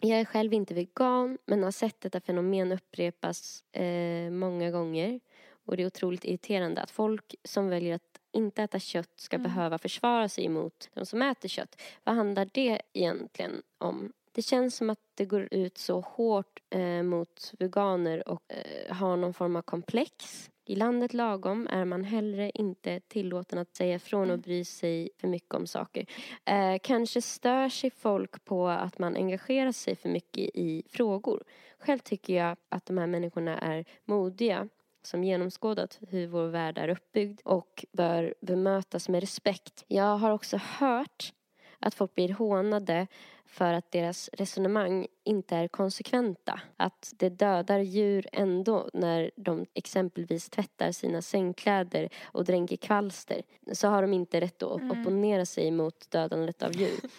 Jag 0.00 0.20
är 0.20 0.24
själv 0.24 0.52
inte 0.52 0.74
vegan 0.74 1.38
men 1.46 1.62
har 1.62 1.70
sett 1.70 2.00
detta 2.00 2.20
fenomen 2.20 2.72
upprepas 2.72 3.64
eh, 3.72 4.30
många 4.30 4.70
gånger 4.70 5.20
och 5.66 5.76
det 5.76 5.82
är 5.82 5.86
otroligt 5.86 6.24
irriterande 6.24 6.82
att 6.82 6.90
folk 6.90 7.34
som 7.44 7.68
väljer 7.68 7.94
att 7.94 8.09
inte 8.32 8.62
äta 8.62 8.78
kött 8.78 9.12
ska 9.16 9.36
Mm. 9.36 9.42
behöva 9.42 9.78
försvara 9.78 10.28
sig 10.28 10.48
mot 10.48 10.88
de 10.94 11.06
som 11.06 11.22
äter 11.22 11.48
kött. 11.48 11.80
Vad 12.04 12.14
handlar 12.14 12.48
det 12.52 12.80
egentligen 12.92 13.62
om? 13.78 14.12
Det 14.32 14.42
känns 14.42 14.76
som 14.76 14.90
att 14.90 14.98
det 15.14 15.24
går 15.24 15.48
ut 15.50 15.78
så 15.78 16.00
hårt 16.00 16.60
eh, 16.70 17.02
mot 17.02 17.52
veganer 17.58 18.28
och 18.28 18.42
eh, 18.48 18.94
har 18.96 19.16
någon 19.16 19.34
form 19.34 19.56
av 19.56 19.62
komplex. 19.62 20.50
I 20.64 20.76
landet 20.76 21.14
lagom 21.14 21.66
är 21.70 21.84
man 21.84 22.04
hellre 22.04 22.50
inte 22.50 23.00
tillåten 23.00 23.58
att 23.58 23.76
säga 23.76 23.94
ifrån 23.94 24.30
och 24.30 24.38
bry 24.38 24.64
sig 24.64 25.10
för 25.18 25.28
mycket 25.28 25.54
om 25.54 25.66
saker. 25.66 26.06
Eh, 26.44 26.76
kanske 26.82 27.22
stör 27.22 27.68
sig 27.68 27.90
folk 27.90 28.44
på 28.44 28.68
att 28.68 28.98
man 28.98 29.16
engagerar 29.16 29.72
sig 29.72 29.96
för 29.96 30.08
mycket 30.08 30.50
i 30.54 30.82
frågor. 30.90 31.42
Själv 31.78 31.98
tycker 31.98 32.34
jag 32.34 32.56
att 32.68 32.86
de 32.86 32.98
här 32.98 33.06
människorna 33.06 33.58
är 33.58 33.84
modiga 34.04 34.68
som 35.02 35.24
genomskådat 35.24 35.98
hur 36.08 36.26
vår 36.26 36.46
värld 36.46 36.78
är 36.78 36.88
uppbyggd 36.88 37.40
och 37.44 37.84
bör 37.92 38.34
bemötas 38.40 39.08
med 39.08 39.20
respekt. 39.20 39.84
Jag 39.88 40.16
har 40.16 40.30
också 40.30 40.56
hört 40.62 41.32
att 41.78 41.94
folk 41.94 42.14
blir 42.14 42.32
hånade 42.32 43.06
för 43.46 43.72
att 43.72 43.92
deras 43.92 44.30
resonemang 44.32 45.06
inte 45.24 45.56
är 45.56 45.68
konsekventa. 45.68 46.60
Att 46.76 47.12
det 47.16 47.28
dödar 47.28 47.78
djur 47.78 48.26
ändå 48.32 48.90
när 48.92 49.30
de 49.36 49.66
exempelvis 49.74 50.50
tvättar 50.50 50.92
sina 50.92 51.22
sängkläder 51.22 52.08
och 52.22 52.44
dränker 52.44 52.76
kvalster. 52.76 53.42
Så 53.72 53.88
har 53.88 54.02
de 54.02 54.12
inte 54.12 54.40
rätt 54.40 54.62
att 54.62 54.82
opponera 54.82 55.46
sig 55.46 55.70
mot 55.70 56.10
dödandet 56.10 56.62
av 56.62 56.72
djur. 56.72 57.00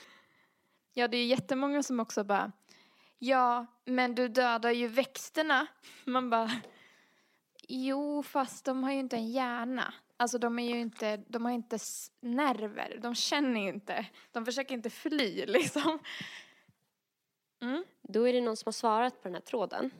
Ja, 0.93 1.07
det 1.07 1.17
är 1.17 1.25
jättemånga 1.25 1.83
som 1.83 1.99
också 1.99 2.23
bara 2.23 2.51
Ja, 3.19 3.65
men 3.85 4.15
du 4.15 4.27
dödar 4.27 4.71
ju 4.71 4.87
växterna. 4.87 5.67
Man 6.05 6.29
bara 6.29 6.51
Jo, 7.73 8.23
fast 8.23 8.65
de 8.65 8.83
har 8.83 8.91
ju 8.91 8.99
inte 8.99 9.15
en 9.15 9.31
hjärna. 9.31 9.93
Alltså 10.17 10.37
de 10.37 10.59
är 10.59 10.69
ju 10.69 10.79
inte, 10.79 11.17
de 11.27 11.45
har 11.45 11.51
inte 11.51 11.77
nerver. 12.19 12.99
De 13.01 13.15
känner 13.15 13.61
ju 13.61 13.69
inte. 13.69 14.05
De 14.31 14.45
försöker 14.45 14.75
inte 14.75 14.89
fly 14.89 15.45
liksom. 15.47 15.99
Mm. 17.61 17.83
Då 18.01 18.27
är 18.27 18.33
det 18.33 18.41
någon 18.41 18.57
som 18.57 18.67
har 18.67 18.71
svarat 18.71 19.21
på 19.21 19.27
den 19.27 19.33
här 19.35 19.41
tråden. 19.41 19.91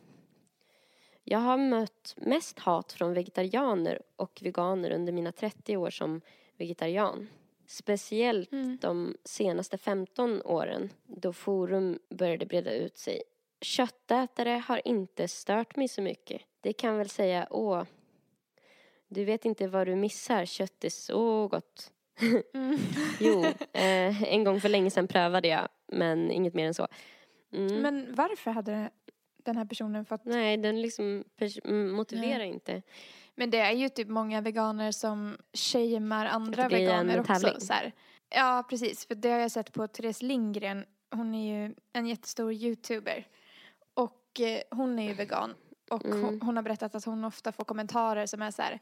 Jag 1.24 1.38
har 1.38 1.56
mött 1.56 2.14
mest 2.16 2.58
hat 2.58 2.92
från 2.92 3.14
vegetarianer 3.14 4.02
och 4.16 4.38
veganer 4.42 4.90
under 4.90 5.12
mina 5.12 5.32
30 5.32 5.76
år 5.76 5.90
som 5.90 6.20
vegetarian. 6.56 7.28
Speciellt 7.66 8.52
Mm. 8.52 8.78
de 8.80 9.16
senaste 9.24 9.78
15 9.78 10.42
åren 10.42 10.90
då 11.06 11.32
forum 11.32 11.98
började 12.08 12.46
breda 12.46 12.72
ut 12.72 12.98
sig. 12.98 13.22
Köttätare 13.62 14.62
har 14.66 14.88
inte 14.88 15.28
stört 15.28 15.76
mig 15.76 15.88
så 15.88 16.02
mycket. 16.02 16.42
Det 16.60 16.72
kan 16.72 16.98
väl 16.98 17.08
säga, 17.08 17.46
åh, 17.50 17.84
du 19.08 19.24
vet 19.24 19.44
inte 19.44 19.68
vad 19.68 19.86
du 19.86 19.96
missar, 19.96 20.44
kött 20.44 20.84
är 20.84 20.90
så 20.90 21.48
gott. 21.48 21.92
Mm. 22.54 22.78
Jo, 23.20 23.44
eh, 23.72 24.22
en 24.22 24.44
gång 24.44 24.60
för 24.60 24.68
länge 24.68 24.90
sedan 24.90 25.08
prövade 25.08 25.48
jag, 25.48 25.68
men 25.86 26.30
inget 26.30 26.54
mer 26.54 26.66
än 26.66 26.74
så. 26.74 26.88
Mm. 27.52 27.82
Men 27.82 28.14
varför 28.14 28.50
hade 28.50 28.90
den 29.36 29.56
här 29.56 29.64
personen 29.64 30.04
fått... 30.04 30.24
Nej, 30.24 30.56
den 30.56 30.82
liksom 30.82 31.24
motiverar 31.64 32.44
inte. 32.44 32.82
Men 33.34 33.50
det 33.50 33.58
är 33.58 33.72
ju 33.72 33.88
typ 33.88 34.08
många 34.08 34.40
veganer 34.40 34.92
som 34.92 35.36
shamear 35.52 36.26
andra 36.26 36.68
veganer 36.68 37.20
också. 37.20 37.60
Så 37.60 37.72
här. 37.72 37.92
Ja, 38.30 38.64
precis. 38.70 39.06
För 39.06 39.14
det 39.14 39.30
har 39.30 39.38
jag 39.38 39.50
sett 39.50 39.72
på 39.72 39.88
Therese 39.88 40.22
Lindgren. 40.22 40.84
Hon 41.10 41.34
är 41.34 41.66
ju 41.66 41.74
en 41.92 42.06
jättestor 42.06 42.52
youtuber. 42.52 43.26
Och 44.32 44.40
eh, 44.40 44.60
hon 44.70 44.98
är 44.98 45.08
ju 45.08 45.14
vegan. 45.14 45.54
Och 45.90 46.04
Mm. 46.04 46.22
hon, 46.24 46.40
hon 46.42 46.56
har 46.56 46.62
berättat 46.62 46.94
att 46.94 47.04
hon 47.04 47.24
ofta 47.24 47.52
får 47.52 47.64
kommentarer 47.64 48.26
som 48.26 48.42
är 48.42 48.50
så 48.50 48.62
här. 48.62 48.78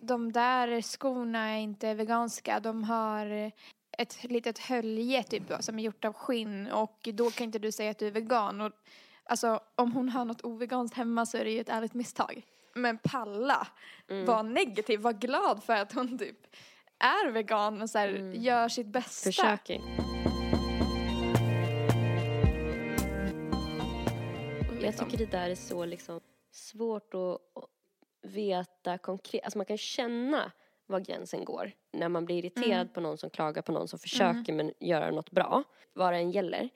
De 0.00 0.32
där 0.32 0.82
skorna 0.82 1.48
är 1.48 1.58
inte 1.58 1.94
veganska. 1.94 2.60
De 2.60 2.84
har 2.84 3.52
ett 3.98 4.24
litet 4.24 4.58
hölje 4.58 5.22
typ 5.22 5.42
som 5.60 5.78
är 5.78 5.82
gjort 5.82 6.04
av 6.04 6.12
skinn. 6.12 6.66
Och 6.66 7.08
då 7.14 7.30
kan 7.30 7.44
inte 7.44 7.58
du 7.58 7.72
säga 7.72 7.90
att 7.90 7.98
du 7.98 8.06
är 8.06 8.10
vegan. 8.10 8.60
Och, 8.60 8.72
alltså 9.24 9.60
om 9.74 9.92
hon 9.92 10.08
har 10.08 10.24
något 10.24 10.42
oveganskt 10.44 10.96
hemma 10.96 11.26
så 11.26 11.36
är 11.38 11.44
det 11.44 11.50
ju 11.50 11.60
ett 11.60 11.68
ärligt 11.68 11.94
misstag. 11.94 12.42
Men 12.74 12.98
palla 12.98 13.66
Mm. 14.10 14.26
var 14.26 14.42
negativ, 14.42 15.00
var 15.00 15.12
glad 15.12 15.64
för 15.64 15.72
att 15.76 15.92
hon 15.92 16.18
typ 16.18 16.36
är 16.98 17.30
vegan 17.30 17.82
och 17.82 17.90
så 17.90 17.98
här, 17.98 18.08
Mm. 18.08 18.42
gör 18.42 18.68
sitt 18.68 18.86
bästa. 18.86 19.28
Försöker. 19.28 19.80
Jag 24.88 24.92
Liksom. 24.92 25.10
tycker 25.10 25.24
det 25.26 25.30
där 25.38 25.50
är 25.50 25.54
så 25.54 25.84
liksom 25.84 26.20
svårt 26.50 27.14
att 27.14 27.38
veta 28.22 28.98
konkret. 28.98 29.44
Alltså 29.44 29.58
man 29.58 29.66
kan 29.66 29.78
känna 29.78 30.52
var 30.86 31.00
gränsen 31.00 31.44
går 31.44 31.72
när 31.92 32.08
man 32.08 32.24
blir 32.24 32.38
irriterad 32.38 32.72
Mm. 32.72 32.88
på 32.88 33.00
någon 33.00 33.18
som 33.18 33.30
klagar 33.30 33.62
på 33.62 33.72
någon 33.72 33.88
som 33.88 33.98
försöker 33.98 34.52
men 34.52 34.72
göra 34.80 35.10
något 35.10 35.30
bra. 35.30 35.64
Vad 35.92 36.12
det 36.12 36.16
än 36.18 36.30
gäller. 36.30 36.68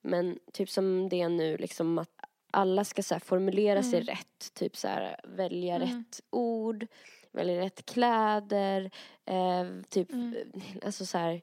Men 0.00 0.38
typ 0.52 0.70
som 0.70 1.08
det 1.08 1.20
är 1.22 1.28
nu 1.28 1.56
liksom 1.56 1.98
att 1.98 2.10
alla 2.50 2.84
ska 2.84 3.02
så 3.02 3.20
formulera 3.20 3.82
sig 3.82 4.00
rätt. 4.00 4.54
Typ 4.54 4.76
så 4.76 4.88
här 4.88 5.20
välja 5.24 5.74
Mm. 5.76 5.88
rätt 5.88 6.20
ord, 6.30 6.86
välja 7.30 7.60
rätt 7.60 7.86
kläder. 7.86 8.90
Eh, 9.24 9.66
typ, 9.88 10.12
Mm. 10.12 10.34
alltså 10.84 11.06
så 11.06 11.18
här. 11.18 11.40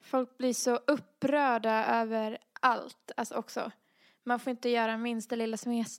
Folk 0.00 0.38
blir 0.38 0.52
så 0.54 0.76
upprörda 0.76 1.84
över 1.86 2.38
allt, 2.60 3.10
alltså 3.16 3.34
också. 3.34 3.70
Man 4.28 4.38
får 4.40 4.50
inte 4.50 4.68
göra 4.68 4.96
minsta 4.96 5.36
lilla 5.36 5.56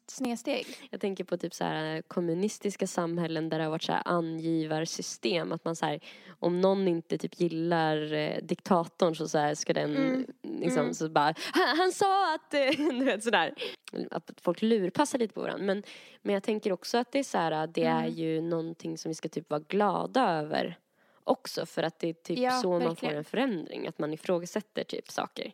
snedsteg. 0.07 0.65
Jag 0.89 1.01
tänker 1.01 1.23
på 1.23 1.37
typ 1.37 1.53
så 1.53 1.63
här 1.63 2.01
kommunistiska 2.01 2.87
samhällen 2.87 3.49
där 3.49 3.57
det 3.57 3.63
har 3.63 3.71
varit 3.71 3.83
så 3.83 3.91
här 3.91 4.01
angivarsystem. 4.05 5.51
Att 5.51 5.65
man 5.65 5.75
så 5.75 5.85
här, 5.85 5.99
om 6.39 6.61
någon 6.61 6.87
inte 6.87 7.17
typ 7.17 7.39
gillar 7.39 8.13
eh, 8.13 8.37
diktatorn 8.43 9.15
så, 9.15 9.27
så 9.27 9.37
här 9.37 9.55
ska 9.55 9.73
den 9.73 9.95
Mm. 9.97 10.25
liksom 10.43 10.81
Mm. 10.81 10.93
så 10.93 11.09
bara 11.09 11.33
han, 11.53 11.77
han 11.77 11.91
sa 11.91 12.35
att, 12.35 12.53
eh, 12.53 12.69
du 12.77 13.03
vet 13.05 13.23
sådär. 13.23 13.53
Att 14.11 14.31
folk 14.41 14.61
lurpassar 14.61 15.19
lite 15.19 15.33
på 15.33 15.41
varandra. 15.41 15.65
Men, 15.65 15.83
men 16.21 16.33
jag 16.33 16.43
tänker 16.43 16.71
också 16.71 16.97
att 16.97 17.11
det 17.11 17.19
är 17.19 17.23
så 17.23 17.37
här, 17.37 17.67
det 17.67 17.83
är 17.83 17.99
Mm. 18.03 18.13
ju 18.13 18.41
någonting 18.41 18.97
som 18.97 19.09
vi 19.09 19.15
ska 19.15 19.29
typ 19.29 19.49
vara 19.49 19.63
glada 19.67 20.31
över 20.31 20.77
också. 21.23 21.65
För 21.65 21.83
att 21.83 21.99
det 21.99 22.09
är 22.09 22.13
typ 22.13 22.39
Ja, 22.39 22.51
så 22.51 22.69
man 22.71 22.81
får 22.81 22.87
verkligen. 22.89 23.15
en 23.17 23.23
förändring. 23.23 23.87
Att 23.87 23.99
man 23.99 24.13
ifrågasätter 24.13 24.83
typ 24.83 25.11
saker. 25.11 25.53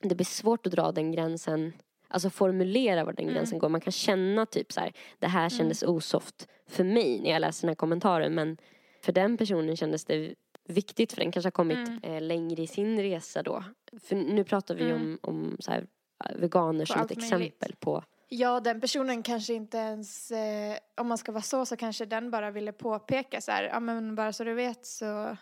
Det 0.00 0.14
blir 0.14 0.26
svårt 0.26 0.66
att 0.66 0.72
dra 0.72 0.92
den 0.92 1.12
gränsen 1.12 1.72
Alltså 2.12 2.30
formulera 2.30 3.04
var 3.04 3.12
den 3.12 3.22
Mm. 3.24 3.34
gränsen 3.34 3.58
går. 3.58 3.68
Man 3.68 3.80
kan 3.80 3.92
känna 3.92 4.46
typ 4.46 4.72
så 4.72 4.80
här, 4.80 4.92
det 5.18 5.26
här 5.26 5.48
kändes 5.48 5.82
osoft 5.82 6.48
för 6.68 6.84
mig 6.84 7.20
när 7.22 7.30
jag 7.30 7.40
läste 7.40 7.66
den 7.66 7.68
här 7.68 7.74
kommentaren. 7.74 8.34
Men 8.34 8.56
för 9.04 9.12
den 9.12 9.36
personen 9.36 9.76
kändes 9.76 10.04
det 10.04 10.34
viktigt 10.68 11.12
för 11.12 11.20
den 11.20 11.32
kanske 11.32 11.46
har 11.46 11.50
kommit 11.52 11.88
Mm. 11.88 12.00
eh, 12.02 12.20
längre 12.22 12.62
i 12.62 12.66
sin 12.66 13.00
resa 13.02 13.42
då. 13.42 13.64
För 14.02 14.16
nu 14.16 14.44
pratar 14.44 14.74
vi 14.74 14.82
Mm. 14.84 14.96
om, 14.96 15.18
om 15.22 15.56
så 15.60 15.70
här, 15.70 15.86
eh, 16.24 16.36
veganer 16.36 16.84
som 16.84 17.00
ett 17.00 17.10
exempel 17.10 17.74
på. 17.80 18.04
Ja, 18.28 18.60
den 18.60 18.80
personen 18.80 19.22
kanske 19.22 19.54
inte 19.54 19.76
ens, 19.78 20.30
eh, 20.30 20.76
om 21.00 21.08
man 21.08 21.18
ska 21.18 21.32
vara 21.32 21.42
så, 21.42 21.66
så 21.66 21.76
kanske 21.76 22.04
den 22.04 22.30
bara 22.30 22.50
ville 22.50 22.72
påpeka 22.72 23.40
så 23.40 23.50
här, 23.52 23.64
ja 23.64 23.80
men 23.80 24.14
bara 24.14 24.32
så 24.32 24.44
du 24.44 24.54
vet 24.54 24.86
så 24.86 25.36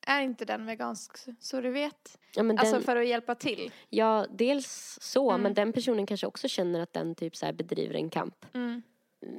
är 0.00 0.20
inte 0.22 0.44
den 0.44 0.66
vegansk 0.66 1.16
så 1.40 1.60
du 1.60 1.70
vet? 1.70 2.18
Ja, 2.34 2.42
men 2.42 2.58
Alltså 2.58 2.74
den, 2.74 2.82
för 2.84 2.96
att 2.96 3.06
hjälpa 3.06 3.34
till. 3.34 3.72
ja, 3.88 4.26
dels 4.30 4.98
så, 5.00 5.30
Mm. 5.30 5.42
men 5.42 5.54
den 5.54 5.72
personen 5.72 6.06
kanske 6.06 6.26
också 6.26 6.48
känner 6.48 6.80
att 6.80 6.92
den 6.92 7.14
typ 7.14 7.36
så 7.36 7.52
bedriver 7.52 7.94
en 7.94 8.10
kamp. 8.10 8.46
Mm. 8.54 8.82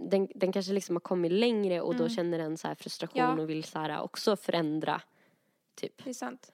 Den, 0.09 0.27
den 0.35 0.51
kanske 0.51 0.73
liksom 0.73 0.95
har 0.95 1.01
kommit 1.01 1.31
längre 1.31 1.81
och 1.81 1.93
då 1.95 2.03
Mm. 2.03 2.15
känner 2.15 2.37
den 2.37 2.57
så 2.57 2.67
här 2.67 2.75
frustration 2.75 3.19
Ja. 3.21 3.41
och 3.41 3.49
vill 3.49 3.63
så 3.63 3.79
här 3.79 4.01
också 4.01 4.35
förändra. 4.35 5.01
Typ. 5.75 6.03
Det 6.03 6.09
är 6.09 6.13
sant. 6.13 6.51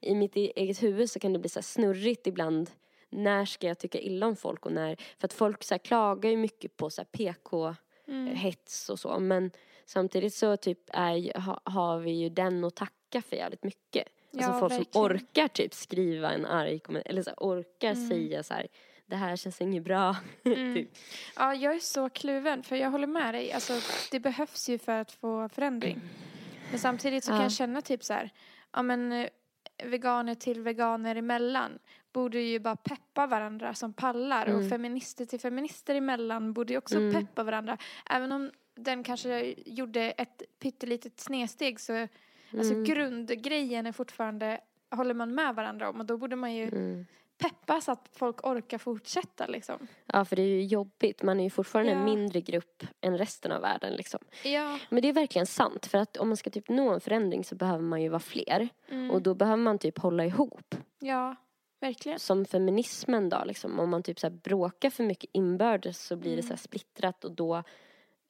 I 0.00 0.14
mitt 0.14 0.36
e- 0.36 0.52
eget 0.56 0.82
huvud 0.82 1.10
så 1.10 1.18
kan 1.18 1.32
det 1.32 1.38
bli 1.38 1.48
så 1.48 1.58
här 1.58 1.62
snurrigt 1.62 2.26
ibland. 2.26 2.70
När 3.10 3.44
ska 3.44 3.66
jag 3.66 3.78
tycka 3.78 4.00
illa 4.00 4.26
om 4.26 4.36
folk 4.36 4.66
och 4.66 4.72
när, 4.72 4.96
för 5.18 5.24
att 5.26 5.32
folk 5.32 5.64
så 5.64 5.74
här 5.74 5.78
klagar 5.78 6.30
ju 6.30 6.36
mycket 6.36 6.76
på 6.76 6.90
så 6.90 7.00
här 7.00 7.06
PK 7.06 7.74
Mm. 8.08 8.52
och 8.90 8.98
så. 9.00 9.18
Men 9.20 9.50
samtidigt 9.90 10.34
så 10.34 10.56
typ 10.56 10.78
är, 10.92 11.38
ha, 11.40 11.60
har 11.64 11.98
vi 11.98 12.10
ju 12.10 12.28
den 12.28 12.64
att 12.64 12.76
tacka 12.76 13.22
för 13.22 13.36
jävligt 13.36 13.64
mycket. 13.64 14.08
Alltså 14.34 14.50
Ja, 14.50 14.58
folk 14.58 14.72
verkligen. 14.72 14.92
som 14.92 15.02
orkar 15.02 15.48
typ 15.48 15.74
skriva 15.74 16.30
en 16.32 16.46
arg 16.46 16.78
kommentar, 16.78 17.10
eller 17.10 17.22
så 17.22 17.30
orkar 17.36 17.90
Mm. 17.92 18.08
säga 18.08 18.42
så 18.42 18.54
här, 18.54 18.66
det 19.06 19.16
här 19.16 19.36
känns 19.36 19.60
inget 19.60 19.82
bra. 19.84 20.16
Mm. 20.44 20.74
typ. 20.74 20.88
Ja, 21.36 21.54
jag 21.54 21.74
är 21.74 21.78
så 21.78 22.08
kluven 22.10 22.62
för 22.62 22.76
jag 22.76 22.90
håller 22.90 23.06
med 23.06 23.34
dig. 23.34 23.52
Alltså, 23.52 23.72
det 24.10 24.20
behövs 24.20 24.68
ju 24.68 24.78
för 24.78 24.98
att 24.98 25.12
få 25.12 25.48
förändring. 25.48 26.00
Men 26.70 26.78
samtidigt 26.78 27.24
så 27.24 27.30
kan 27.30 27.36
Ja. 27.36 27.42
jag 27.42 27.52
känna 27.52 27.82
typ 27.82 28.04
så 28.04 28.12
här, 28.12 28.30
ja 28.72 28.82
men 28.82 29.12
eh, 29.12 29.28
veganer 29.84 30.34
till 30.34 30.60
veganer 30.62 31.16
emellan 31.16 31.78
borde 32.12 32.40
ju 32.40 32.58
bara 32.58 32.76
peppa 32.76 33.26
varandra 33.26 33.74
som 33.74 33.92
pallar 33.92 34.46
och 34.46 34.54
Mm. 34.58 34.70
feminister 34.70 35.24
till 35.24 35.40
feminister 35.40 35.94
emellan 35.94 36.52
borde 36.52 36.72
ju 36.72 36.78
också 36.78 36.96
Mm. 36.96 37.12
peppa 37.26 37.42
varandra. 37.44 37.76
Även 38.10 38.32
om 38.32 38.50
den 38.84 39.02
kanske 39.04 39.54
gjorde 39.66 40.00
ett 40.10 40.42
pyttelitet 40.58 41.20
snedsteg 41.20 41.80
så 41.80 42.08
alltså 42.58 42.72
Mm. 42.74 42.84
grundgrejen 42.84 43.86
är 43.86 43.92
fortfarande 43.92 44.60
håller 44.90 45.14
man 45.14 45.34
med 45.34 45.54
varandra 45.54 45.90
om 45.90 46.00
och 46.00 46.06
då 46.06 46.16
borde 46.16 46.36
man 46.36 46.54
ju 46.54 46.64
Mm. 46.68 47.06
peppa 47.38 47.80
så 47.80 47.92
att 47.92 48.08
folk 48.12 48.46
orkar 48.46 48.78
fortsätta 48.78 49.46
liksom. 49.46 49.86
Ja 50.06 50.24
för 50.24 50.36
det 50.36 50.42
är 50.42 50.46
ju 50.46 50.64
jobbigt, 50.64 51.22
man 51.22 51.40
är 51.40 51.44
ju 51.44 51.50
fortfarande 51.50 51.92
en 51.92 51.98
Ja. 51.98 52.04
mindre 52.04 52.40
grupp 52.40 52.82
än 53.00 53.18
resten 53.18 53.52
av 53.52 53.60
världen 53.60 53.92
liksom. 53.92 54.20
Ja. 54.44 54.78
Men 54.88 55.02
det 55.02 55.08
är 55.08 55.12
verkligen 55.12 55.46
sant 55.46 55.86
för 55.86 55.98
att 55.98 56.16
om 56.16 56.28
man 56.28 56.36
ska 56.36 56.50
typ 56.50 56.68
nå 56.68 56.90
en 56.94 57.00
förändring 57.00 57.44
så 57.44 57.54
behöver 57.54 57.82
man 57.82 58.02
ju 58.02 58.08
vara 58.08 58.20
fler. 58.20 58.68
Mm. 58.88 59.10
Och 59.10 59.22
då 59.22 59.34
behöver 59.34 59.62
man 59.62 59.78
typ 59.78 59.98
hålla 59.98 60.24
ihop. 60.24 60.74
Ja, 60.98 61.36
verkligen. 61.80 62.18
Som 62.18 62.44
feminismen 62.44 63.28
då 63.28 63.42
liksom, 63.44 63.80
om 63.80 63.90
man 63.90 64.02
typ 64.02 64.20
så 64.20 64.30
bråkar 64.30 64.90
för 64.90 65.04
mycket 65.04 65.30
inbördes 65.32 66.04
så 66.06 66.16
blir 66.16 66.36
det 66.36 66.42
så 66.42 66.48
här 66.48 66.56
splittrat 66.56 67.24
och 67.24 67.32
då 67.32 67.62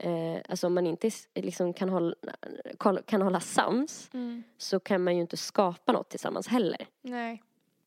eh, 0.00 0.40
alltså 0.48 0.66
om 0.66 0.74
man 0.74 0.86
inte 0.86 1.10
liksom 1.34 1.72
kan 1.72 1.88
hålla, 1.88 2.14
kan 3.06 3.22
hålla 3.22 3.40
sams 3.40 4.10
Mm. 4.12 4.42
så 4.58 4.80
kan 4.80 5.04
man 5.04 5.14
ju 5.14 5.20
inte 5.20 5.36
skapa 5.36 5.92
något 5.92 6.08
tillsammans 6.08 6.48
heller. 6.48 6.86
Nej. 7.02 7.42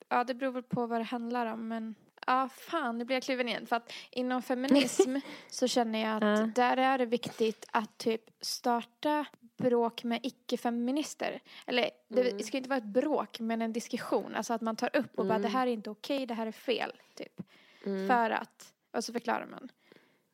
Ja, 0.10 0.24
det 0.24 0.34
beror 0.34 0.52
väl 0.52 0.64
på 0.64 0.88
vad 0.88 1.00
det 1.00 1.04
handlar 1.06 1.46
om, 1.46 1.68
men 1.68 1.96
ja, 2.28 2.50
fan, 2.50 2.98
nu 2.98 3.06
blir 3.06 3.16
jag 3.16 3.24
kluven 3.24 3.48
igen. 3.50 3.68
För 3.68 3.76
att 3.76 3.92
inom 4.12 4.42
feminism 4.42 5.16
så 5.50 5.68
känner 5.68 6.00
jag 6.00 6.16
att 6.24 6.40
Ja. 6.40 6.46
där 6.56 6.78
är 6.78 6.98
det 6.98 7.06
viktigt 7.06 7.66
att 7.72 7.98
typ 7.98 8.22
starta 8.42 9.26
bråk 9.58 10.04
med 10.04 10.20
icke-feminister. 10.24 11.42
Eller 11.68 11.90
det 12.08 12.44
ska 12.46 12.58
inte 12.58 12.70
vara 12.70 12.78
ett 12.78 12.84
bråk, 12.84 13.40
men 13.40 13.62
en 13.62 13.74
diskussion. 13.74 14.36
Alltså 14.36 14.54
att 14.54 14.62
man 14.62 14.76
tar 14.76 14.96
upp 14.98 15.20
och 15.20 15.26
bara 15.26 15.40
det 15.40 15.48
här 15.48 15.68
är 15.68 15.72
inte 15.72 15.90
okej, 15.90 16.26
det 16.26 16.34
här 16.34 16.48
är 16.48 16.52
fel, 16.52 16.92
typ. 17.16 17.42
För 17.84 18.30
att, 18.30 18.74
och 18.92 19.04
så 19.04 19.14
förklarar 19.14 19.46
man. 19.46 19.70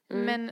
Men 0.07 0.51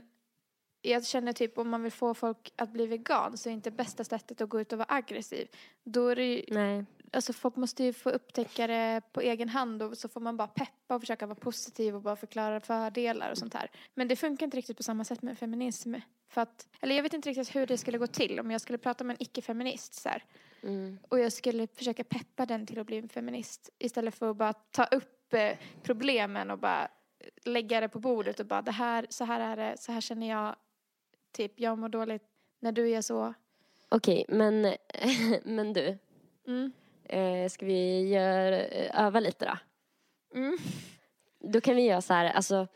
jag 0.88 1.06
känner 1.06 1.32
typ 1.32 1.58
om 1.58 1.68
man 1.68 1.82
vill 1.82 1.92
få 1.92 2.14
folk 2.14 2.52
att 2.56 2.72
bli 2.72 2.86
vegan 2.86 3.36
så 3.36 3.48
är 3.48 3.52
inte 3.52 3.70
bästa 3.70 4.04
sättet 4.04 4.40
att 4.40 4.48
gå 4.48 4.60
ut 4.60 4.72
och 4.72 4.78
vara 4.78 4.88
aggressiv. 4.90 5.48
Då 5.84 6.08
är 6.08 6.16
det 6.16 6.24
ju, 6.24 6.44
Nej. 6.48 6.84
alltså 7.12 7.32
folk 7.32 7.56
måste 7.56 7.84
ju 7.84 7.92
få 7.92 8.10
upptäcka 8.10 8.66
det 8.66 9.02
på 9.12 9.20
egen 9.20 9.48
hand 9.48 9.82
och 9.82 9.98
så 9.98 10.08
får 10.08 10.20
man 10.20 10.36
bara 10.36 10.48
peppa 10.48 10.94
och 10.94 11.00
försöka 11.00 11.26
vara 11.26 11.38
positiv 11.38 11.94
och 11.94 12.02
bara 12.02 12.16
förklara 12.16 12.60
fördelar 12.60 13.30
och 13.30 13.38
sånt 13.38 13.54
här. 13.54 13.70
Men 13.94 14.08
det 14.08 14.16
funkar 14.16 14.46
inte 14.46 14.56
riktigt 14.56 14.76
på 14.76 14.82
samma 14.82 15.04
sätt 15.04 15.22
med 15.22 15.38
feminism. 15.38 15.94
För 16.28 16.40
att, 16.40 16.68
eller 16.80 16.96
jag 16.96 17.02
vet 17.02 17.14
inte 17.14 17.28
riktigt 17.28 17.56
hur 17.56 17.66
det 17.66 17.78
skulle 17.78 17.98
gå 17.98 18.06
till 18.06 18.40
om 18.40 18.50
jag 18.50 18.60
skulle 18.60 18.78
prata 18.78 19.04
med 19.04 19.14
en 19.14 19.22
icke-feminist 19.22 19.94
så 19.94 20.08
här. 20.08 20.24
Mm. 20.62 20.98
Och 21.08 21.18
jag 21.18 21.32
skulle 21.32 21.66
försöka 21.66 22.04
peppa 22.04 22.46
den 22.46 22.66
till 22.66 22.78
att 22.78 22.86
bli 22.86 22.98
en 22.98 23.08
feminist 23.08 23.70
istället 23.78 24.14
för 24.14 24.30
att 24.30 24.36
bara 24.36 24.52
ta 24.52 24.84
upp 24.84 25.34
eh, 25.34 25.56
problemen 25.82 26.50
och 26.50 26.58
bara 26.58 26.88
lägga 27.44 27.80
det 27.80 27.88
på 27.88 27.98
bordet 27.98 28.40
och 28.40 28.46
bara 28.46 28.62
det 28.62 28.70
här, 28.70 29.06
så 29.10 29.24
här 29.24 29.40
är 29.40 29.56
det, 29.56 29.78
så 29.78 29.92
här 29.92 30.00
känner 30.00 30.28
jag. 30.28 30.56
Typ, 31.32 31.60
jag 31.60 31.78
mår 31.78 31.88
dåligt 31.88 32.22
när 32.60 32.72
du 32.72 32.90
är 32.90 33.02
så. 33.02 33.34
Okej, 33.88 34.24
men, 34.28 34.74
men 35.44 35.72
du. 35.72 35.98
Mm. 36.46 36.72
Eh, 37.04 37.48
ska 37.48 37.66
vi 37.66 38.08
göra, 38.08 38.56
öva 39.06 39.20
lite 39.20 39.44
då? 39.44 39.58
Mm. 40.38 40.56
Då 41.40 41.60
kan 41.60 41.76
vi 41.76 41.82
göra 41.82 42.00
så 42.00 42.14
här, 42.14 42.30
alltså 42.30 42.66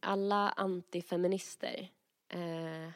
alla 0.00 0.50
antifeminister 0.50 1.90
eh, 2.28 2.90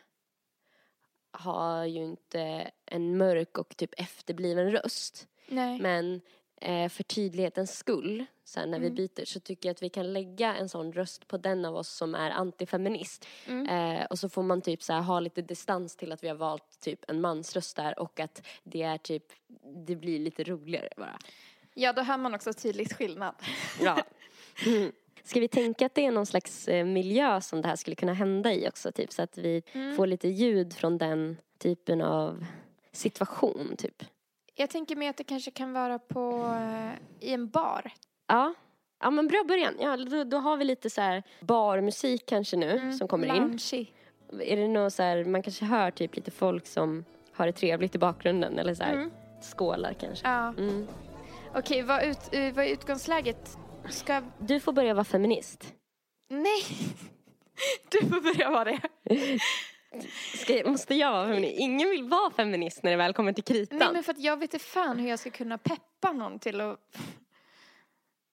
har 1.30 1.84
ju 1.84 2.04
inte 2.04 2.70
en 2.86 3.16
mörk 3.16 3.58
och 3.58 3.76
typ 3.76 3.94
efterbliven 3.96 4.70
röst. 4.70 5.28
Nej. 5.48 5.80
Men 5.80 6.20
eh, 6.60 6.88
för 6.88 7.02
tydlighetens 7.02 7.78
skull, 7.78 8.24
så 8.44 8.66
när 8.66 8.78
vi 8.78 8.86
Mm. 8.86 8.94
byter, 8.94 9.24
så 9.24 9.40
tycker 9.40 9.68
jag 9.68 9.74
att 9.74 9.82
vi 9.82 9.88
kan 9.88 10.12
lägga 10.12 10.54
en 10.54 10.68
sån 10.68 10.92
röst 10.92 11.28
på 11.28 11.36
den 11.36 11.64
av 11.64 11.76
oss 11.76 11.88
som 11.88 12.14
är 12.14 12.30
antifeminist. 12.30 13.26
Mm. 13.46 13.66
Eh, 14.00 14.04
och 14.06 14.18
så 14.18 14.28
får 14.28 14.42
man 14.42 14.62
typ 14.62 14.82
så 14.82 14.92
ha 14.94 15.20
lite 15.20 15.42
distans 15.42 15.96
till 15.96 16.12
att 16.12 16.24
vi 16.24 16.28
har 16.28 16.34
valt 16.34 16.80
typ 16.80 17.10
en 17.10 17.20
mansröst 17.20 17.76
där 17.76 17.98
och 17.98 18.20
att 18.20 18.42
det 18.62 18.82
är 18.82 18.98
typ, 18.98 19.24
det 19.86 19.96
blir 19.96 20.18
lite 20.18 20.44
roligare 20.44 20.88
bara. 20.96 21.18
Ja, 21.74 21.92
då 21.92 22.02
hör 22.02 22.16
man 22.16 22.34
också 22.34 22.52
tydligt 22.52 22.92
skillnad. 22.92 23.34
Ja. 23.80 24.02
Mm. 24.66 24.92
Ska 25.24 25.40
vi 25.40 25.48
tänka 25.48 25.86
att 25.86 25.94
det 25.94 26.06
är 26.06 26.10
någon 26.12 26.26
slags 26.26 26.68
eh, 26.68 26.84
miljö 26.84 27.40
som 27.40 27.62
det 27.62 27.68
här 27.68 27.76
skulle 27.76 27.96
kunna 27.96 28.12
hända 28.14 28.52
i 28.54 28.68
också, 28.68 28.92
typ 28.92 29.12
så 29.12 29.22
att 29.22 29.38
vi 29.38 29.62
Mm. 29.72 29.96
får 29.96 30.06
lite 30.06 30.28
ljud 30.28 30.72
från 30.72 30.98
den 30.98 31.36
typen 31.58 32.00
av 32.02 32.46
situation, 32.92 33.74
typ. 33.78 34.04
Jag 34.58 34.70
tänker 34.70 34.96
mig 34.96 35.08
att 35.08 35.16
det 35.16 35.24
kanske 35.24 35.50
kan 35.50 35.72
vara 35.72 35.98
på, 35.98 36.54
eh, 36.60 37.28
i 37.28 37.32
en 37.32 37.48
bar. 37.48 37.90
Ja. 38.28 38.54
Ja 39.00 39.10
men 39.10 39.28
bra 39.28 39.44
början. 39.48 39.74
Ja, 39.80 39.96
då, 39.96 40.24
då 40.24 40.36
har 40.36 40.56
vi 40.56 40.64
lite 40.64 40.90
så 40.90 41.00
här 41.00 41.22
barmusik 41.40 42.26
kanske 42.26 42.56
nu 42.56 42.92
som 42.92 43.08
kommer 43.08 43.26
in. 43.26 43.34
Loungy. 43.34 43.86
Är 44.40 44.56
det 44.56 44.68
något 44.68 44.92
så 44.92 45.02
här, 45.02 45.24
man 45.24 45.42
kanske 45.42 45.64
hör 45.64 45.90
typ 45.90 46.16
lite 46.16 46.30
folk 46.30 46.66
som 46.66 47.04
har 47.32 47.46
det 47.46 47.52
trevligt 47.52 47.94
i 47.94 47.98
bakgrunden 47.98 48.58
eller 48.58 48.74
så 48.74 48.82
här 48.84 48.92
Mm. 48.94 49.10
skålar 49.42 49.92
kanske. 49.92 50.28
Ja. 50.28 50.48
Mm. 50.48 50.86
Okej, 51.54 51.82
vad, 51.82 52.04
ut, 52.04 52.18
eh, 52.32 52.54
vad 52.54 52.64
är 52.64 52.68
utgångsläget? 52.72 53.56
Ska... 53.90 54.22
Du 54.38 54.60
får 54.60 54.72
börja 54.72 54.94
vara 54.94 55.04
feminist. 55.04 55.74
Nej! 56.28 56.62
Du 57.90 57.98
får 58.08 58.20
börja 58.20 58.50
vara 58.50 58.64
det. 58.64 58.80
Ska, 60.34 60.62
måste 60.70 60.94
jag 60.94 61.12
vara 61.12 61.26
feminist? 61.28 61.58
Ingen 61.58 61.90
vill 61.90 62.04
vara 62.04 62.30
feminist 62.30 62.82
när 62.82 62.90
det 62.90 62.96
väl 62.96 63.12
kommer 63.12 63.32
till 63.32 63.44
kritan. 63.44 63.78
Nej, 63.78 63.88
men 63.92 64.02
för 64.02 64.12
att 64.12 64.18
jag 64.20 64.36
vet 64.36 64.54
inte 64.54 64.64
fan 64.64 64.98
hur 64.98 65.08
jag 65.08 65.18
ska 65.18 65.30
kunna 65.30 65.58
peppa 65.58 66.12
någon 66.12 66.38
till 66.38 66.60
att... 66.60 66.78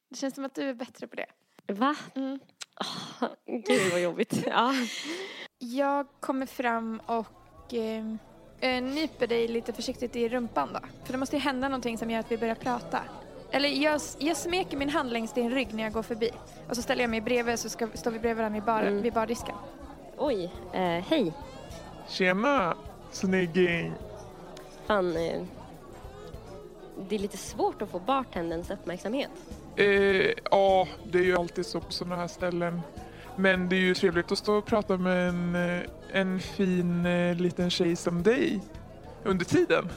Det 0.09 0.17
känns 0.17 0.35
som 0.35 0.45
att 0.45 0.55
du 0.55 0.69
är 0.69 0.73
bättre 0.73 1.07
på 1.07 1.15
det. 1.15 1.25
Va? 1.73 1.95
Mm. 2.15 2.39
Oh, 2.79 3.27
gud 3.67 3.91
vad 3.91 4.01
jobbigt. 4.01 4.43
Ja. 4.47 4.73
Jag 5.59 6.07
kommer 6.19 6.45
fram 6.45 7.01
och 7.05 7.73
eh, 7.73 8.05
eh, 8.59 8.83
nyper 8.83 9.27
dig 9.27 9.47
lite 9.47 9.73
försiktigt 9.73 10.15
i 10.15 10.29
rumpan 10.29 10.69
då. 10.73 10.79
För 11.05 11.11
det 11.13 11.17
måste 11.19 11.35
ju 11.35 11.41
hända 11.41 11.67
någonting 11.69 11.97
som 11.97 12.11
gör 12.11 12.19
att 12.19 12.31
vi 12.31 12.37
börjar 12.37 12.55
prata. 12.55 13.01
Eller 13.51 13.69
jag, 13.69 14.01
jag 14.19 14.37
smeker 14.37 14.77
min 14.77 14.89
hand 14.89 15.11
längs 15.13 15.33
din 15.33 15.51
rygg 15.51 15.73
när 15.73 15.83
jag 15.83 15.93
går 15.93 16.03
förbi. 16.03 16.29
Och 16.69 16.75
så 16.75 16.81
ställer 16.81 17.03
jag 17.03 17.09
mig 17.09 17.21
bredvid 17.21 17.59
så 17.59 17.69
ska, 17.69 17.87
står 17.93 18.11
vi 18.11 18.19
bredvid 18.19 18.37
varandra 18.37 18.61
bar, 18.61 18.81
Mm. 18.81 19.01
vid 19.01 19.13
bardisken. 19.13 19.55
Oj, 20.17 20.43
eh, 20.73 20.81
hej. 20.81 21.33
Tjena, 22.09 22.77
snygging. 23.11 23.93
Fan, 24.87 25.17
eh, 25.17 25.43
det 27.09 27.15
är 27.15 27.19
lite 27.19 27.37
svårt 27.37 27.81
att 27.81 27.89
få 27.89 27.99
bartenderns 27.99 28.71
uppmärksamhet. 28.71 29.31
Eh, 29.75 29.85
ja, 30.51 30.87
det 31.11 31.17
är 31.17 31.23
ju 31.23 31.37
alltid 31.37 31.65
så 31.65 31.81
på 31.81 31.91
sådana 31.91 32.15
här 32.15 32.27
ställen. 32.27 32.81
Men 33.35 33.69
det 33.69 33.75
är 33.75 33.79
ju 33.79 33.95
trevligt 33.95 34.31
att 34.31 34.37
stå 34.37 34.53
och 34.53 34.65
prata 34.65 34.97
med 34.97 35.29
en, 35.29 35.55
eh, 35.55 35.81
en 36.11 36.39
fin 36.39 37.05
eh, 37.05 37.35
liten 37.35 37.69
tjej 37.69 37.95
som 37.95 38.23
dig 38.23 38.61
under 39.23 39.45
tiden. 39.45 39.89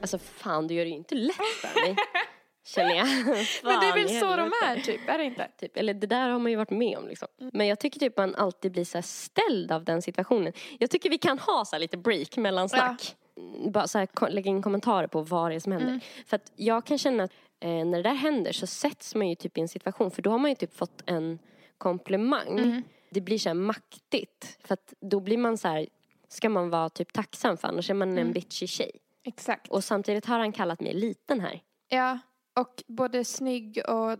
Alltså 0.00 0.18
fan, 0.18 0.66
du 0.66 0.74
gör 0.74 0.84
det 0.84 0.90
ju 0.90 0.96
inte 0.96 1.14
lätt 1.14 1.36
för 1.36 1.86
mig. 1.86 1.96
Känner 2.66 2.94
jag. 2.94 3.06
Men 3.64 3.80
det 3.80 3.86
är 3.86 3.94
väl 3.94 4.08
så 4.20 4.36
de 4.36 4.52
är 4.64 4.80
typ, 4.80 5.08
är 5.08 5.18
det 5.18 5.24
inte? 5.24 5.48
Typ, 5.60 5.76
eller 5.76 5.94
det 5.94 6.06
där 6.06 6.28
har 6.28 6.38
man 6.38 6.50
ju 6.50 6.56
varit 6.56 6.70
med 6.70 6.98
om 6.98 7.08
liksom. 7.08 7.28
Men 7.52 7.66
jag 7.66 7.78
tycker 7.80 8.00
typ 8.00 8.16
man 8.16 8.34
alltid 8.34 8.72
blir 8.72 8.84
så 8.84 9.02
ställd 9.02 9.72
av 9.72 9.84
den 9.84 10.02
situationen. 10.02 10.52
Jag 10.78 10.90
tycker 10.90 11.10
vi 11.10 11.18
kan 11.18 11.38
ha 11.38 11.64
så 11.64 11.76
här 11.76 11.80
lite 11.80 11.96
break 11.96 12.36
mellan 12.36 12.68
snack. 12.68 13.16
Mm, 13.36 13.72
Bara 13.72 13.86
så 13.88 13.98
här, 13.98 14.30
lägga 14.30 14.50
in 14.50 14.62
kommentarer 14.62 15.06
på 15.06 15.22
vad 15.22 15.50
det 15.50 15.54
är 15.54 15.60
som 15.60 15.72
händer. 15.72 16.00
För 16.26 16.36
att 16.36 16.52
jag 16.56 16.84
kan 16.84 16.98
känna 16.98 17.24
att 17.24 17.32
eh, 17.60 17.68
när 17.70 17.96
det 17.96 18.02
där 18.02 18.14
händer 18.14 18.52
så 18.52 18.66
sätts 18.66 19.14
man 19.14 19.28
ju 19.28 19.34
typ 19.34 19.58
i 19.58 19.60
en 19.60 19.68
situation 19.68 20.10
för 20.10 20.22
då 20.22 20.30
har 20.30 20.38
man 20.38 20.50
ju 20.50 20.54
typ 20.54 20.76
fått 20.76 21.02
en 21.06 21.38
komplimang. 21.78 22.82
Det 23.10 23.20
blir 23.20 23.38
så 23.38 23.48
här 23.48 23.54
maktigt. 23.54 24.58
För 24.64 24.74
att 24.74 24.94
då 25.00 25.20
blir 25.20 25.38
man 25.38 25.58
så 25.58 25.68
här, 25.68 25.86
ska 26.28 26.48
man 26.48 26.70
vara 26.70 26.88
typ 26.88 27.12
tacksam 27.12 27.56
för 27.56 27.68
annars 27.68 27.90
är 27.90 27.94
man 27.94 28.18
en 28.18 28.32
bitchig 28.32 28.68
tjej. 28.68 28.90
Exakt. 29.24 29.68
Och 29.68 29.84
samtidigt 29.84 30.26
har 30.26 30.38
han 30.38 30.52
kallat 30.52 30.80
mig 30.80 30.94
liten 30.94 31.40
här. 31.40 31.60
Ja, 31.88 32.18
och 32.60 32.82
både 32.86 33.24
snygg 33.24 33.82
och 33.88 34.18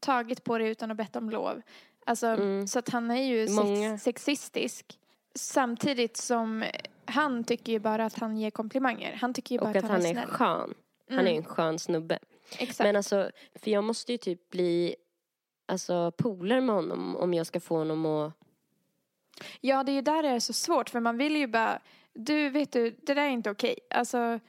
tagit 0.00 0.44
på 0.44 0.58
det 0.58 0.68
utan 0.68 0.90
att 0.90 0.96
bett 0.96 1.16
om 1.16 1.30
lov. 1.30 1.62
Alltså, 2.06 2.26
Mm. 2.26 2.66
så 2.66 2.78
att 2.78 2.88
han 2.88 3.10
är 3.10 3.22
ju 3.22 3.48
Många- 3.50 3.98
sex, 3.98 4.02
sexistisk. 4.04 4.98
Samtidigt 5.34 6.16
som 6.16 6.64
han 7.06 7.44
tycker 7.44 7.72
ju 7.72 7.78
bara 7.78 8.04
att 8.04 8.18
han 8.18 8.36
ger 8.36 8.50
komplimanger. 8.50 9.12
Han 9.20 9.34
tycker 9.34 9.54
ju 9.54 9.58
bara 9.58 9.70
Och 9.70 9.76
att 9.76 9.84
han 9.84 10.06
är 10.06 10.12
snäll. 10.12 10.26
skön. 10.26 10.74
Han 11.08 11.18
är 11.18 11.22
Mm, 11.22 11.36
en 11.36 11.44
skön 11.44 11.78
snubbe. 11.78 12.18
Exakt. 12.58 12.78
Men 12.86 12.96
alltså, 12.96 13.30
för 13.54 13.70
jag 13.70 13.84
måste 13.84 14.12
ju 14.12 14.18
typ 14.18 14.50
bli 14.50 14.96
alltså 15.66 16.12
polare 16.18 16.60
med 16.60 16.74
honom 16.74 17.16
om 17.16 17.34
jag 17.34 17.46
ska 17.46 17.60
få 17.60 17.76
honom 17.76 18.06
att... 18.06 18.32
Ja, 19.60 19.82
det 19.84 19.92
är 19.92 19.94
ju 19.94 20.00
där 20.02 20.22
det 20.22 20.28
är 20.28 20.40
så 20.40 20.52
svårt 20.52 20.90
för 20.90 21.00
man 21.00 21.16
vill 21.18 21.36
ju 21.36 21.46
bara, 21.46 21.78
du 22.12 22.48
vet 22.50 22.72
du, 22.72 22.90
det 22.90 23.14
där 23.14 23.22
är 23.22 23.28
inte 23.28 23.50
okej. 23.50 23.78
Alltså, 23.90 24.40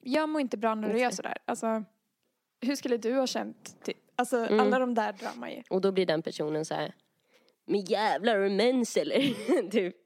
jag 0.00 0.28
mår 0.28 0.40
inte 0.40 0.56
bra 0.56 0.74
när 0.74 0.92
du 0.92 0.98
gör 1.00 1.10
sådär. 1.10 1.38
Alltså, 1.44 1.84
hur 2.64 2.76
skulle 2.76 2.96
du 2.96 3.14
ha 3.14 3.26
känt? 3.26 3.84
Typ? 3.84 3.96
Alltså, 4.16 4.36
Mm. 4.36 4.60
alla 4.60 4.78
de 4.78 4.94
där 4.94 5.12
drar 5.12 5.30
man 5.36 5.50
ju. 5.50 5.62
Och 5.70 5.80
då 5.80 5.92
blir 5.92 6.06
den 6.06 6.22
personen 6.22 6.64
så 6.64 6.74
här. 6.74 6.94
Men 7.66 7.80
jävlar, 7.80 8.34
har 8.34 8.42
du 8.42 8.50
mens 8.50 8.96
eller? 8.96 9.70
typ. 9.70 9.96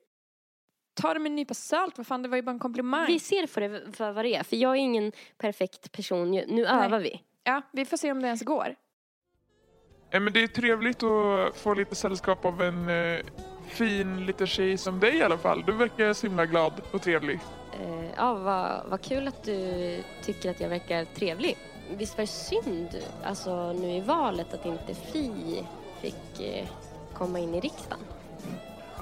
Ta 0.95 1.15
det 1.15 1.21
med 1.21 1.31
en 1.31 1.37
nypa 1.37 1.55
salt, 1.55 1.99
vad 1.99 2.07
fan, 2.07 2.23
det 2.23 2.29
var 2.29 2.37
ju 2.37 2.43
bara 2.43 2.51
en 2.51 2.59
komplimang. 2.59 3.07
Vi 3.07 3.19
ser 3.19 3.47
för 3.47 3.61
det 3.61 3.93
för 3.93 4.13
vad 4.13 4.25
det 4.25 4.35
är. 4.35 4.43
För 4.43 4.57
jag 4.57 4.71
är 4.73 4.77
ingen 4.81 5.13
perfekt 5.39 5.93
person. 5.93 6.31
Nu 6.31 6.67
övar 6.67 6.99
vi. 7.01 7.23
Ja, 7.45 7.63
vi 7.73 7.85
får 7.85 7.97
se 7.97 8.13
om 8.13 8.21
det 8.23 8.27
ens 8.27 8.43
går. 8.43 8.75
Ja, 10.11 10.21
men 10.21 10.33
det 10.33 10.43
är 10.43 10.47
trevligt 10.47 11.03
att 11.03 11.57
få 11.57 11.75
lite 11.75 11.95
sällskap 11.95 12.45
av 12.45 12.63
en 12.63 12.89
eh, 12.89 13.21
fin 13.69 14.27
liten 14.27 14.47
tjej 14.47 14.79
som 14.79 15.01
dig 15.01 15.17
i 15.17 15.23
alla 15.23 15.39
fall. 15.39 15.63
Du 15.67 15.73
verkar 15.73 16.13
så 16.13 16.27
himla 16.27 16.47
glad 16.47 16.73
och 16.93 17.03
trevlig. 17.03 17.41
Eh, 17.81 18.11
ja, 18.17 18.35
vad, 18.35 18.91
vad 18.91 19.03
kul 19.03 19.29
att 19.29 19.45
du 19.45 20.03
tycker 20.23 20.51
att 20.51 20.61
jag 20.61 20.69
verkar 20.69 21.05
trevlig. 21.05 21.57
Visst 21.97 22.19
var 22.19 22.23
det 22.23 22.27
synd, 22.27 22.89
alltså 23.25 23.73
nu 23.73 23.91
i 23.91 24.01
valet, 24.01 24.55
att 24.55 24.67
inte 24.67 24.95
Fi 24.95 25.65
fick 26.01 26.41
eh, 26.41 26.67
komma 27.13 27.39
in 27.39 27.55
i 27.55 27.61
riksdagen? 27.61 28.05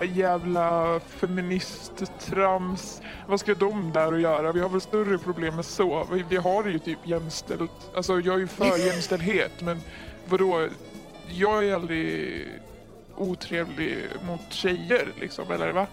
Jävla 0.02 1.00
feministtrams. 1.00 3.02
Vad 3.26 3.40
ska 3.40 3.54
de 3.54 3.92
där 3.92 4.12
att 4.12 4.20
göra? 4.20 4.52
Vi 4.52 4.60
har 4.60 4.68
väl 4.68 4.80
större 4.80 5.18
problem 5.18 5.56
med 5.56 5.64
så. 5.64 6.06
Vi, 6.12 6.24
vi 6.28 6.36
har 6.36 6.64
ju 6.64 6.78
typ 6.78 6.98
jämställt. 7.04 7.90
Alltså 7.94 8.20
jag 8.20 8.34
är 8.34 8.38
ju 8.38 8.46
för 8.46 8.78
jämställdhet 8.86 9.60
men 9.60 9.80
vadå? 10.28 10.68
Jag 11.28 11.68
är 11.68 11.74
aldrig 11.74 12.46
otrevlig 13.16 13.98
mot 14.26 14.52
tjejer 14.52 15.08
liksom, 15.20 15.50
eller 15.50 15.72
va? 15.72 15.86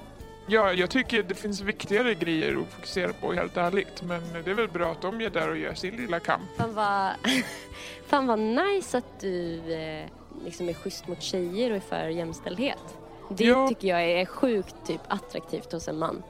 Ja, 0.48 0.74
jag 0.74 0.90
tycker 0.90 1.24
det 1.24 1.36
finns 1.36 1.62
viktigare 1.62 2.14
grejer 2.16 2.58
att 2.62 2.74
fokusera 2.74 3.14
på 3.14 3.34
helt 3.34 3.58
ärligt. 3.58 4.02
Men 4.04 4.22
det 4.46 4.52
är 4.52 4.56
väl 4.56 4.68
bra 4.68 4.92
att 4.92 5.02
de 5.02 5.22
är 5.22 5.30
där 5.30 5.50
och 5.50 5.58
gör 5.58 5.74
sin 5.74 5.96
lilla 5.96 6.20
kamp. 6.20 6.44
Fan 6.58 6.74
vad, 6.74 7.12
fan 8.08 8.28
vad 8.28 8.40
nice 8.40 8.98
att 8.98 9.20
du 9.20 9.60
eh, 9.74 10.06
liksom 10.46 10.70
är 10.70 10.74
schysst 10.74 11.08
mot 11.08 11.22
tjejer 11.22 11.70
och 11.70 11.76
är 11.76 11.80
för 11.80 12.08
jämställdhet. 12.08 12.98
Det 13.30 13.44
Ja. 13.46 13.68
tycker 13.68 13.88
jag 13.88 14.04
är 14.04 14.26
sjukt 14.26 14.76
typ 14.88 15.02
attraktivt 15.08 15.72
hos 15.72 15.88
en 15.88 15.98
man. 16.00 16.24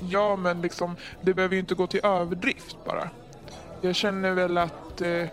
Ja, 0.00 0.36
men 0.36 0.62
liksom, 0.62 0.96
det 1.20 1.34
behöver 1.34 1.54
ju 1.54 1.60
inte 1.60 1.74
gå 1.74 1.86
till 1.86 2.00
överdrift 2.04 2.76
bara. 2.84 3.10
Jag 3.80 3.94
känner 3.94 4.30
väl 4.30 4.58
att 4.58 5.00
eh, 5.00 5.24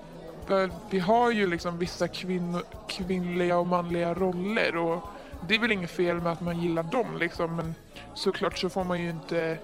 vi 0.90 1.00
har 1.00 1.32
ju 1.32 1.48
liksom 1.48 1.78
vissa 1.78 2.08
kvinno, 2.08 2.62
kvinnliga 2.88 3.58
och 3.58 3.68
manliga 3.68 4.14
roller 4.14 4.76
och 4.78 5.02
det 5.48 5.56
är 5.56 5.60
väl 5.60 5.72
inget 5.72 5.92
fel 5.92 6.22
med 6.22 6.32
att 6.32 6.42
man 6.42 6.62
gillar 6.62 6.84
dem 6.84 7.18
liksom, 7.20 7.56
men 7.56 7.76
såklart 8.16 8.58
så 8.58 8.70
får 8.70 8.84
man 8.84 9.02
ju 9.02 9.10
inte... 9.10 9.58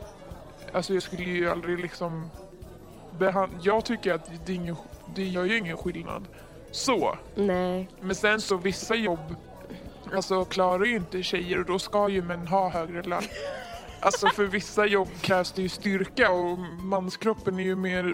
Alltså 0.73 0.93
jag 0.93 1.03
skulle 1.03 1.23
ju 1.23 1.49
aldrig 1.49 1.79
liksom... 1.79 2.29
Behand, 3.19 3.51
jag 3.61 3.85
tycker 3.85 4.13
att 4.13 4.31
det, 4.45 4.51
är 4.51 4.55
ingen, 4.55 4.75
det 5.15 5.23
gör 5.23 5.45
ju 5.45 5.57
ingen 5.57 5.77
skillnad. 5.77 6.27
Så. 6.71 7.17
Nej, 7.35 7.89
Men 8.01 8.15
sen 8.15 8.41
så 8.41 8.57
vissa 8.57 8.95
jobb 8.95 9.35
alltså, 10.15 10.45
klarar 10.45 10.85
ju 10.85 10.95
inte 10.95 11.23
tjejer 11.23 11.59
och 11.59 11.65
då 11.65 11.79
ska 11.79 12.09
ju 12.09 12.21
män 12.21 12.47
ha 12.47 12.69
högre 12.69 13.03
lön. 13.03 13.23
Alltså 14.01 14.27
för 14.27 14.45
vissa 14.45 14.85
jobb 14.85 15.09
krävs 15.21 15.51
det 15.51 15.61
ju 15.61 15.69
styrka 15.69 16.31
och 16.31 16.59
manskroppen 16.83 17.59
är 17.59 17.63
ju 17.63 17.75
mer 17.75 18.13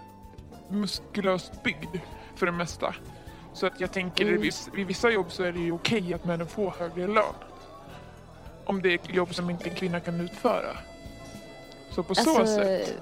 muskulöst 0.69 1.63
byggd 1.63 1.97
för 2.35 2.45
det 2.45 2.51
mesta. 2.51 2.95
Så 3.53 3.67
att 3.67 3.79
jag 3.79 3.91
tänker 3.91 4.25
Mm. 4.25 4.43
i 4.77 4.83
vissa 4.83 5.09
jobb 5.09 5.31
så 5.31 5.43
är 5.43 5.51
det 5.51 5.59
ju 5.59 5.71
okej 5.71 6.13
att 6.13 6.25
männen 6.25 6.47
får 6.47 6.71
högre 6.79 7.07
lön. 7.07 7.33
Om 8.65 8.81
det 8.81 8.93
är 8.93 9.15
jobb 9.15 9.35
som 9.35 9.49
inte 9.49 9.69
en 9.69 9.75
kvinna 9.75 9.99
kan 9.99 10.21
utföra. 10.21 10.77
Så 11.91 12.03
på 12.03 12.15
så 12.15 12.39
alltså 12.39 12.55
sätt 12.55 12.93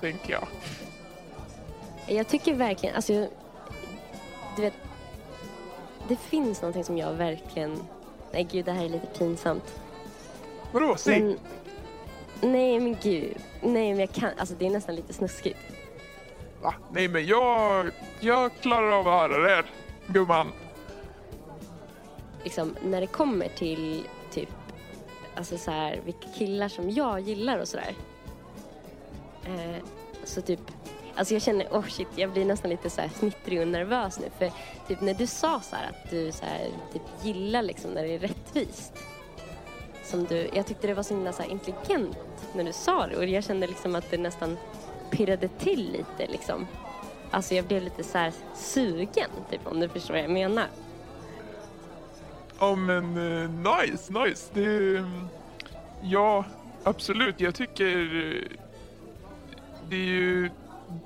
tänker 0.00 0.32
jag. 0.32 0.46
jag 2.06 2.28
tycker 2.28 2.54
verkligen, 2.54 2.96
alltså 2.96 3.12
du 4.56 4.62
vet, 4.62 4.74
det 6.08 6.16
finns 6.16 6.62
någonting 6.62 6.84
som 6.84 6.98
jag 6.98 7.12
verkligen, 7.12 7.82
nej 8.32 8.48
gud 8.52 8.64
det 8.64 8.72
här 8.72 8.84
är 8.84 8.88
lite 8.88 9.06
pinsamt. 9.06 9.80
Vadå? 10.72 10.96
Säg! 10.96 11.20
Men, 11.20 11.38
nej 12.40 12.80
men 12.80 12.96
gud, 13.02 13.36
nej 13.62 13.90
men 13.90 13.98
jag 13.98 14.12
kan, 14.12 14.30
alltså 14.38 14.54
det 14.54 14.66
är 14.66 14.70
nästan 14.70 14.94
lite 14.94 15.12
snuskigt. 15.12 15.58
Va? 16.62 16.74
Nej 16.90 17.08
men 17.08 17.26
jag, 17.26 17.90
jag 18.20 18.50
klarar 18.60 18.92
av 18.92 19.08
att 19.08 19.30
höra 19.30 19.56
det 19.56 19.64
gumman 20.06 20.52
liksom, 22.44 22.76
när 22.82 23.00
det 23.00 23.06
kommer 23.06 23.48
till 23.48 24.06
typ, 24.30 24.48
alltså 25.34 25.58
så 25.58 25.70
här, 25.70 26.00
vilka 26.04 26.28
killar 26.28 26.68
som 26.68 26.90
jag 26.90 27.20
gillar 27.20 27.58
och 27.58 27.68
sådär. 27.68 27.94
Eh, 29.46 29.84
så 30.24 30.40
typ, 30.40 30.60
alltså 31.14 31.34
jag 31.34 31.42
känner, 31.42 31.66
oh 31.66 31.86
shit, 31.86 32.08
jag 32.16 32.30
blir 32.30 32.44
nästan 32.44 32.70
lite 32.70 32.90
så 32.90 33.00
här 33.00 33.08
snittrig 33.08 33.60
och 33.60 33.68
nervös 33.68 34.20
nu. 34.20 34.26
För 34.38 34.52
typ 34.88 35.00
när 35.00 35.14
du 35.14 35.26
sa 35.26 35.60
så 35.60 35.76
här 35.76 35.88
att 35.88 36.10
du 36.10 36.32
så 36.32 36.44
här, 36.44 36.68
typ 36.92 37.02
gillar 37.22 37.62
liksom 37.62 37.90
när 37.90 38.02
det 38.02 38.14
är 38.14 38.18
rättvist. 38.18 38.92
Som 40.04 40.24
du, 40.24 40.48
jag 40.52 40.66
tyckte 40.66 40.86
det 40.86 40.94
var 40.94 41.02
så 41.02 41.14
himla 41.14 41.32
så 41.32 41.42
här 41.42 41.50
intelligent 41.50 42.16
när 42.54 42.64
du 42.64 42.72
sa 42.72 43.06
det 43.06 43.16
och 43.16 43.24
jag 43.24 43.44
kände 43.44 43.66
liksom 43.66 43.94
att 43.94 44.10
det 44.10 44.18
nästan 44.18 44.56
pirrade 45.10 45.48
till 45.48 45.92
lite 45.92 46.32
liksom. 46.32 46.66
Alltså 47.30 47.54
jag 47.54 47.64
blev 47.64 47.82
lite 47.82 48.04
så 48.04 48.18
här 48.18 48.32
sugen, 48.54 49.30
typ 49.50 49.66
om 49.66 49.80
du 49.80 49.88
förstår 49.88 50.14
vad 50.14 50.22
jag 50.22 50.30
menar. 50.30 50.66
Ja 52.60 52.74
men 52.74 53.04
eh, 53.16 53.50
nice, 53.50 54.12
nice. 54.12 54.50
Det, 54.54 54.96
mm, 54.98 55.26
ja, 56.02 56.44
absolut. 56.84 57.40
Jag 57.40 57.54
tycker 57.54 57.96
eh, 57.96 58.56
det 59.88 59.96
är 59.96 60.00
ju 60.00 60.50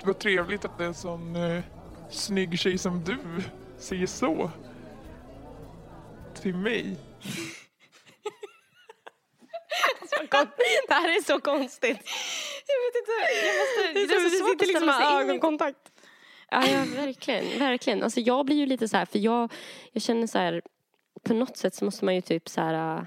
vad 0.03 0.19
trevligt 0.19 0.65
att 0.65 0.79
en 0.81 0.93
sån 0.93 1.35
uh, 1.35 1.63
snygg 2.09 2.59
tjej 2.59 2.77
som 2.77 3.03
du 3.03 3.17
säger 3.77 4.07
så. 4.07 4.51
Till 6.41 6.55
mig. 6.55 6.97
Det 10.87 10.93
här 10.93 11.09
är 11.17 11.23
så 11.23 11.39
konstigt. 11.39 11.97
Jag 12.67 12.79
vet 12.85 12.95
inte, 13.01 13.45
jag 13.45 13.55
måste, 13.59 13.93
Det 13.93 14.15
är 14.15 14.29
så 14.29 14.37
svårt 14.45 14.61
att 14.61 14.67
liksom 14.67 14.75
ställa 14.89 14.93
sig 14.93 15.05
in 15.05 15.19
i- 15.19 15.23
ögonkontakt. 15.23 15.77
Ja, 16.51 16.67
ja, 16.67 16.83
verkligen, 16.95 17.59
verkligen. 17.59 18.03
Alltså 18.03 18.19
jag 18.19 18.45
blir 18.45 18.55
ju 18.55 18.65
lite 18.65 18.87
så 18.87 18.97
här, 18.97 19.05
för 19.05 19.19
jag, 19.19 19.51
jag 19.91 20.01
känner 20.03 20.27
så 20.27 20.37
här, 20.37 20.61
på 21.25 21.33
något 21.33 21.57
sätt 21.57 21.73
så 21.73 21.85
måste 21.85 22.05
man 22.05 22.15
ju 22.15 22.21
typ 22.21 22.49
så 22.49 22.61
här 22.61 22.97
äh, 22.97 23.03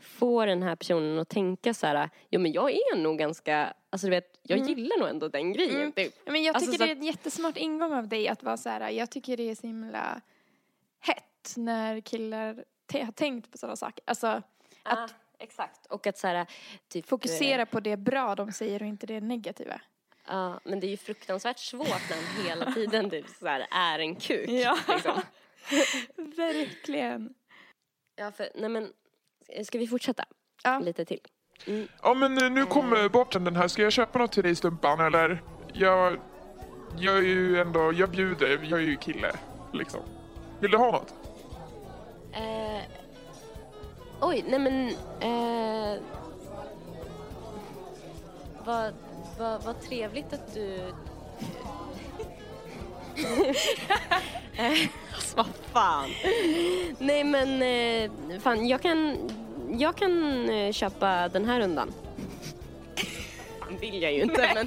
få 0.00 0.46
den 0.46 0.62
här 0.62 0.76
personen 0.76 1.18
att 1.18 1.28
tänka 1.28 1.74
så 1.74 1.86
här, 1.86 2.10
jo 2.30 2.40
men 2.40 2.52
jag 2.52 2.70
är 2.70 2.96
nog 2.96 3.18
ganska, 3.18 3.74
alltså 3.90 4.06
du 4.06 4.10
vet, 4.10 4.38
jag 4.42 4.58
Mm. 4.58 4.68
gillar 4.72 4.98
nog 4.98 5.08
ändå 5.08 5.28
den 5.28 5.52
grejen. 5.52 5.76
Mm. 5.76 5.92
Typ. 5.92 6.14
Men 6.26 6.42
jag 6.42 6.56
Alltså, 6.56 6.70
tycker 6.72 6.84
så 6.84 6.86
det 6.86 6.92
är 6.92 6.96
en 6.96 7.02
jättesmart 7.02 7.56
ingång 7.56 7.92
av 7.92 8.08
dig 8.08 8.28
att 8.28 8.42
vara 8.42 8.56
så 8.56 8.68
här, 8.68 8.90
jag 8.90 9.10
tycker 9.10 9.36
det 9.36 9.50
är 9.50 9.54
så 9.54 9.66
himla 9.66 10.20
hett 11.00 11.54
när 11.56 12.00
killar 12.00 12.64
har 12.92 13.12
tänkt 13.12 13.52
på 13.52 13.58
sådana 13.58 13.76
saker. 13.76 14.04
Alltså 14.06 14.26
att 14.26 14.42
Ah, 14.84 15.08
exakt. 15.38 15.86
Och 15.86 16.06
att 16.06 16.18
så 16.18 16.26
här, 16.26 16.46
typ. 16.88 17.06
fokusera 17.08 17.66
på 17.66 17.80
det 17.80 17.96
bra 17.96 18.34
de 18.34 18.52
säger 18.52 18.82
och 18.82 18.88
inte 18.88 19.06
det 19.06 19.20
negativa. 19.20 19.74
eh, 19.74 19.80
Ja, 20.26 20.60
men 20.64 20.80
det 20.80 20.86
är 20.86 20.90
ju 20.90 20.96
fruktansvärt 20.96 21.58
svårt 21.58 21.88
när 21.88 22.16
han 22.16 22.46
hela 22.46 22.72
tiden 22.72 23.10
typ 23.10 23.26
så 23.38 23.46
här 23.46 23.66
är 23.70 23.98
en 23.98 24.16
kuk. 24.16 24.48
Ja. 24.50 24.78
Liksom. 24.88 25.20
Verkligen. 26.58 27.34
Ja, 28.16 28.32
för, 28.32 28.48
nej 28.54 28.68
men, 28.68 28.92
ska 29.64 29.78
vi 29.78 29.86
fortsätta 29.86 30.24
Ja. 30.64 30.78
lite 30.78 31.04
till? 31.04 31.20
Mm. 31.66 31.88
Ja 32.02 32.14
men 32.14 32.38
eh, 32.38 32.50
nu 32.50 32.66
kommer 32.66 33.08
bartendern 33.08 33.56
här. 33.56 33.68
Ska 33.68 33.82
jag 33.82 33.92
köpa 33.92 34.18
något 34.18 34.32
till 34.32 34.42
dig 34.42 34.56
Stumpan 34.56 35.00
eller? 35.00 35.42
Jag, 35.72 36.16
jag 36.96 37.16
är 37.18 37.22
ju 37.22 37.60
ändå, 37.60 37.92
jag 37.92 38.10
bjuder. 38.10 38.60
Jag 38.70 38.80
är 38.80 38.84
ju 38.84 38.96
kille 38.96 39.32
liksom. 39.72 40.00
Vill 40.60 40.70
du 40.70 40.76
ha 40.76 40.90
något? 40.90 41.14
Eh, 42.32 42.82
oj, 44.20 44.44
nej 44.48 44.58
men... 44.58 44.88
Eh, 45.20 46.02
vad, 48.64 48.94
vad, 49.38 49.64
vad 49.64 49.80
trevligt 49.80 50.32
att 50.32 50.54
du... 50.54 50.92
Alltså 55.14 55.36
vad 55.36 55.46
fan. 55.72 56.10
Nej 56.98 57.24
men, 57.24 57.62
eh, 57.62 58.10
fan 58.40 58.68
jag 58.68 58.82
kan, 58.82 59.16
jag 59.78 59.96
kan 59.96 60.48
eh, 60.50 60.72
köpa 60.72 61.28
den 61.28 61.44
här 61.44 61.60
rundan. 61.60 61.92
vill 63.80 64.02
jag 64.02 64.12
ju 64.12 64.22
inte 64.22 64.50
men 64.54 64.66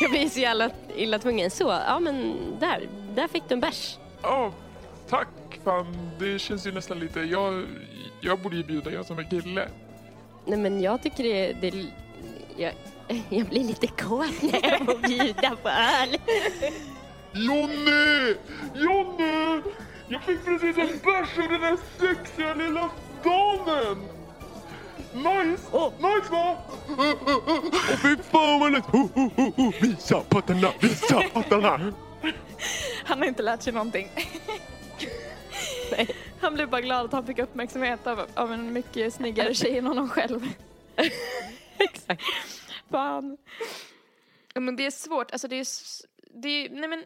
jag 0.00 0.10
blir 0.10 0.28
så 0.28 0.40
jävla 0.40 0.70
illa 0.96 1.18
tvungen. 1.18 1.50
Så, 1.50 1.64
ja 1.86 1.98
men 2.00 2.36
där, 2.60 2.88
där 3.14 3.28
fick 3.28 3.42
du 3.48 3.54
en 3.54 3.60
bärs. 3.60 3.98
Ja, 4.22 4.52
tack. 5.08 5.28
Fan, 5.64 6.10
det 6.18 6.38
känns 6.38 6.66
ju 6.66 6.72
nästan 6.72 6.98
lite... 6.98 7.20
Jag, 7.20 7.64
jag 8.20 8.38
borde 8.38 8.56
ju 8.56 8.64
bjuda, 8.64 8.90
jag 8.90 9.06
som 9.06 9.18
är 9.18 9.30
kille. 9.30 9.68
Nej 10.46 10.58
men 10.58 10.80
jag 10.80 11.02
tycker 11.02 11.24
det, 11.24 11.52
det 11.52 11.86
jag, 12.56 12.72
jag 13.28 13.46
blir 13.46 13.64
lite 13.64 13.86
kåt 13.86 14.42
när 14.42 14.70
jag 14.70 14.78
får 14.78 15.08
bjuda 15.08 15.56
på 15.62 15.68
öl. 15.68 16.18
Jonny! 17.34 18.36
Jonny! 18.74 19.62
Jag 20.08 20.22
fick 20.22 20.44
precis 20.44 20.78
en 20.78 20.98
bärs 20.98 21.38
av 21.38 21.48
den 21.48 21.62
här 21.62 21.78
sexiga 21.98 22.54
lilla 22.54 22.90
damen! 23.24 23.98
Nice! 25.14 25.62
Nice 25.98 26.30
va? 26.30 26.56
Och 27.92 27.98
fy 28.02 28.16
fan 28.16 28.60
vad 28.60 28.74
ho. 28.74 29.72
Visa 29.80 30.20
pattarna, 30.20 30.72
visa 30.80 31.22
pattarna! 31.32 31.92
Han 33.04 33.18
har 33.18 33.26
inte 33.26 33.42
lärt 33.42 33.62
sig 33.62 33.72
någonting. 33.72 34.10
Nej. 35.90 36.16
Han 36.40 36.54
blev 36.54 36.68
bara 36.68 36.80
glad 36.80 37.04
att 37.04 37.12
han 37.12 37.26
fick 37.26 37.38
uppmärksamhet 37.38 38.06
av, 38.06 38.26
av 38.34 38.52
en 38.52 38.72
mycket 38.72 39.14
snyggare 39.14 39.54
tjej 39.54 39.78
än 39.78 39.86
honom 39.86 40.08
själv. 40.08 40.48
Exakt. 41.78 42.22
Fan. 42.90 43.36
Men 44.54 44.76
det 44.76 44.86
är 44.86 44.90
svårt, 44.90 45.30
alltså 45.30 45.48
det 45.48 45.56
är, 45.56 45.66
det 46.42 46.48
är 46.48 46.70
nej 46.70 46.88
men 46.88 47.04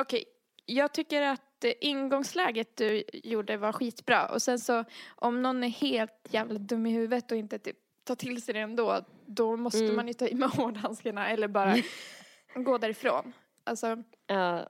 okej. 0.00 0.24
Jag 0.66 0.92
tycker 0.94 1.22
att 1.22 1.64
eh, 1.64 1.72
ingångsläget 1.80 2.76
du 2.76 3.04
gjorde 3.12 3.56
var 3.56 3.72
skitbra 3.72 4.26
och 4.28 4.42
sen 4.42 4.58
så 4.58 4.84
om 5.16 5.42
någon 5.42 5.64
är 5.64 5.68
helt 5.68 6.28
jävla 6.30 6.58
dum 6.58 6.86
i 6.86 6.90
huvudet 6.90 7.30
och 7.30 7.36
inte 7.36 7.58
typ 7.58 7.76
tar 8.04 8.14
till 8.14 8.42
sig 8.42 8.54
det 8.54 8.60
ändå, 8.60 9.04
då 9.26 9.56
måste 9.56 9.78
Mm. 9.84 9.96
man 9.96 10.06
ju 10.08 10.14
ta 10.14 10.26
i 10.28 10.34
med 10.34 10.48
hårdhandskarna 10.56 11.28
eller 11.30 11.48
bara 11.48 11.76
gå 12.54 12.78
därifrån. 12.78 13.32
Alltså, 13.64 14.02
Ja, 14.26 14.68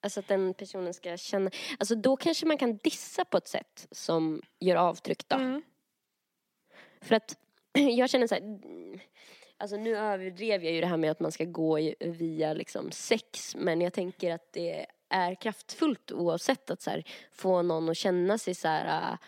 alltså 0.00 0.20
att 0.20 0.28
den 0.28 0.54
personen 0.54 0.94
ska 0.94 1.16
känna, 1.16 1.50
alltså 1.78 1.94
då 1.94 2.16
kanske 2.16 2.46
man 2.46 2.58
kan 2.58 2.76
dissa 2.76 3.24
på 3.24 3.36
ett 3.36 3.48
sätt 3.48 3.86
som 3.90 4.42
gör 4.60 4.76
avtryck 4.76 5.28
då. 5.28 5.36
mm, 5.36 5.62
För 7.00 7.14
att 7.14 7.38
jag 7.72 8.10
känner 8.10 8.26
så 8.26 8.34
här, 8.34 8.42
alltså 9.62 9.76
nu 9.76 9.96
överdrev 9.96 10.64
jag 10.64 10.72
ju 10.74 10.80
det 10.80 10.86
här 10.86 10.96
med 10.96 11.10
att 11.10 11.20
man 11.20 11.32
ska 11.32 11.44
gå 11.44 11.78
via 12.00 12.52
liksom 12.52 12.90
sex, 12.92 13.56
men 13.58 13.80
jag 13.80 13.92
tänker 13.92 14.34
att 14.34 14.52
det 14.52 14.86
är 15.08 15.34
kraftfullt 15.34 16.12
oavsett 16.12 16.70
att 16.70 16.82
så 16.82 16.90
här, 16.90 17.04
få 17.32 17.62
någon 17.62 17.88
att 17.88 17.96
känna 17.96 18.38
sig 18.38 18.54
så 18.54 18.68
här, 18.68 19.12
äh, 19.12 19.18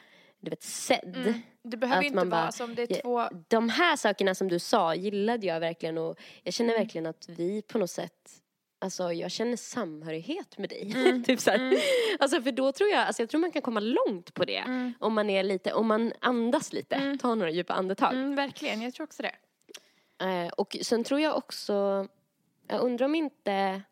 du 0.41 0.51
vet, 0.51 0.63
sedd. 0.63 1.17
mm. 1.17 1.35
Det 1.63 1.77
behöver 1.77 1.99
Att 2.01 2.05
inte 2.05 2.17
vara 2.17 2.27
bara- 2.27 2.53
som 2.53 2.75
det 2.75 2.83
är 2.83 3.03
två, 3.03 3.29
De 3.49 3.69
här 3.69 3.97
sakerna 3.97 4.35
som 4.35 4.49
du 4.49 4.59
sa 4.59 4.95
gillade 4.95 5.47
jag 5.47 5.61
verkligen 5.61 5.99
och 5.99 6.19
jag 6.43 6.55
känner 6.55 6.71
Mm. 6.75 6.83
verkligen 6.85 7.07
att 7.07 7.29
vi 7.29 7.63
på 7.63 7.79
något 7.79 7.91
sätt 7.91 8.41
Alltså 8.79 9.13
jag 9.13 9.31
känner 9.31 9.57
samhörighet 9.57 10.59
med 10.59 10.69
dig. 10.69 10.93
Mm, 10.97 11.25
typ 11.25 11.41
så 11.41 11.51
mm. 11.51 11.79
Alltså 12.19 12.43
för 12.43 12.53
då 12.53 12.73
tror 12.73 12.91
jag, 12.91 13.01
alltså 13.01 13.23
jag 13.23 13.31
tror 13.31 13.41
man 13.41 13.51
kan 13.53 13.63
komma 13.63 13.81
långt 13.81 14.35
på 14.35 14.45
det. 14.45 14.57
mm, 14.57 14.93
Om 15.01 15.15
man 15.15 15.31
är 15.31 15.43
lite, 15.43 15.73
om 15.73 15.87
man 15.87 16.13
andas 16.21 16.73
lite, 16.73 16.95
Mm. 16.95 17.19
tar 17.19 17.37
några 17.37 17.51
djupa 17.51 17.73
andetag. 17.75 18.13
mm, 18.13 18.35
verkligen, 18.37 18.83
jag 18.83 18.95
tror 18.95 19.05
också 19.07 19.23
det. 19.23 19.33
Eh, 20.25 20.49
och 20.49 20.77
sen 20.83 21.05
tror 21.05 21.21
jag 21.21 21.37
också, 21.37 22.09
jag 22.67 22.81
undrar 22.81 23.07
om 23.07 23.15
inte, 23.15 23.83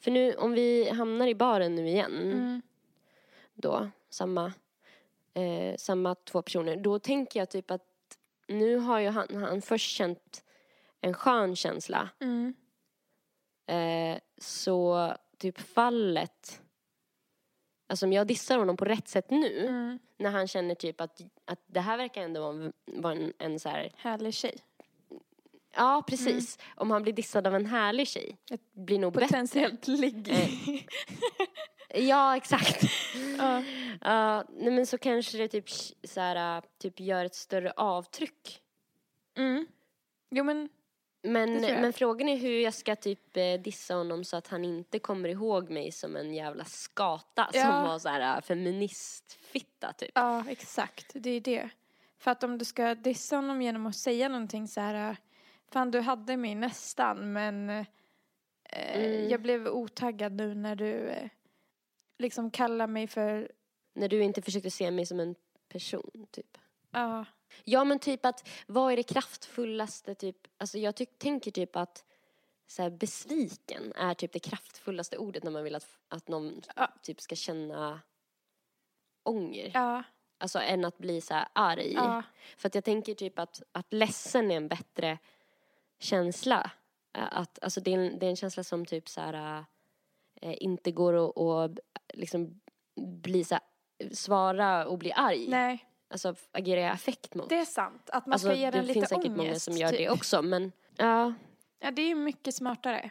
för 0.00 0.10
nu 0.10 0.34
om 0.34 0.52
vi 0.52 0.90
hamnar 0.90 1.26
i 1.26 1.34
baren 1.34 1.74
nu 1.74 1.88
igen 1.88 2.32
Mm. 2.32 2.62
då, 3.54 3.90
samma, 4.10 4.52
eh, 5.34 5.76
samma 5.76 6.14
två 6.14 6.42
personer, 6.42 6.76
då 6.76 6.98
tänker 6.98 7.40
jag 7.40 7.50
typ 7.50 7.70
att 7.70 7.84
nu 8.46 8.76
har 8.76 8.98
ju 8.98 9.08
han, 9.08 9.34
han 9.34 9.62
först 9.62 9.90
känt 9.96 10.44
en 11.00 11.14
skön 11.14 11.56
känsla. 11.56 12.08
Mm. 12.20 12.54
Eh, 13.66 14.20
så 14.38 15.12
typ 15.38 15.58
fallet, 15.60 16.62
alltså 17.86 18.06
om 18.06 18.12
jag 18.12 18.26
dissar 18.26 18.58
honom 18.58 18.76
på 18.76 18.84
rätt 18.84 19.08
sätt 19.08 19.30
nu, 19.30 19.66
Mm. 19.66 19.98
när 20.16 20.30
han 20.30 20.48
känner 20.48 20.74
typ 20.74 21.00
att, 21.00 21.20
att 21.44 21.60
det 21.66 21.80
här 21.80 21.96
verkar 21.96 22.22
ändå 22.22 22.70
vara 22.86 23.12
en, 23.14 23.32
en 23.38 23.60
så 23.60 23.68
här, 23.68 23.92
Härlig 23.96 24.34
tjej. 24.34 24.58
Ja 25.78 26.02
precis, 26.06 26.58
om 26.76 26.90
han 26.90 27.02
blir 27.02 27.12
dissad 27.12 27.46
av 27.46 27.54
en 27.54 27.66
härlig 27.66 28.08
tjej, 28.08 28.36
Ett 28.50 28.74
blir 28.74 28.98
nog 28.98 29.12
bättre. 29.12 29.26
Potentiellt 29.26 29.88
ligg. 29.88 30.28
Eh. 30.28 30.48
Ja, 32.08 32.36
exakt. 32.36 32.82
Ja. 33.38 33.62
Ja, 34.00 34.44
nej 34.50 34.70
men 34.72 34.86
så 34.86 34.98
kanske 34.98 35.38
det 35.38 35.48
typ 35.48 35.70
så 36.04 36.20
här, 36.20 36.62
typ 36.78 37.00
gör 37.00 37.24
ett 37.24 37.34
större 37.34 37.72
avtryck. 37.76 38.60
Mm. 39.36 39.66
Jo 40.30 40.44
men, 40.44 40.68
Men, 41.22 41.60
men 41.60 41.92
frågan 41.92 42.28
är 42.28 42.36
hur 42.36 42.60
jag 42.60 42.74
ska 42.74 42.96
typ 42.96 43.36
eh, 43.36 43.60
dissa 43.60 43.94
honom 43.94 44.24
så 44.24 44.36
att 44.36 44.48
han 44.48 44.64
inte 44.64 44.98
kommer 44.98 45.28
ihåg 45.28 45.70
mig 45.70 45.92
som 45.92 46.16
en 46.16 46.34
jävla 46.34 46.64
skata 46.64 47.50
Ja. 47.52 47.62
som 47.62 47.82
var 47.82 47.98
så 47.98 48.08
här 48.08 48.36
äh, 48.36 48.42
feministfitta 48.42 49.92
typ. 49.92 50.10
ja 50.14 50.44
exakt, 50.48 51.10
det 51.14 51.30
är 51.30 51.40
det. 51.40 51.70
För 52.18 52.30
att 52.30 52.44
om 52.44 52.58
du 52.58 52.64
ska 52.64 52.94
dissa 52.94 53.36
honom 53.36 53.62
genom 53.62 53.86
att 53.86 53.96
säga 53.96 54.28
någonting 54.28 54.68
så 54.68 54.80
här, 54.80 55.16
fan 55.70 55.90
du 55.90 56.00
hade 56.00 56.36
mig 56.36 56.54
nästan 56.54 57.32
men 57.32 57.70
eh, 57.70 57.86
Mm. 58.70 59.28
jag 59.28 59.42
blev 59.42 59.66
otaggad 59.68 60.32
nu 60.32 60.54
när 60.54 60.76
du 60.76 61.08
eh, 61.08 61.28
liksom 62.18 62.50
kallar 62.50 62.86
mig 62.86 63.06
för, 63.06 63.52
När 63.94 64.08
du 64.08 64.22
inte 64.22 64.42
försökte 64.42 64.70
se 64.70 64.90
mig 64.90 65.06
som 65.06 65.20
en 65.20 65.34
person 65.68 66.26
typ. 66.30 66.58
ja, 66.90 67.24
Ja 67.64 67.84
men 67.84 67.98
typ 67.98 68.24
att, 68.26 68.48
vad 68.66 68.92
är 68.92 68.96
det 68.96 69.02
kraftfullaste 69.02 70.14
typ, 70.14 70.36
alltså 70.58 70.78
jag 70.78 70.96
tyck, 70.96 71.18
tänker 71.18 71.50
typ 71.50 71.76
att 71.76 72.04
så 72.66 72.82
här, 72.82 72.90
besviken 72.90 73.92
är 73.92 74.14
typ 74.14 74.32
det 74.32 74.38
kraftfullaste 74.38 75.18
ordet 75.18 75.42
när 75.44 75.50
man 75.50 75.64
vill 75.64 75.74
att, 75.74 75.86
att 76.08 76.28
någon 76.28 76.62
Ja. 76.76 76.88
typ 77.02 77.20
ska 77.20 77.34
känna 77.36 78.00
ånger. 79.22 79.70
ja, 79.74 80.02
Alltså 80.38 80.58
än 80.58 80.84
att 80.84 80.98
bli 80.98 81.20
så 81.20 81.34
här 81.34 81.48
arg. 81.52 81.92
ja, 81.92 82.22
För 82.56 82.66
att 82.68 82.74
jag 82.74 82.84
tänker 82.84 83.14
typ 83.14 83.38
att, 83.38 83.62
att 83.72 83.92
ledsen 83.92 84.50
är 84.50 84.56
en 84.56 84.68
bättre 84.68 85.18
känsla. 85.98 86.70
Eh, 87.18 87.28
Att, 87.30 87.58
alltså 87.62 87.80
det, 87.80 87.94
är 87.94 87.98
en, 87.98 88.18
det 88.18 88.26
är 88.26 88.30
en 88.30 88.36
känsla 88.36 88.64
som 88.64 88.86
typ 88.86 89.08
så 89.08 89.20
här 89.20 89.64
eh, 90.42 90.54
inte 90.62 90.92
går 90.92 91.14
att 91.64 91.78
liksom 92.14 92.60
bli 92.96 93.44
så 93.44 93.54
här, 93.54 93.64
svara 94.14 94.86
och 94.86 94.98
bli 94.98 95.12
arg. 95.12 95.46
nej, 95.48 95.84
Alltså 96.10 96.34
agera 96.52 96.80
i 96.80 96.84
affekt 96.84 97.34
mot. 97.34 97.48
det 97.48 97.58
är 97.58 97.64
sant. 97.64 98.10
Att 98.10 98.26
man 98.26 98.32
alltså 98.32 98.48
ska 98.48 98.54
ge 98.56 98.70
den 98.70 98.72
det 98.72 98.86
lite 98.86 98.94
finns 98.94 99.08
säkert 99.08 99.24
ångest. 99.26 99.36
många 99.36 99.54
som 99.58 99.76
gör 99.76 99.88
typ. 99.88 99.98
det 99.98 100.10
också 100.10 100.42
men 100.42 100.72
ja. 100.96 101.32
Ja, 101.80 101.90
det 101.90 102.02
är 102.02 102.08
ju 102.08 102.14
mycket 102.14 102.54
smartare. 102.54 103.10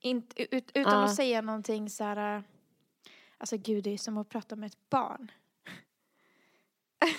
Inte, 0.00 0.56
ut, 0.56 0.70
utan 0.74 0.92
Ja. 0.92 1.04
att 1.04 1.14
säga 1.14 1.40
någonting 1.42 1.90
så 1.90 2.04
här, 2.04 2.36
äh, 2.36 2.42
alltså 3.38 3.56
gud 3.56 3.84
det 3.84 3.90
är 3.90 3.98
som 3.98 4.18
att 4.18 4.28
prata 4.28 4.56
med 4.56 4.66
ett 4.66 4.90
barn. 4.90 5.30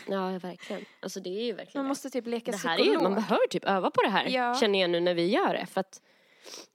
Ja 0.07 0.39
verkligen. 0.39 0.86
Alltså 0.99 1.19
det 1.19 1.29
är 1.29 1.43
ju 1.45 1.53
verkligen 1.53 1.84
Man 1.84 1.88
måste 1.89 2.09
typ 2.09 2.27
leka 2.27 2.51
det 2.51 2.57
här 2.57 2.73
är 2.73 2.77
psykolog. 2.77 3.01
ju, 3.01 3.03
man 3.03 3.15
behöver 3.15 3.47
typ 3.47 3.65
öva 3.65 3.91
på 3.91 4.01
det 4.01 4.09
här 4.09 4.25
Ja. 4.29 4.55
känner 4.55 4.82
jag 4.82 4.89
nu 4.89 4.99
när 4.99 5.13
vi 5.13 5.25
gör 5.25 5.53
det 5.53 5.65
för 5.65 5.82
att 5.82 6.01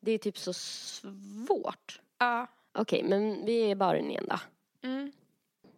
det 0.01 0.13
är 0.13 0.19
typ 0.19 0.39
så 0.39 0.53
svårt. 0.53 2.01
Ja. 2.19 2.47
Okej 2.79 3.03
men 3.03 3.45
vi 3.47 3.63
är 3.63 3.69
i 3.69 3.75
baren 3.75 4.11
igen 4.11 4.27
då. 4.31 4.37
Mm. 4.89 5.13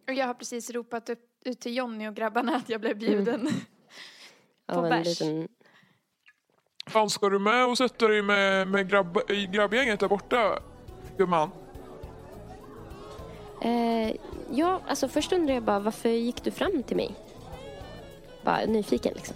Och 0.07 0.13
jag 0.13 0.25
har 0.27 0.33
precis 0.33 0.69
ropat 0.71 1.09
upp, 1.09 1.19
ut 1.45 1.59
till 1.59 1.75
Jonny 1.77 2.07
och 2.07 2.15
grabbarna 2.15 2.55
att 2.55 2.69
jag 2.69 2.81
blev 2.81 2.97
bjuden. 2.97 3.49
På 4.65 4.73
Av 4.75 4.85
en 4.85 4.89
bärs. 4.89 5.07
liten 5.07 5.47
Fan, 6.87 7.09
ska 7.09 7.29
du 7.29 7.39
med 7.39 7.65
och 7.65 7.77
sätta 7.77 8.07
dig 8.07 8.21
med, 8.21 8.67
med 8.67 8.89
grabb, 8.89 9.19
grabbgänget 9.51 9.99
där 9.99 10.07
borta, 10.07 10.59
gumman? 11.17 11.49
Eh, 13.61 14.15
ja, 14.51 14.81
alltså 14.87 15.07
först 15.07 15.33
undrar 15.33 15.53
jag 15.53 15.63
bara 15.63 15.79
varför 15.79 16.09
gick 16.09 16.43
du 16.43 16.51
fram 16.51 16.83
till 16.83 16.97
mig? 16.97 17.15
Bara 18.43 18.65
nyfiken 18.65 19.13
liksom. 19.15 19.35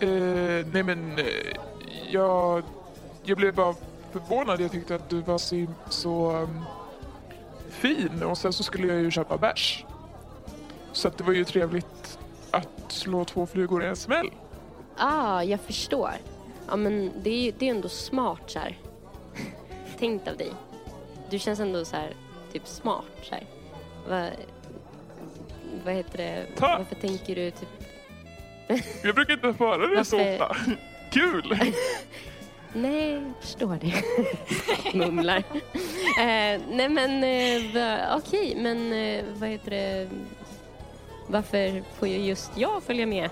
Eh, 0.00 0.66
nej 0.72 0.82
men, 0.82 1.18
eh, 1.18 1.24
jag, 2.10 2.62
jag 3.24 3.36
blev 3.36 3.54
bara 3.54 3.74
förvånad. 4.12 4.60
Jag 4.60 4.70
tyckte 4.70 4.94
att 4.94 5.08
du 5.08 5.20
var 5.20 5.38
så, 5.38 5.66
så 5.88 6.32
um, 6.32 6.64
fin 7.70 8.22
och 8.22 8.38
sen 8.38 8.52
så 8.52 8.62
skulle 8.62 8.86
jag 8.86 9.02
ju 9.02 9.10
köpa 9.10 9.36
bärs. 9.36 9.84
Så 10.92 11.08
att 11.08 11.18
det 11.18 11.24
var 11.24 11.32
ju 11.32 11.44
trevligt 11.44 12.18
att 12.50 12.92
slå 12.92 13.24
två 13.24 13.46
flugor 13.46 13.84
i 13.84 13.86
en 13.86 13.96
smäll. 13.96 14.30
Ah, 14.96 15.42
jag 15.42 15.60
förstår. 15.60 16.12
Ja 16.68 16.76
men 16.76 17.12
det 17.22 17.30
är 17.30 17.42
ju 17.42 17.52
det 17.58 17.66
är 17.66 17.70
ändå 17.70 17.88
smart 17.88 18.42
så 18.46 18.58
här. 18.58 18.78
Tänkt 19.98 20.28
av 20.28 20.36
dig. 20.36 20.52
Du 21.30 21.38
känns 21.38 21.60
ändå 21.60 21.84
så 21.84 21.96
här, 21.96 22.14
typ 22.52 22.66
smart 22.66 23.04
så 23.22 23.34
här. 23.34 23.44
Vad, 24.08 24.30
vad 25.84 25.94
heter 25.94 26.18
det? 26.18 26.46
Tack. 26.56 26.78
Varför 26.78 26.94
tänker 26.94 27.34
du 27.34 27.50
typ 27.50 27.68
Jag 29.04 29.14
brukar 29.14 29.32
inte 29.34 29.64
höra 29.64 29.86
det 29.86 30.04
så 30.04 30.20
ofta. 30.20 30.56
Kul! 31.10 31.58
Nej, 32.72 33.12
jag 33.12 33.32
förstår 33.40 33.78
det. 33.80 33.94
Mumlar. 34.98 35.36
eh, 36.18 36.60
nej 36.70 36.88
men 36.88 37.24
eh, 37.24 37.74
va- 37.74 38.16
okej, 38.24 38.56
men 38.60 38.92
eh, 38.92 39.24
vad 39.34 39.48
heter 39.48 39.70
det? 39.70 40.08
Varför 41.26 41.82
får 41.98 42.08
ju 42.08 42.16
just 42.18 42.52
jag 42.56 42.82
följa 42.82 43.06
med 43.06 43.30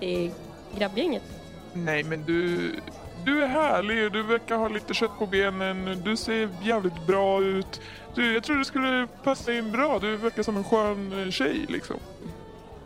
till 0.00 0.30
grabbgänget? 0.78 1.22
Nej, 1.72 2.02
men 2.04 2.24
du, 2.24 2.72
du 3.24 3.42
är 3.44 3.46
härlig 3.48 4.04
och 4.04 4.12
du 4.12 4.22
verkar 4.22 4.56
ha 4.56 4.68
lite 4.68 4.94
kött 4.94 5.18
på 5.18 5.26
benen. 5.26 6.02
Du 6.04 6.16
ser 6.16 6.48
jävligt 6.62 7.06
bra 7.06 7.42
ut. 7.42 7.80
Du, 8.16 8.34
jag 8.34 8.42
tror 8.44 8.56
du 8.56 8.64
skulle 8.64 9.08
passa 9.22 9.52
in 9.52 9.72
bra. 9.72 9.98
Du 9.98 10.16
verkar 10.16 10.42
som 10.42 10.56
en 10.56 10.64
skön 10.64 11.32
tjej 11.32 11.66
liksom. 11.68 11.96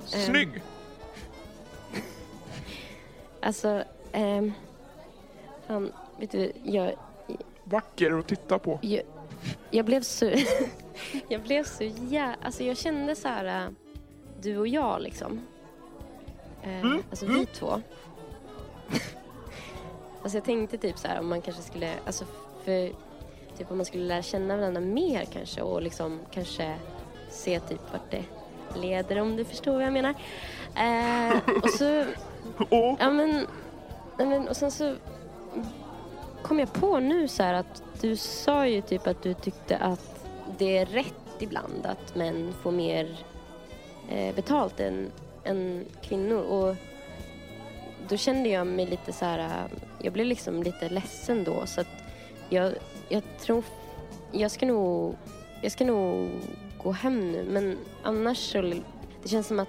Snygg! 0.04 0.62
Alltså, 3.40 3.84
ehm... 4.12 4.52
Fan, 5.66 5.92
vet 6.18 6.30
du, 6.30 6.52
jag, 6.64 6.92
Vacker 7.64 8.18
att 8.18 8.28
titta 8.28 8.58
på. 8.58 8.78
jag, 8.82 9.02
jag 9.70 9.86
blev 9.86 10.00
så... 10.02 10.32
jag 11.28 11.42
blev 11.42 11.64
så 11.64 11.84
jä... 11.84 12.36
Alltså 12.42 12.62
jag 12.62 12.76
kände 12.76 13.16
så 13.16 13.28
här... 13.28 13.64
äh, 13.66 13.70
Du 14.40 14.58
och 14.58 14.68
jag 14.68 15.02
liksom. 15.02 15.40
Eh, 16.62 16.80
Mm, 16.80 17.02
Alltså 17.10 17.24
mm. 17.24 17.36
vi 17.40 17.46
två. 17.46 17.66
alltså 20.22 20.36
jag 20.36 20.44
tänkte 20.44 20.78
typ 20.78 20.98
så 20.98 21.08
här 21.08 21.20
om 21.20 21.28
man 21.28 21.42
kanske 21.42 21.62
skulle... 21.62 21.94
Alltså 22.06 22.24
för... 22.64 22.92
Typ 23.60 23.70
om 23.70 23.76
man 23.76 23.86
skulle 23.86 24.04
lära 24.04 24.22
känna 24.22 24.56
varandra 24.56 24.80
mer 24.80 25.24
kanske 25.24 25.62
och 25.62 25.82
liksom 25.82 26.20
kanske 26.30 26.76
se 27.30 27.60
typ 27.60 27.80
vart 27.92 28.10
det 28.10 28.24
leder 28.80 29.20
om 29.20 29.36
du 29.36 29.44
förstår 29.44 29.72
vad 29.72 29.82
jag 29.82 29.92
menar. 29.92 30.14
Eh, 30.76 31.58
och 31.62 31.70
så... 31.70 32.04
Ja 32.98 33.10
men, 33.10 33.46
men 34.18 34.48
och 34.48 34.56
sen 34.56 34.70
så 34.70 34.94
kom 36.42 36.58
jag 36.58 36.72
på 36.72 36.98
nu 36.98 37.28
så 37.28 37.42
här 37.42 37.54
att 37.54 37.82
du 38.00 38.16
sa 38.16 38.66
ju 38.66 38.82
typ 38.82 39.06
att 39.06 39.22
du 39.22 39.34
tyckte 39.34 39.76
att 39.76 40.24
det 40.58 40.78
är 40.78 40.86
rätt 40.86 41.36
ibland 41.38 41.86
att 41.86 42.14
män 42.14 42.54
får 42.62 42.72
mer 42.72 43.16
eh, 44.08 44.34
betalt 44.34 44.80
än, 44.80 45.10
än 45.44 45.84
kvinnor 46.02 46.40
och 46.40 46.76
då 48.08 48.16
kände 48.16 48.48
jag 48.48 48.66
mig 48.66 48.86
lite 48.86 49.12
så 49.12 49.24
här, 49.24 49.38
eh, 49.38 49.78
jag 49.98 50.12
blev 50.12 50.26
liksom 50.26 50.62
lite 50.62 50.88
ledsen 50.88 51.44
då 51.44 51.66
så 51.66 51.80
att 51.80 52.04
jag, 52.48 52.72
jag 53.10 53.22
tror, 53.40 53.64
jag 54.32 54.50
ska 54.50 54.66
nog, 54.66 55.16
jag 55.62 55.72
ska 55.72 55.84
nog 55.84 56.30
gå 56.82 56.92
hem 56.92 57.32
nu 57.32 57.44
men 57.44 57.78
annars 58.02 58.38
så, 58.38 58.62
det 59.22 59.28
känns 59.28 59.46
som 59.46 59.60
att 59.60 59.68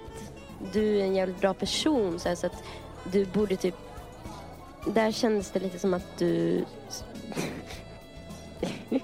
du 0.72 1.00
är 1.00 1.04
en 1.04 1.14
jävligt 1.14 1.40
bra 1.40 1.54
person 1.54 2.20
så, 2.20 2.28
här, 2.28 2.36
så 2.36 2.46
att 2.46 2.64
du 3.12 3.24
borde 3.24 3.56
typ 3.56 3.74
där 4.86 5.12
kändes 5.12 5.50
det 5.50 5.60
lite 5.60 5.78
som 5.78 5.94
att 5.94 6.18
du 6.18 6.64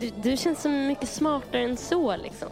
du, 0.00 0.10
du 0.22 0.36
känns 0.36 0.62
så 0.62 0.68
mycket 0.68 1.08
smartare 1.08 1.62
än 1.62 1.76
så 1.76 2.16
liksom. 2.16 2.48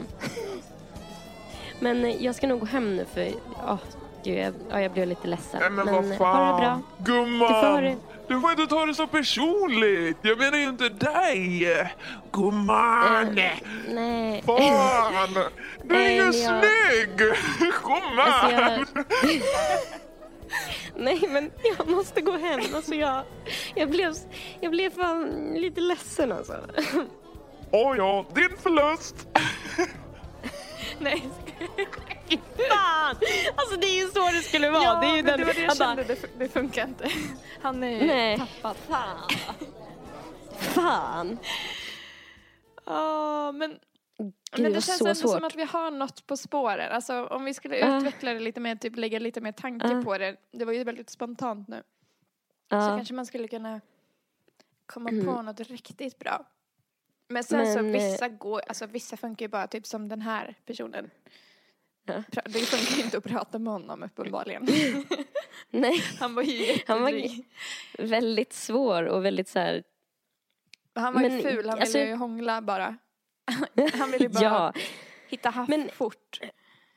Men 1.81 2.22
jag 2.22 2.35
ska 2.35 2.47
nog 2.47 2.61
gå 2.61 2.66
hem 2.66 2.97
nu 2.97 3.05
för 3.05 3.28
oh, 3.66 3.78
gud, 4.25 4.39
jag, 4.39 4.55
ja, 4.71 4.81
jag 4.81 4.93
blev 4.93 5.09
lite 5.09 5.29
ledsen. 5.29 5.61
nej 5.61 5.71
men 5.71 5.89
eh, 5.89 5.95
vad 5.95 6.05
ha 6.05 6.11
det 6.11 6.16
fan. 6.16 6.61
bra. 6.61 6.81
Gumman! 7.14 7.49
Du 7.49 7.55
får 7.68 7.83
det- 7.83 7.97
Du 8.29 8.41
får 8.41 8.51
inte 8.51 8.66
ta 8.66 8.87
det 8.87 8.95
så 8.95 9.07
personligt. 9.07 10.16
Jag 10.23 10.39
menar 10.39 10.59
ju 10.59 10.68
inte 10.68 10.89
dig. 10.89 11.68
Gumman! 12.33 13.39
Eh, 13.39 13.53
Nej. 13.89 14.43
Fan! 14.47 15.35
Du 15.85 15.95
är 15.95 15.99
men 15.99 16.16
jag- 16.16 16.35
snygg! 16.35 17.16
Gumman! 17.83 18.18
Alltså 18.18 18.51
jag... 18.57 18.87
Nej 20.97 21.21
men 21.29 21.51
jag 21.79 21.89
måste 21.89 22.21
gå 22.21 22.33
hem. 22.37 22.61
Alltså 22.75 22.95
jag, 22.95 23.23
jag, 23.75 23.91
blev, 23.91 24.14
jag 24.61 24.71
blev 24.71 24.91
fan 24.91 25.53
lite 25.55 25.81
ledsen 25.81 26.33
alltså. 26.33 26.55
Åh 27.71 27.97
ja, 27.97 28.25
din 28.35 28.57
förlust. 28.62 29.29
Nej. 30.99 31.23
Fan! 32.39 33.16
Alltså 33.57 33.76
det 33.76 33.87
är 33.87 34.03
ju 34.03 34.09
så 34.09 34.26
det 34.26 34.43
skulle 34.43 34.70
vara. 34.70 34.83
Ja, 34.83 35.01
det 35.01 35.07
är 35.07 35.16
ju 35.16 35.22
men 35.22 35.24
den, 35.26 35.41
det 35.41 35.45
var 35.47 35.55
det 35.55 35.61
jag 35.61 35.76
bara, 35.78 35.97
kände, 35.97 36.05
det, 36.05 36.39
det 36.39 36.49
funkar 36.49 36.87
inte. 36.89 37.11
Han 37.62 37.83
är 37.85 38.07
Nej. 38.07 38.39
tappad. 38.39 38.76
Fan. 38.76 39.28
Fan. 40.59 41.39
Ja, 42.87 43.53
men, 43.53 43.70
Gud, 44.18 44.62
men 44.62 44.72
det 44.72 44.81
känns 44.81 44.99
så 44.99 45.05
ändå 45.07 45.14
svårt. 45.14 45.33
som 45.37 45.45
att 45.45 45.57
vi 45.57 45.64
har 45.64 45.91
något 45.91 46.26
på 46.26 46.37
spåren. 46.37 46.93
Alltså 46.93 47.26
om 47.26 47.45
vi 47.45 47.55
skulle 47.55 47.76
Ja. 47.78 47.99
utveckla 47.99 48.33
det 48.35 48.41
lite 48.41 48.61
mer, 48.61 48.76
typ 48.76 48.97
lägga 48.97 49.18
lite 49.18 49.41
mer 49.41 49.53
tanke 49.53 49.89
Ja. 49.93 50.03
på 50.05 50.18
det. 50.18 50.37
Det 50.53 50.64
var 50.64 50.72
ju 50.72 50.85
väldigt 50.85 51.11
spontant 51.11 51.68
nu. 51.68 51.83
Så 52.70 52.76
Ja. 52.76 52.97
kanske 52.97 53.14
man 53.14 53.26
skulle 53.26 53.49
kunna 53.49 53.81
komma 54.87 55.11
Mm. 55.11 55.26
på 55.26 55.43
något 55.43 55.61
riktigt 55.61 56.18
bra. 56.18 56.45
Men 57.28 57.45
sen 57.45 57.66
så 57.72 57.83
Men, 57.83 57.95
eh, 57.95 58.03
vissa 58.03 58.28
går, 58.28 58.62
alltså 58.68 58.87
vissa 58.87 59.16
funkar 59.16 59.45
ju 59.45 59.49
bara 59.49 59.66
typ 59.66 59.87
som 59.87 60.09
den 60.09 60.20
här 60.20 60.55
personen. 60.66 61.11
Ja. 62.33 62.43
Det 62.45 62.59
funkar 62.59 62.97
ju 62.97 63.03
inte 63.03 63.19
att 63.19 63.25
prata 63.25 63.59
med 63.59 63.73
honom 63.73 64.03
uppenbarligen. 64.03 64.67
Nej, 65.71 66.03
Han 66.21 66.35
var 66.35 66.43
ju 66.43 66.79
Han 66.87 67.03
var- 67.03 67.31
väldigt 67.99 68.53
svår 68.53 69.03
och 69.05 69.25
väldigt 69.25 69.49
så 69.49 69.59
här. 69.59 69.83
Han 70.95 71.15
var 71.15 71.23
ju 71.23 71.29
Men, 71.29 71.43
ful, 71.43 71.69
han 71.69 71.79
alltså- 71.79 71.99
ville 71.99 72.11
ju 72.11 72.17
hångla 72.17 72.63
bara. 72.63 72.97
Han 73.93 74.11
ville 74.11 74.25
ju 74.25 74.29
bara 74.29 74.45
Ja, 74.45 74.73
hitta 75.29 75.51
haff 75.51 75.69
Men- 75.69 75.89
fort. 75.93 76.41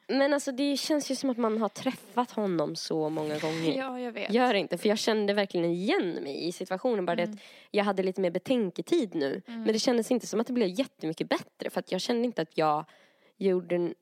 men 0.07 0.33
alltså 0.33 0.51
det 0.51 0.77
känns 0.77 1.11
ju 1.11 1.15
som 1.15 1.29
att 1.29 1.37
man 1.37 1.61
har 1.61 1.69
träffat 1.69 2.31
honom 2.31 2.75
så 2.75 3.09
många 3.09 3.39
gånger. 3.39 3.77
Ja, 3.77 3.99
jag 3.99 4.11
vet. 4.11 4.33
Gör 4.33 4.53
det 4.53 4.59
inte, 4.59 4.77
för 4.77 4.89
jag 4.89 4.97
kände 4.99 5.33
verkligen 5.33 5.65
igen 5.65 6.09
mig 6.23 6.47
i 6.47 6.51
situationen. 6.51 7.05
Bara 7.05 7.15
det 7.15 7.23
Mm. 7.23 7.33
att 7.35 7.41
jag 7.71 7.83
hade 7.83 8.03
lite 8.03 8.21
mer 8.21 8.31
betänketid 8.31 9.15
nu. 9.15 9.41
Men 9.45 9.67
det 9.67 9.79
kändes 9.79 10.11
inte 10.11 10.27
som 10.27 10.39
att 10.39 10.47
det 10.47 10.53
blev 10.53 10.67
jättemycket 10.79 11.29
bättre. 11.29 11.69
För 11.69 11.79
att 11.79 11.91
jag 11.91 12.01
kände 12.01 12.25
inte 12.25 12.41
att 12.41 12.57
jag 12.57 12.85
gjorde, 13.37 13.93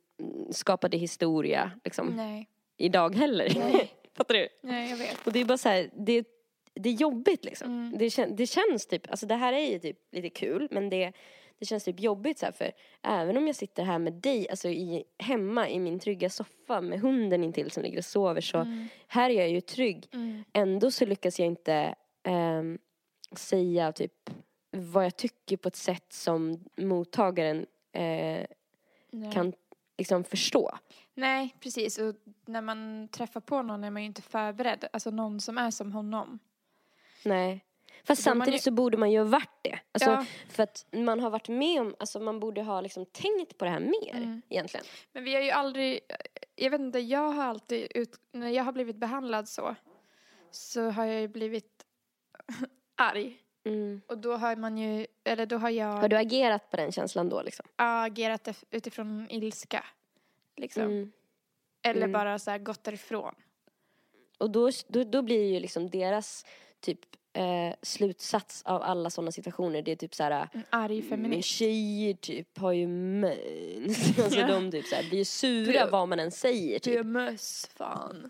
skapade 0.51 0.97
historia 0.97 1.71
liksom, 1.83 2.07
Nej, 2.07 2.49
idag 2.77 3.15
heller. 3.15 3.51
Nej. 3.55 3.91
Fattar 4.13 4.33
du? 4.35 4.47
nej 4.63 4.89
jag 4.89 4.97
vet. 4.97 5.27
Och 5.27 5.33
det 5.33 5.39
är 5.39 5.45
bara 5.45 5.57
så 5.57 5.69
här, 5.69 5.89
det, 5.93 6.27
det 6.73 6.89
är 6.89 6.93
jobbigt 6.93 7.45
liksom. 7.45 7.67
Mm. 7.71 7.97
Det, 7.97 8.09
kän, 8.09 8.35
det 8.35 8.47
känns 8.47 8.87
typ, 8.87 9.09
alltså 9.11 9.25
det 9.25 9.35
här 9.35 9.53
är 9.53 9.71
ju 9.71 9.79
typ 9.79 9.97
lite 10.11 10.29
kul 10.29 10.67
men 10.71 10.89
det, 10.89 11.11
det 11.59 11.65
känns 11.65 11.83
typ 11.83 11.99
jobbigt 11.99 12.39
så 12.39 12.45
här 12.45 12.53
för 12.53 12.71
även 13.01 13.37
om 13.37 13.47
jag 13.47 13.55
sitter 13.55 13.83
här 13.83 13.99
med 13.99 14.13
dig, 14.13 14.49
alltså 14.49 14.69
i, 14.69 15.03
hemma 15.19 15.69
i 15.69 15.79
min 15.79 15.99
trygga 15.99 16.29
soffa 16.29 16.81
med 16.81 16.99
hunden 16.99 17.43
intill 17.43 17.71
som 17.71 17.83
ligger 17.83 17.97
och 17.97 18.05
sover 18.05 18.41
så 18.41 18.57
Mm. 18.57 18.87
här 19.07 19.29
är 19.29 19.33
jag 19.39 19.49
ju 19.49 19.61
trygg. 19.61 20.07
Mm. 20.13 20.43
Ändå 20.53 20.91
så 20.91 21.05
lyckas 21.05 21.39
jag 21.39 21.47
inte 21.47 21.95
ehm, 22.23 22.77
säga 23.35 23.91
typ 23.91 24.29
vad 24.71 25.05
jag 25.05 25.15
tycker 25.15 25.57
på 25.57 25.67
ett 25.67 25.75
sätt 25.75 26.13
som 26.13 26.63
mottagaren 26.77 27.65
eh, 27.93 28.45
kan 29.33 29.53
liksom 30.01 30.23
förstå. 30.23 30.77
nej, 31.13 31.55
precis. 31.59 31.97
Och 31.97 32.15
när 32.45 32.61
man 32.61 33.07
träffar 33.11 33.39
på 33.41 33.61
någon 33.61 33.83
är 33.83 33.89
man 33.91 34.01
ju 34.01 34.05
inte 34.05 34.21
förberedd. 34.21 34.85
Alltså 34.93 35.11
någon 35.11 35.41
som 35.41 35.57
är 35.57 35.71
som 35.71 35.91
honom. 35.91 36.39
Nej. 37.25 37.65
Fast 38.03 38.25
man 38.25 38.35
samtidigt 38.35 38.59
ju- 38.59 38.63
så 38.63 38.71
borde 38.71 38.97
man 38.97 39.11
ju 39.11 39.17
ha 39.19 39.25
varit 39.25 39.59
det. 39.61 39.79
Alltså, 39.91 40.09
Ja. 40.09 40.25
För 40.49 40.63
att 40.63 40.85
man 40.91 41.19
har 41.19 41.29
varit 41.29 41.47
med 41.49 41.81
om, 41.81 41.95
alltså 41.99 42.19
man 42.19 42.39
borde 42.39 42.61
ha 42.63 42.81
liksom 42.81 43.05
tänkt 43.05 43.57
på 43.57 43.65
det 43.65 43.71
här 43.71 43.79
mer 43.79 44.15
Mm. 44.15 44.41
egentligen. 44.49 44.85
Men 45.11 45.23
vi 45.23 45.33
har 45.35 45.41
ju 45.41 45.51
aldrig, 45.51 45.99
jag 46.55 46.69
vet 46.71 46.81
inte, 46.81 46.99
jag 46.99 47.31
har 47.31 47.43
alltid, 47.43 47.87
ut, 47.95 48.19
när 48.31 48.49
jag 48.49 48.63
har 48.63 48.71
blivit 48.71 48.95
behandlad 48.95 49.49
så, 49.49 49.75
så 50.51 50.89
har 50.89 51.05
jag 51.05 51.21
ju 51.21 51.27
blivit 51.27 51.85
arg. 52.95 53.40
Mm. 53.63 54.01
Och 54.07 54.17
då 54.17 54.35
har 54.35 54.55
man 54.55 54.77
ju, 54.77 55.07
eller 55.23 55.45
då 55.45 55.57
har 55.57 55.69
jag 55.69 55.87
Har 55.93 56.07
du 56.09 56.15
agerat 56.17 56.69
på 56.71 56.77
den 56.77 56.91
känslan 56.91 57.29
då 57.29 57.41
liksom? 57.41 57.65
agerat 57.75 58.47
ef- 58.47 58.65
utifrån 58.71 59.27
ilska. 59.29 59.83
Liksom. 60.57 60.83
Mm. 60.83 61.11
Eller 61.81 62.01
Mm. 62.01 62.11
bara 62.11 62.39
så 62.39 62.51
här 62.51 62.57
gått 62.57 62.83
därifrån. 62.83 63.35
Och 64.37 64.49
då, 64.51 64.71
då, 64.87 65.03
då 65.03 65.21
blir 65.21 65.53
ju 65.53 65.59
liksom 65.59 65.89
deras 65.89 66.45
typ 66.79 66.99
eh, 67.33 67.73
slutsats 67.81 68.61
av 68.65 68.81
alla 68.83 69.09
sådana 69.09 69.31
situationer, 69.31 69.81
det 69.81 69.91
är 69.91 69.95
typ 69.95 70.15
så 70.15 70.23
här 70.23 70.49
En 70.53 70.63
arg 70.69 70.99
Men 71.01 71.09
feminist. 71.09 71.49
tjejer 71.49 72.13
typ 72.13 72.57
har 72.57 72.71
ju 72.71 72.87
mens. 72.87 74.19
Alltså 74.23 74.39
Ja. 74.39 74.47
de 74.47 74.71
typ 74.71 74.85
så 74.85 74.95
här, 74.95 75.03
blir 75.09 75.17
ju 75.19 75.25
sura 75.25 75.85
Du- 75.85 75.91
vad 75.91 76.07
man 76.09 76.19
än 76.19 76.31
säger 76.31 76.79
typ. 76.79 76.93
PMS, 76.93 77.69
fan. 77.75 78.29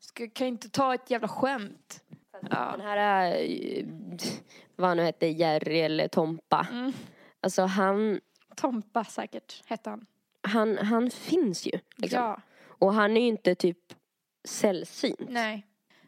Ska, 0.00 0.28
kan 0.30 0.46
inte 0.46 0.68
ta 0.68 0.94
ett 0.94 1.10
jävla 1.10 1.28
skämt. 1.28 2.03
Ja. 2.50 2.70
Den 2.76 2.80
här, 2.86 3.36
eh, 3.42 3.84
vad 4.76 4.88
han 4.88 4.96
nu 4.96 5.02
hette, 5.02 5.26
Jerry 5.26 5.78
eller 5.80 6.08
Tompa. 6.08 6.66
Mm. 6.72 6.92
Alltså 7.40 7.62
han, 7.62 8.20
Tompa 8.56 9.04
säkert, 9.04 9.62
hette 9.66 9.90
han. 9.90 10.06
han, 10.42 10.78
han 10.78 11.10
finns 11.10 11.66
ju. 11.66 11.72
Liksom. 11.96 12.20
Ja, 12.22 12.40
Och 12.78 12.94
han 12.94 13.16
är 13.16 13.20
ju 13.20 13.26
inte 13.26 13.54
typ 13.54 13.78
sällsynt. 14.48 15.20
nej. 15.28 15.66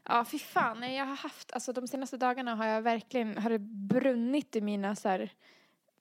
Ja, 0.09 0.25
fy 0.25 0.39
fan. 0.39 0.81
Nej, 0.81 0.97
jag 0.97 1.05
har 1.07 1.17
haft, 1.17 1.53
alltså 1.53 1.73
de 1.73 1.89
senaste 1.89 2.17
dagarna 2.17 2.55
har 2.55 2.67
jag 2.67 2.83
verkligen, 2.83 3.39
har 3.39 3.51
det 3.51 3.59
brunnit 3.59 4.57
i 4.57 4.61
mina 4.61 4.97
så 4.97 5.09
här 5.09 5.33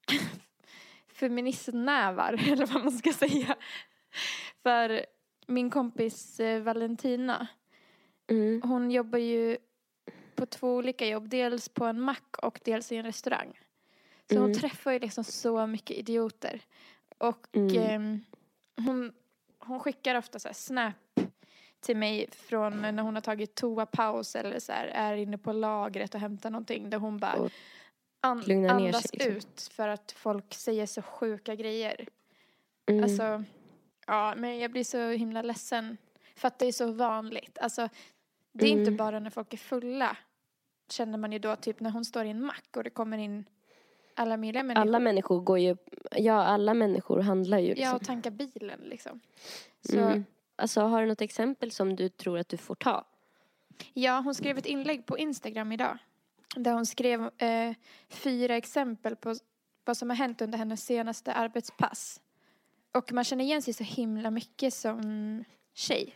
feministnävar, 1.08 2.34
eller 2.52 2.66
vad 2.66 2.84
man 2.84 2.92
ska 2.92 3.14
säga. 3.14 3.56
För 4.64 5.06
min 5.48 5.70
kompis 5.70 6.40
eh, 6.40 6.62
Valentina, 6.62 7.48
Mm. 8.28 8.62
hon 8.64 8.92
jobbar 8.92 9.20
ju 9.20 9.58
på 10.36 10.46
två 10.46 10.76
olika 10.76 11.08
jobb. 11.08 11.30
Dels 11.30 11.70
på 11.70 11.86
en 11.86 12.02
mack 12.02 12.38
och 12.42 12.60
dels 12.64 12.92
i 12.92 12.96
en 12.96 13.06
restaurang. 13.06 13.60
Så 14.30 14.36
hon 14.38 14.46
Mm. 14.46 14.58
träffar 14.60 14.92
ju 14.92 15.00
liksom 15.00 15.24
så 15.24 15.68
mycket 15.68 15.98
idioter. 15.98 16.62
Och 17.18 17.48
Mm. 17.54 17.78
ehm, 17.78 18.20
hon, 18.86 19.14
hon 19.60 19.80
skickar 19.80 20.16
ofta 20.16 20.40
så 20.40 20.50
snap 20.54 20.94
till 21.80 21.98
mig 21.98 22.28
från 22.32 22.82
när 22.82 23.04
hon 23.04 23.16
har 23.16 23.22
tagit 23.22 23.56
toapaus 23.56 24.36
eller 24.36 24.60
så 24.60 24.72
här, 24.72 24.86
är 24.88 25.16
inne 25.16 25.38
på 25.38 25.52
lagret 25.54 26.14
och 26.16 26.20
hämtar 26.22 26.50
någonting 26.50 26.90
där 26.90 26.98
hon 26.98 27.18
bara 27.18 27.50
an- 28.22 28.70
andas 28.70 29.08
sig, 29.10 29.20
liksom. 29.20 29.32
ut 29.38 29.70
för 29.72 29.88
att 29.88 30.12
folk 30.12 30.54
säger 30.54 30.86
så 30.86 31.02
sjuka 31.02 31.56
grejer. 31.56 32.08
Mm. 32.90 33.04
Alltså, 33.04 33.44
ja, 34.08 34.34
men 34.38 34.60
jag 34.60 34.72
blir 34.72 34.84
så 34.84 35.10
himla 35.10 35.42
ledsen. 35.42 35.98
För 36.36 36.48
att 36.48 36.60
det 36.60 36.66
är 36.66 36.72
så 36.72 36.92
vanligt. 36.92 37.58
Alltså, 37.62 37.90
det 38.60 38.66
är 38.66 38.72
inte 38.72 38.82
Mm. 38.82 38.98
bara 38.98 39.20
när 39.20 39.30
folk 39.30 39.54
är 39.54 39.58
fulla. 39.58 40.18
Känner 40.90 41.18
man 41.18 41.32
ju 41.32 41.40
då, 41.40 41.56
typ 41.56 41.80
när 41.80 41.90
hon 41.90 42.06
står 42.06 42.26
i 42.26 42.30
en 42.30 42.42
mack 42.46 42.70
och 42.78 42.84
det 42.84 42.90
kommer 42.90 43.18
in 43.18 43.46
alla 44.16 44.38
möjliga 44.38 44.64
människor. 44.64 44.82
alla 44.82 45.00
människor 45.00 45.40
går 45.42 45.60
ju, 45.60 45.76
ja 46.12 46.34
alla 46.34 46.74
människor 46.74 47.20
handlar 47.22 47.60
ju 47.60 47.68
Ja, 47.68 47.76
liksom. 47.76 47.96
och 47.96 48.04
tankar 48.06 48.32
bilen 48.32 48.80
liksom. 48.80 49.20
Så, 49.82 49.98
Mm. 50.00 50.26
Alltså 50.58 50.82
har 50.82 51.02
du 51.02 51.08
något 51.08 51.22
exempel 51.22 51.72
som 51.72 51.96
du 51.96 52.10
tror 52.10 52.38
att 52.40 52.50
du 52.50 52.58
får 52.58 52.76
ta? 52.76 53.06
ja, 53.94 54.20
hon 54.20 54.36
skrev 54.36 54.58
ett 54.58 54.66
inlägg 54.66 55.06
på 55.06 55.18
Instagram 55.18 55.72
idag. 55.72 55.98
Där 56.56 56.74
hon 56.74 56.86
skrev 56.86 57.30
eh, 57.38 57.74
fyra 58.10 58.56
exempel 58.56 59.16
på 59.16 59.36
vad 59.86 59.98
som 59.98 60.10
har 60.10 60.18
hänt 60.18 60.42
under 60.42 60.58
hennes 60.58 60.86
senaste 60.86 61.34
arbetspass. 61.34 62.22
Och 62.92 63.14
man 63.14 63.24
känner 63.24 63.44
igen 63.44 63.62
sig 63.62 63.74
så 63.74 63.84
himla 63.84 64.32
mycket 64.32 64.74
som 64.74 65.44
tjej. 65.74 66.16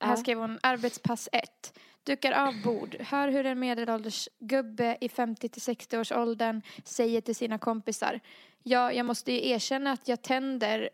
Här 0.00 0.16
skrev 0.16 0.38
hon 0.38 0.58
arbetspass 0.62 1.28
1. 1.32 1.78
Dukar 2.02 2.32
av 2.32 2.62
bord. 2.62 2.96
Hör 3.00 3.28
hur 3.28 3.46
en 3.46 3.58
medelålders 3.58 4.28
gubbe 4.38 4.98
i 5.00 5.08
50 5.08 5.48
till 5.48 5.62
60 5.62 5.98
års 5.98 6.12
åldern 6.12 6.62
säger 6.84 7.20
till 7.20 7.36
sina 7.36 7.58
kompisar. 7.58 8.20
Ja, 8.62 8.92
jag 8.92 9.06
måste 9.06 9.32
ju 9.32 9.48
erkänna 9.48 9.92
att 9.92 10.08
jag 10.08 10.22
tänder 10.22 10.90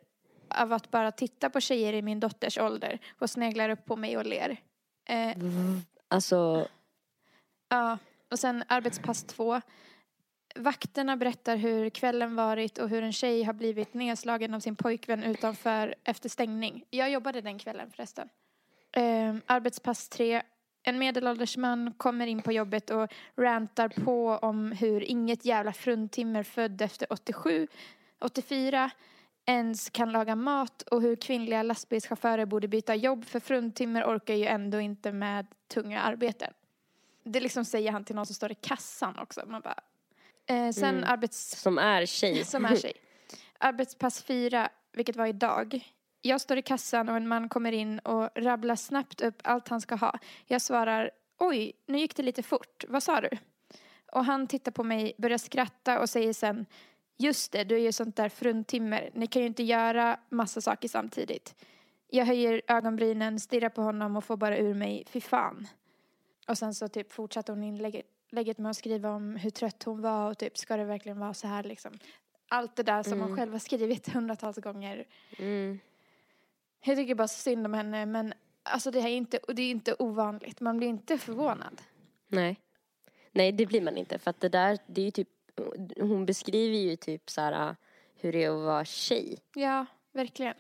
av 0.49 0.73
att 0.73 0.91
bara 0.91 1.13
titta 1.13 1.51
på 1.51 1.61
tjejer 1.61 1.93
i 1.93 2.03
min 2.03 2.21
dotters 2.21 2.59
ålder 2.59 2.99
och 3.19 3.31
sneglar 3.31 3.69
upp 3.71 3.85
på 3.85 3.97
mig 3.97 4.17
och 4.17 4.27
ler. 4.27 4.57
Eh, 5.09 5.37
Alltså, 6.09 6.69
Ja, 7.69 7.99
och 8.31 8.39
sen 8.39 8.65
arbetspass 8.69 9.25
två. 9.25 9.61
Vakterna 10.57 11.17
berättar 11.17 11.57
hur 11.57 11.91
kvällen 11.91 12.37
varit 12.37 12.79
och 12.79 12.89
hur 12.89 13.03
en 13.03 13.13
tjej 13.13 13.43
har 13.43 13.53
blivit 13.53 13.95
nedslagen 13.95 14.55
av 14.55 14.61
sin 14.61 14.77
pojkvän 14.77 15.23
utanför 15.25 15.95
efter 16.05 16.29
stängning. 16.29 16.85
Jag 16.91 17.11
jobbade 17.11 17.41
den 17.41 17.59
kvällen 17.59 17.91
förresten. 17.91 18.29
Eh, 18.97 19.35
arbetspass 19.47 20.09
tre. 20.09 20.43
En 20.83 20.99
medelålders 20.99 21.57
man 21.57 21.93
kommer 21.97 22.27
in 22.27 22.43
på 22.43 22.53
jobbet 22.53 22.91
och 22.91 23.13
rantar 23.37 23.89
på 23.89 24.29
om 24.43 24.73
hur 24.73 25.01
inget 25.01 25.45
jävla 25.45 25.73
fruntimmer 25.73 26.43
född 26.43 26.83
efter 26.83 27.13
87, 27.13 27.69
84 28.21 28.91
ens 29.47 29.91
kan 29.91 30.13
laga 30.13 30.37
mat 30.37 30.83
och 30.83 31.03
hur 31.03 31.17
kvinnliga 31.17 31.63
lastbilschaufförer 31.63 32.47
borde 32.47 32.69
byta 32.69 32.95
jobb 32.95 33.25
för 33.25 33.41
fruntimmer 33.41 34.05
orkar 34.05 34.35
ju 34.35 34.45
ändå 34.47 34.81
inte 34.81 35.13
med 35.13 35.47
tunga 35.69 36.01
arbeten. 36.01 36.53
Det 37.25 37.41
liksom 37.41 37.65
säger 37.65 37.93
han 37.93 38.05
till 38.05 38.17
någon 38.17 38.27
som 38.27 38.35
står 38.35 38.53
i 38.53 38.55
kassan 38.55 39.19
också. 39.19 39.43
Man 39.47 39.61
bara, 39.61 39.81
eh, 40.47 40.71
sen 40.73 40.95
Mm. 40.97 41.05
arbets... 41.11 41.61
som 41.63 41.79
är 41.79 42.07
tjej. 42.07 42.45
Som 42.45 42.65
är 42.65 42.77
tjej. 42.77 42.93
Arbetspass 43.59 44.23
fyra, 44.23 44.69
vilket 44.93 45.17
var 45.17 45.27
idag. 45.27 45.93
Jag 46.27 46.41
står 46.41 46.59
i 46.59 46.63
kassan 46.63 47.09
och 47.09 47.17
en 47.17 47.29
man 47.29 47.49
kommer 47.49 47.73
in 47.73 47.99
och 47.99 48.31
rabblar 48.35 48.77
snabbt 48.77 49.21
upp 49.21 49.41
allt 49.45 49.69
han 49.69 49.81
ska 49.81 49.95
ha. 49.95 50.19
Jag 50.47 50.63
svarar, 50.63 51.11
oj, 51.39 51.73
nu 51.87 51.99
gick 51.99 52.17
det 52.17 52.23
lite 52.23 52.43
fort. 52.43 52.85
Vad 52.89 53.03
sa 53.03 53.21
du? 53.21 53.29
Och 54.13 54.25
han 54.25 54.47
tittar 54.47 54.73
på 54.73 54.85
mig, 54.85 55.15
börjar 55.19 55.39
skratta 55.39 56.01
och 56.01 56.11
säger 56.11 56.33
sen, 56.33 56.67
just 57.19 57.53
det, 57.53 57.65
du 57.65 57.75
är 57.75 57.81
ju 57.81 57.93
sånt 57.93 58.17
där 58.17 58.29
fruntimmer. 58.29 59.11
Ni 59.15 59.27
kan 59.27 59.43
ju 59.43 59.49
inte 59.49 59.63
göra 59.63 60.21
massa 60.29 60.61
saker 60.61 60.89
samtidigt. 60.89 61.55
Jag 62.11 62.27
höjer 62.27 62.63
ögonbrynen, 62.67 63.41
stirrar 63.41 63.69
på 63.69 63.83
honom 63.83 64.17
och 64.17 64.25
får 64.25 64.37
bara 64.37 64.59
ur 64.59 64.75
mig, 64.75 65.05
fy 65.09 65.21
fan. 65.21 65.69
Och 66.49 66.59
sen 66.59 66.75
så 66.75 66.89
typ 66.89 67.13
fortsatte 67.13 67.53
hon 67.53 67.65
inlägget 67.65 68.07
lägget 68.31 68.59
med 68.59 68.71
att 68.71 68.77
skriva 68.77 69.11
om 69.11 69.37
hur 69.37 69.51
trött 69.51 69.83
hon 69.83 70.03
var 70.03 70.31
och 70.31 70.39
typ 70.39 70.59
ska 70.59 70.77
det 70.77 70.85
verkligen 70.85 71.19
vara 71.19 71.35
så 71.35 71.47
här 71.47 71.63
liksom. 71.63 71.99
Allt 72.49 72.77
det 72.77 72.83
där 72.83 73.03
som 73.03 73.21
hon 73.21 73.37
själv 73.37 73.53
har 73.53 73.59
skrivit 73.59 74.09
hundratals 74.09 74.57
gånger. 74.57 75.05
Mm. 75.39 75.79
Jag 76.85 76.97
tycker 76.97 77.15
bara 77.15 77.29
synd 77.29 77.67
om 77.67 77.75
henne 77.75 78.07
men 78.07 78.35
alltså 78.63 78.91
det, 78.91 79.01
här 79.01 79.09
är 79.09 79.17
inte, 79.17 79.39
det 79.49 79.63
är 79.63 79.71
inte 79.71 79.95
ovanligt. 79.99 80.61
Man 80.61 80.77
blir 80.77 80.89
inte 80.89 81.19
förvånad. 81.19 81.83
Nej. 82.29 82.61
Nej, 83.33 83.53
det 83.53 83.67
blir 83.67 83.81
man 83.81 83.97
inte. 83.97 84.19
För 84.19 84.31
att 84.31 84.41
det 84.41 84.49
där, 84.49 84.79
det 84.87 85.01
är 85.01 85.05
ju 85.05 85.11
typ, 85.11 85.29
hon 86.01 86.27
beskriver 86.27 86.77
ju 86.79 86.97
typ 86.97 87.31
så 87.31 87.41
här 87.41 87.77
hur 88.15 88.33
det 88.33 88.45
är 88.45 88.51
att 88.51 88.65
vara 88.65 88.85
tjej. 88.85 89.39
Ja, 89.55 89.87
verkligen. 90.13 90.55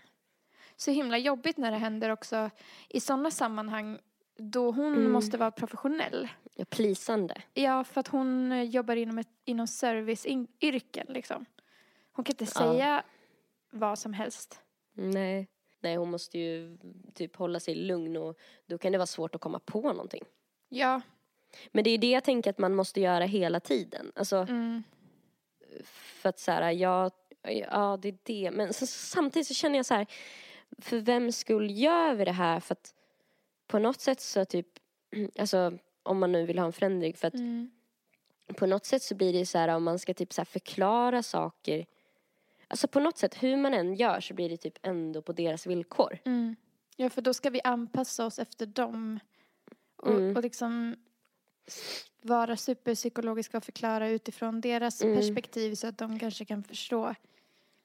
Så 0.76 0.90
himla 0.90 1.18
jobbigt 1.18 1.56
när 1.56 1.70
det 1.70 1.78
händer 1.78 2.10
också 2.10 2.50
i 2.88 3.00
sådana 3.00 3.30
sammanhang 3.30 3.98
då 4.38 4.70
hon 4.70 4.94
Mm. 4.94 5.12
måste 5.12 5.38
vara 5.38 5.50
professionell. 5.50 6.28
Ja, 6.54 6.64
plisande. 6.64 7.42
Ja, 7.54 7.84
för 7.84 8.00
att 8.00 8.08
hon 8.08 8.52
eh, 8.52 8.62
jobbar 8.62 8.96
inom, 8.96 9.18
ett, 9.18 9.28
inom 9.44 9.66
serviceyrken 9.66 11.06
liksom. 11.08 11.44
Hon 12.12 12.24
kan 12.24 12.32
inte 12.32 12.44
Ja. 12.44 12.50
säga 12.50 13.02
vad 13.70 13.98
som 13.98 14.12
helst. 14.12 14.60
Nej. 14.92 15.48
Nej, 15.80 15.96
hon 15.96 16.10
måste 16.10 16.38
ju 16.38 16.78
typ 17.14 17.36
hålla 17.36 17.60
sig 17.60 17.74
lugn 17.74 18.16
och 18.16 18.38
då 18.66 18.78
kan 18.78 18.92
det 18.92 18.98
vara 18.98 19.06
svårt 19.06 19.34
att 19.34 19.40
komma 19.40 19.58
på 19.58 19.80
någonting. 19.80 20.24
Ja, 20.68 21.00
Men 21.72 21.84
det 21.84 21.90
är 21.90 21.98
det 21.98 22.10
jag 22.10 22.24
tänker 22.24 22.50
att 22.50 22.58
man 22.58 22.74
måste 22.74 23.00
göra 23.00 23.24
hela 23.24 23.60
tiden. 23.60 24.12
Alltså, 24.14 24.36
mm, 24.36 24.82
för 25.84 26.28
att 26.28 26.38
så 26.38 26.52
här, 26.52 26.70
ja, 26.70 27.10
ja 27.42 27.98
det 28.02 28.08
är 28.08 28.18
det. 28.22 28.50
Men 28.50 28.72
så, 28.72 28.86
samtidigt 28.86 29.48
så 29.48 29.54
känner 29.54 29.76
jag 29.76 29.86
så 29.86 29.94
här, 29.94 30.06
för 30.78 30.98
vem 30.98 31.32
skull 31.32 31.70
gör 31.70 32.14
vi 32.14 32.24
det 32.24 32.32
här? 32.32 32.60
För 32.60 32.72
att 32.72 32.94
på 33.66 33.78
något 33.78 34.00
sätt 34.00 34.20
så 34.20 34.44
typ, 34.44 34.68
alltså 35.38 35.78
om 36.02 36.18
man 36.18 36.32
nu 36.32 36.46
vill 36.46 36.58
ha 36.58 36.66
en 36.66 36.72
förändring, 36.72 37.14
för 37.14 37.28
att 37.28 37.34
mm, 37.34 37.70
på 38.56 38.66
något 38.66 38.86
sätt 38.86 39.02
så 39.02 39.14
blir 39.14 39.32
det 39.32 39.46
så 39.46 39.58
här 39.58 39.68
om 39.68 39.84
man 39.84 39.98
ska 39.98 40.14
typ 40.14 40.32
så 40.32 40.44
förklara 40.44 41.22
saker. 41.22 41.86
Alltså 42.68 42.88
på 42.88 43.00
något 43.00 43.18
sätt, 43.18 43.42
hur 43.42 43.56
man 43.56 43.74
än 43.74 43.94
gör 43.94 44.20
så 44.20 44.34
blir 44.34 44.48
det 44.48 44.56
typ 44.56 44.78
ändå 44.82 45.22
på 45.22 45.32
deras 45.32 45.66
villkor. 45.66 46.18
mm. 46.24 46.56
Ja, 46.98 47.10
för 47.10 47.22
då 47.22 47.34
ska 47.34 47.50
vi 47.50 47.60
anpassa 47.64 48.26
oss 48.26 48.38
efter 48.38 48.66
dem. 48.66 49.20
Och, 49.96 50.08
Mm. 50.10 50.36
och 50.36 50.42
liksom 50.42 50.96
vara 52.22 52.56
superpsykologiska 52.56 53.56
och 53.58 53.64
förklara 53.64 54.08
utifrån 54.08 54.60
deras 54.60 55.02
Mm. 55.02 55.16
perspektiv 55.16 55.74
så 55.74 55.86
att 55.86 55.98
de 55.98 56.18
kanske 56.18 56.44
kan 56.44 56.62
förstå. 56.62 57.14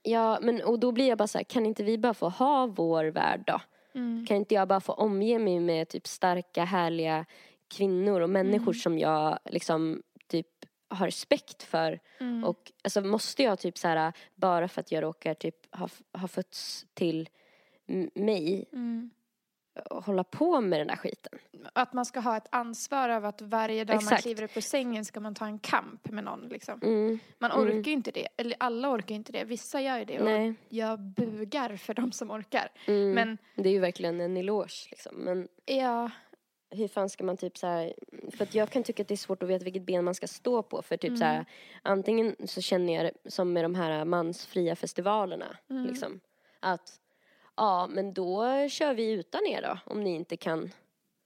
Ja, 0.03 0.39
men 0.41 0.61
och 0.61 0.79
då 0.79 0.91
blir 0.91 1.07
jag 1.07 1.17
bara 1.17 1.27
så 1.27 1.37
här, 1.37 1.43
kan 1.45 1.65
inte 1.65 1.83
vi 1.83 1.97
bara 1.97 2.13
få 2.13 2.29
ha 2.29 2.65
vår 2.67 3.05
värld 3.05 3.43
då? 3.47 3.61
Mm. 3.93 4.25
Kan 4.25 4.37
inte 4.37 4.55
jag 4.55 4.67
bara 4.67 4.79
få 4.79 4.93
omge 4.93 5.39
mig 5.39 5.59
med 5.59 5.87
typ 5.89 6.07
starka, 6.07 6.63
härliga 6.63 7.25
kvinnor 7.67 8.21
och 8.21 8.29
människor 8.29 8.73
som 8.73 8.99
jag 8.99 9.39
liksom 9.45 10.03
typ 10.27 10.65
har 10.91 11.05
respekt 11.05 11.63
för. 11.63 11.99
Mm. 12.19 12.43
Och 12.43 12.71
alltså 12.83 13.01
måste 13.01 13.43
jag 13.43 13.59
typ 13.59 13.77
så 13.77 13.87
här, 13.87 14.13
bara 14.35 14.67
för 14.67 14.81
att 14.81 14.91
jag 14.91 15.03
råkar 15.03 15.33
typ 15.33 15.75
ha, 15.75 15.89
ha 16.13 16.27
fötts 16.27 16.85
till 16.93 17.29
mig, 18.15 18.65
Mm. 18.73 19.09
hålla 19.89 20.23
på 20.23 20.61
med 20.61 20.79
den 20.79 20.87
där 20.87 20.95
skiten. 20.95 21.39
Att 21.73 21.93
man 21.93 22.05
ska 22.05 22.19
ha 22.19 22.37
ett 22.37 22.47
ansvar 22.51 23.09
av 23.09 23.25
att 23.25 23.41
varje 23.41 23.83
dag 23.83 23.93
man 23.95 24.03
Exakt. 24.03 24.21
kliver 24.21 24.43
upp 24.43 24.57
ur 24.57 24.61
sängen 24.61 25.05
ska 25.05 25.19
man 25.19 25.35
ta 25.35 25.45
en 25.45 25.59
kamp 25.59 26.09
med 26.09 26.23
någon 26.23 26.41
liksom. 26.49 26.79
Mm, 26.83 27.19
Man 27.39 27.51
Mm. 27.51 27.63
orkar 27.63 27.87
ju 27.87 27.93
inte 27.93 28.11
det. 28.11 28.27
Eller 28.37 28.55
alla 28.59 28.89
orkar 28.89 29.15
inte 29.15 29.31
det. 29.31 29.43
Vissa 29.43 29.81
gör 29.81 29.97
ju 29.99 30.05
det. 30.05 30.19
Och 30.19 30.25
nej. 30.25 30.53
jag 30.69 30.99
bugar 30.99 31.75
för 31.77 31.93
de 31.93 32.11
som 32.11 32.31
orkar. 32.31 32.71
Mm, 32.87 33.11
Men 33.11 33.37
det 33.55 33.69
är 33.69 33.73
ju 33.73 33.79
verkligen 33.79 34.21
en 34.21 34.37
eloge 34.37 34.87
liksom. 34.91 35.15
Men 35.15 35.47
ja, 35.65 36.09
hur 36.71 36.87
fan 36.87 37.09
ska 37.09 37.23
man 37.23 37.37
typ 37.37 37.57
så 37.57 37.67
här, 37.67 37.93
för 38.31 38.43
att 38.43 38.55
jag 38.55 38.69
kan 38.69 38.83
tycka 38.83 39.01
att 39.01 39.07
det 39.07 39.13
är 39.13 39.17
svårt 39.17 39.43
att 39.43 39.49
veta 39.49 39.63
vilket 39.63 39.83
ben 39.83 40.03
man 40.03 40.15
ska 40.15 40.27
stå 40.27 40.63
på 40.63 40.81
för 40.81 40.97
typ 40.97 41.17
så 41.17 41.23
här, 41.23 41.45
antingen 41.81 42.35
så 42.45 42.61
känner 42.61 42.93
jag 42.93 43.05
det 43.05 43.31
som 43.31 43.53
med 43.53 43.63
de 43.63 43.75
här 43.75 44.05
mansfria 44.05 44.75
festivalerna 44.75 45.57
liksom 45.87 46.19
att 46.59 46.99
ja 47.55 47.87
men 47.87 48.13
då 48.13 48.45
kör 48.69 48.93
vi 48.93 49.11
utan 49.11 49.45
er 49.45 49.61
då 49.61 49.79
om 49.85 50.03
ni 50.03 50.15
inte 50.15 50.37
kan 50.37 50.71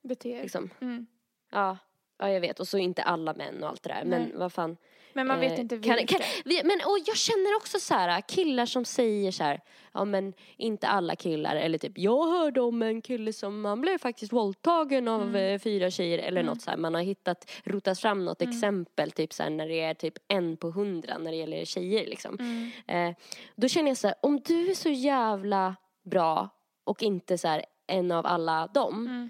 bete 0.03 0.29
er. 0.29 0.41
liksom 0.41 0.69
Mm. 0.81 1.07
ja 1.51 1.77
ja 2.17 2.29
jag 2.29 2.41
vet 2.41 2.59
och 2.59 2.67
så 2.67 2.77
inte 2.77 3.03
alla 3.03 3.33
män 3.33 3.63
och 3.63 3.69
allt 3.69 3.83
det 3.83 3.89
där 3.89 4.03
Nej. 4.05 4.19
men 4.29 4.39
vad 4.39 4.53
fan 4.53 4.77
Men 5.13 5.27
man 5.27 5.39
vet 5.39 5.51
Eh, 5.53 5.59
inte 5.59 5.77
kan, 5.77 5.95
vilka. 5.95 6.17
kan, 6.17 6.27
vi- 6.45 6.61
men 6.63 6.75
och 6.85 6.97
jag 7.05 7.17
känner 7.17 7.55
också 7.55 7.79
så 7.79 7.93
här 7.93 8.21
killar 8.21 8.65
som 8.65 8.85
säger 8.85 9.31
så 9.31 9.43
här, 9.43 9.59
ja 9.93 10.05
men 10.05 10.33
inte 10.57 10.87
alla 10.87 11.15
killar 11.15 11.55
eller 11.55 11.77
typ 11.77 11.97
jag 11.97 12.27
hörde 12.31 12.61
om 12.61 12.81
en 12.81 13.01
kille 13.01 13.33
som 13.33 13.65
han 13.65 13.81
blev 13.81 13.97
faktiskt 13.97 14.33
våldtagen 14.33 15.07
av 15.07 15.21
Mm. 15.21 15.35
eh, 15.35 15.59
fyra 15.59 15.91
tjejer 15.91 16.17
eller 16.19 16.43
något 16.43 16.61
så 16.61 16.69
här. 16.69 16.77
Man 16.77 16.93
har 16.95 17.01
hittat, 17.01 17.51
rotat 17.63 17.99
fram 17.99 18.25
något 18.25 18.41
Mm. 18.41 18.51
exempel 18.55 19.11
typ 19.11 19.33
så 19.33 19.43
här 19.43 19.49
när 19.49 19.67
det 19.67 19.81
är 19.81 19.93
typ 19.93 20.13
en 20.27 20.57
på 20.57 20.69
hundra 20.71 21.17
när 21.17 21.31
det 21.31 21.37
gäller 21.37 21.65
tjejer 21.65 22.05
liksom. 22.05 22.37
Mm. 22.39 22.71
Eh, 23.11 23.15
då 23.55 23.67
känner 23.67 23.89
jag 23.89 23.97
så 23.97 24.07
här, 24.07 24.15
om 24.21 24.39
du 24.45 24.69
är 24.71 24.75
så 24.75 24.89
jävla 24.89 25.75
bra 26.03 26.49
och 26.83 27.03
inte 27.03 27.37
så 27.37 27.47
här 27.47 27.65
en 27.87 28.11
av 28.11 28.25
alla 28.25 28.67
dem. 28.67 29.29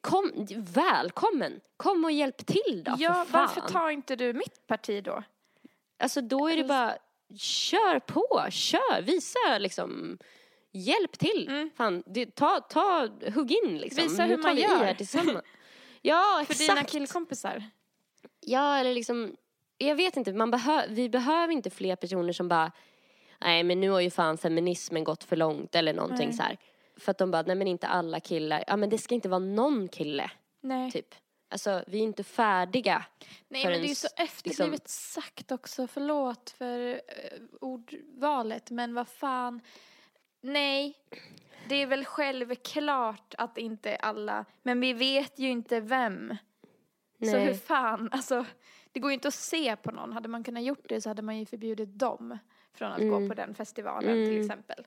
Kom, 0.00 0.46
välkommen! 0.74 1.60
Kom 1.76 2.04
och 2.04 2.12
hjälp 2.12 2.46
till 2.46 2.82
då 2.84 2.94
Ja, 2.98 3.14
för 3.14 3.32
fan. 3.32 3.40
varför 3.40 3.60
tar 3.60 3.90
inte 3.90 4.16
du 4.16 4.32
mitt 4.32 4.66
parti 4.66 5.04
då? 5.04 5.22
Alltså 5.98 6.20
då 6.20 6.48
är 6.48 6.56
det 6.56 6.64
bara, 6.64 6.96
kör 7.38 7.98
på, 7.98 8.46
kör, 8.50 9.02
visa 9.02 9.58
liksom. 9.58 10.18
hjälp 10.72 11.18
till. 11.18 11.48
Mm. 11.48 11.70
Fan, 11.76 12.02
det, 12.06 12.34
ta, 12.34 12.60
ta, 12.60 13.08
hugg 13.34 13.52
in 13.52 13.78
liksom. 13.78 14.02
Visa 14.02 14.22
hur 14.24 14.36
tar 14.36 14.42
man 14.42 14.56
gör. 14.56 14.68
här 14.84 14.94
tillsammans. 14.94 15.38
Ja, 16.06 16.42
För 16.46 16.52
exakt. 16.52 16.70
dina 16.70 16.84
killkompisar. 16.84 17.64
Ja, 18.40 18.76
eller 18.78 18.94
liksom, 18.94 19.36
jag 19.78 19.94
vet 19.94 20.16
inte, 20.16 20.32
man 20.32 20.50
behö, 20.50 20.82
vi 20.88 21.08
behöver 21.08 21.52
inte 21.52 21.70
fler 21.70 21.96
personer 21.96 22.32
som 22.32 22.48
bara, 22.48 22.72
nej 23.40 23.62
men 23.62 23.80
nu 23.80 23.90
har 23.90 24.00
ju 24.00 24.10
fan 24.10 24.38
feminismen 24.38 25.04
gått 25.04 25.24
för 25.24 25.36
långt 25.36 25.74
eller 25.74 25.92
någonting 25.92 26.28
Nej. 26.28 26.36
så 26.36 26.42
här. 26.42 26.58
För 26.96 27.10
att 27.10 27.18
de 27.18 27.30
bara, 27.30 27.42
nej 27.42 27.56
men 27.56 27.66
inte 27.66 27.86
alla 27.86 28.20
killar, 28.20 28.64
ja 28.66 28.76
men 28.76 28.90
det 28.90 28.98
ska 28.98 29.14
inte 29.14 29.28
vara 29.28 29.38
någon 29.38 29.88
kille, 29.88 30.30
Nej. 30.60 30.90
typ. 30.90 31.14
Alltså, 31.48 31.84
vi 31.86 31.98
är 31.98 32.02
inte 32.02 32.24
färdiga. 32.24 33.04
Nej 33.48 33.62
förrän 33.62 33.72
men 33.72 33.80
det 33.82 33.86
är 33.86 33.88
ju 33.88 33.94
så 33.94 34.06
s- 34.06 34.12
efterblivet 34.16 34.70
liksom- 34.72 35.22
sagt 35.22 35.52
också. 35.52 35.86
Förlåt 35.86 36.50
för 36.50 36.78
uh, 36.92 36.98
ordvalet 37.60 38.70
men 38.70 38.94
vad 38.94 39.08
fan. 39.08 39.60
Nej. 40.40 40.94
Det 41.68 41.74
är 41.74 41.86
väl 41.86 42.04
självklart 42.04 43.34
att 43.38 43.58
inte 43.58 43.96
alla, 43.96 44.44
men 44.62 44.80
vi 44.80 44.92
vet 44.92 45.38
ju 45.38 45.48
inte 45.50 45.80
vem. 45.80 46.36
Så 47.20 47.30
Nej. 47.32 47.44
hur 47.44 47.54
fan, 47.54 48.08
alltså 48.12 48.44
det 48.92 49.00
går 49.00 49.10
ju 49.10 49.14
inte 49.14 49.28
att 49.28 49.34
se 49.34 49.76
på 49.76 49.90
någon. 49.90 50.12
Hade 50.12 50.28
man 50.28 50.44
kunnat 50.44 50.62
gjort 50.64 50.88
det 50.88 51.00
så 51.00 51.10
hade 51.10 51.22
man 51.22 51.38
ju 51.38 51.46
förbjudit 51.46 51.98
dem 51.98 52.38
från 52.72 52.92
att 52.92 52.98
gå 53.00 53.16
Mm. 53.16 53.28
på 53.28 53.34
den 53.34 53.54
festivalen 53.54 54.10
till 54.12 54.28
Mm. 54.30 54.40
exempel. 54.40 54.86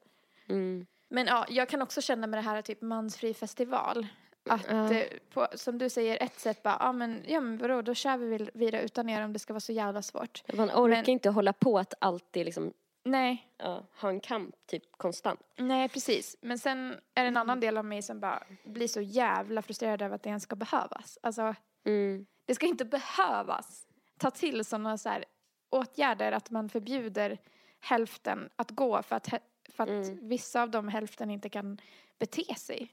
Mm. 0.49 0.85
Men 1.09 1.27
ja, 1.27 1.45
jag 1.49 1.69
kan 1.69 1.81
också 1.81 2.01
känna 2.01 2.27
med 2.27 2.37
det 2.37 2.41
här 2.41 2.61
typ 2.61 2.81
mansfri 2.81 3.33
festival. 3.33 4.07
Att 4.49 4.69
eh, 4.71 5.01
på, 5.33 5.47
som 5.55 5.77
du 5.77 5.89
säger, 5.89 6.23
ett 6.23 6.39
sätt 6.39 6.63
bara, 6.63 6.77
ja 6.79 6.91
men, 6.91 7.23
ja 7.27 7.41
men 7.41 7.57
vadå, 7.57 7.81
då 7.81 7.93
kör 7.93 8.17
vi 8.17 8.49
vidare 8.53 8.81
utan 8.81 9.09
er 9.09 9.23
om 9.23 9.33
det 9.33 9.39
ska 9.39 9.53
vara 9.53 9.59
så 9.59 9.71
jävla 9.71 10.01
svårt. 10.01 10.43
Man 10.53 10.69
orkar 10.69 10.87
Men- 10.97 11.09
inte 11.09 11.29
hålla 11.29 11.53
på 11.53 11.79
att 11.79 11.93
alltid 12.01 12.45
liksom, 12.45 12.73
Nej, 13.03 13.47
ja, 13.57 13.83
ha 14.01 14.09
en 14.09 14.19
kamp 14.19 14.55
typ 14.67 14.83
konstant. 14.97 15.39
nej 15.57 15.89
precis. 15.89 16.37
Men 16.41 16.59
sen 16.59 16.91
är 17.15 17.21
det 17.23 17.27
en 17.27 17.37
annan 17.37 17.59
del 17.59 17.77
av 17.77 17.85
mig 17.85 18.01
som 18.01 18.19
bara 18.19 18.43
blir 18.63 18.87
så 18.87 19.01
jävla 19.01 19.61
frustrerad 19.61 20.01
över 20.01 20.15
att 20.15 20.23
det 20.23 20.29
ens 20.29 20.43
ska 20.43 20.55
behövas. 20.55 21.17
Alltså, 21.23 21.55
Mm. 21.85 22.25
det 22.45 22.55
ska 22.55 22.65
inte 22.65 22.85
behövas 22.85 23.87
ta 24.17 24.31
till 24.31 24.65
sådana 24.65 24.97
så 24.97 25.09
här 25.09 25.25
åtgärder 25.69 26.31
att 26.31 26.49
man 26.49 26.69
förbjuder 26.69 27.37
hälften 27.79 28.49
att 28.55 28.71
gå 28.71 29.03
för 29.03 29.15
att, 29.15 29.33
för 29.77 29.83
att 29.83 29.89
Mm. 30.07 30.27
vissa 30.27 30.61
av 30.61 30.69
dem 30.71 30.87
hälften 30.87 31.29
inte 31.31 31.49
kan 31.49 31.81
bete 32.19 32.55
sig. 32.57 32.87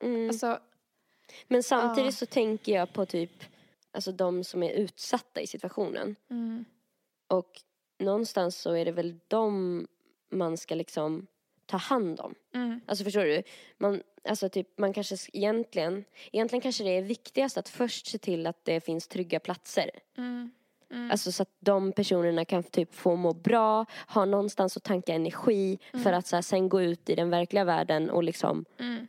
Mm. 0.00 0.28
Alltså, 0.28 0.58
Men 1.48 1.62
samtidigt 1.62 2.06
Ja. 2.06 2.12
så 2.12 2.26
tänker 2.26 2.72
jag 2.72 2.92
på 2.92 3.06
typ, 3.06 3.44
alltså 3.90 4.12
de 4.12 4.44
som 4.44 4.62
är 4.62 4.70
utsatta 4.70 5.40
i 5.40 5.46
situationen. 5.46 6.16
mm, 6.30 6.64
Och 7.26 7.62
någonstans 7.98 8.56
så 8.56 8.72
är 8.72 8.84
det 8.84 8.92
väl 8.92 9.18
dem 9.28 9.86
man 10.30 10.56
ska 10.56 10.74
liksom 10.74 11.26
ta 11.66 11.76
hand 11.76 12.20
om. 12.20 12.34
mm, 12.54 12.80
Alltså 12.86 13.04
förstår 13.04 13.24
du? 13.24 13.42
Man, 13.78 14.02
alltså 14.24 14.48
typ, 14.48 14.78
man 14.78 14.92
kanske 14.92 15.16
egentligen, 15.32 16.04
egentligen 16.32 16.60
kanske 16.60 16.84
det 16.84 16.90
är 16.90 17.02
viktigast 17.02 17.56
att 17.56 17.68
först 17.68 18.06
se 18.06 18.18
till 18.18 18.46
att 18.46 18.64
det 18.64 18.80
finns 18.80 19.08
trygga 19.08 19.40
platser. 19.40 19.90
mm, 20.16 20.50
mm. 20.94 21.10
Alltså 21.10 21.32
så 21.32 21.42
att 21.42 21.50
de 21.60 21.92
personerna 21.92 22.44
kan 22.44 22.62
typ 22.62 22.94
få 22.94 23.16
må 23.16 23.32
bra, 23.32 23.86
ha 24.08 24.24
någonstans 24.24 24.76
att 24.76 24.82
tanka 24.82 25.14
energi 25.14 25.78
för 26.02 26.12
att 26.12 26.26
så 26.26 26.36
här, 26.36 26.42
sen 26.42 26.68
gå 26.68 26.82
ut 26.82 27.10
i 27.10 27.14
den 27.14 27.30
verkliga 27.30 27.64
världen 27.64 28.10
och 28.10 28.22
liksom 28.24 28.64
Mm. 28.78 29.06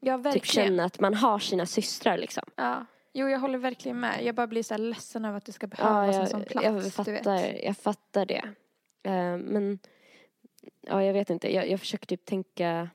Ja, 0.00 0.32
typ 0.32 0.46
känna 0.46 0.84
att 0.84 1.00
man 1.00 1.14
har 1.14 1.38
sina 1.38 1.66
systrar 1.66 2.18
liksom. 2.18 2.42
Ja. 2.56 2.86
Jo, 3.12 3.28
jag 3.28 3.38
håller 3.38 3.58
verkligen 3.58 4.00
med. 4.00 4.24
Jag 4.24 4.34
bara 4.34 4.46
blir 4.46 4.62
så 4.62 4.74
här 4.74 4.78
ledsen 4.78 5.24
över 5.24 5.38
att 5.38 5.44
det 5.44 5.52
ska 5.52 5.66
behövas 5.66 6.16
en 6.16 6.26
sån 6.26 6.40
jag, 6.40 6.48
plats. 6.48 6.64
jag, 6.66 6.92
fattar, 6.92 7.64
jag 7.64 7.76
fattar 7.76 8.26
det. 8.26 8.42
Eh, 9.02 9.36
men, 9.36 9.78
ja 10.80 11.04
jag 11.04 11.12
vet 11.12 11.30
inte, 11.30 11.54
jag, 11.54 11.70
jag 11.70 11.80
försöker 11.80 12.06
typ 12.06 12.24
tänka, 12.24 12.88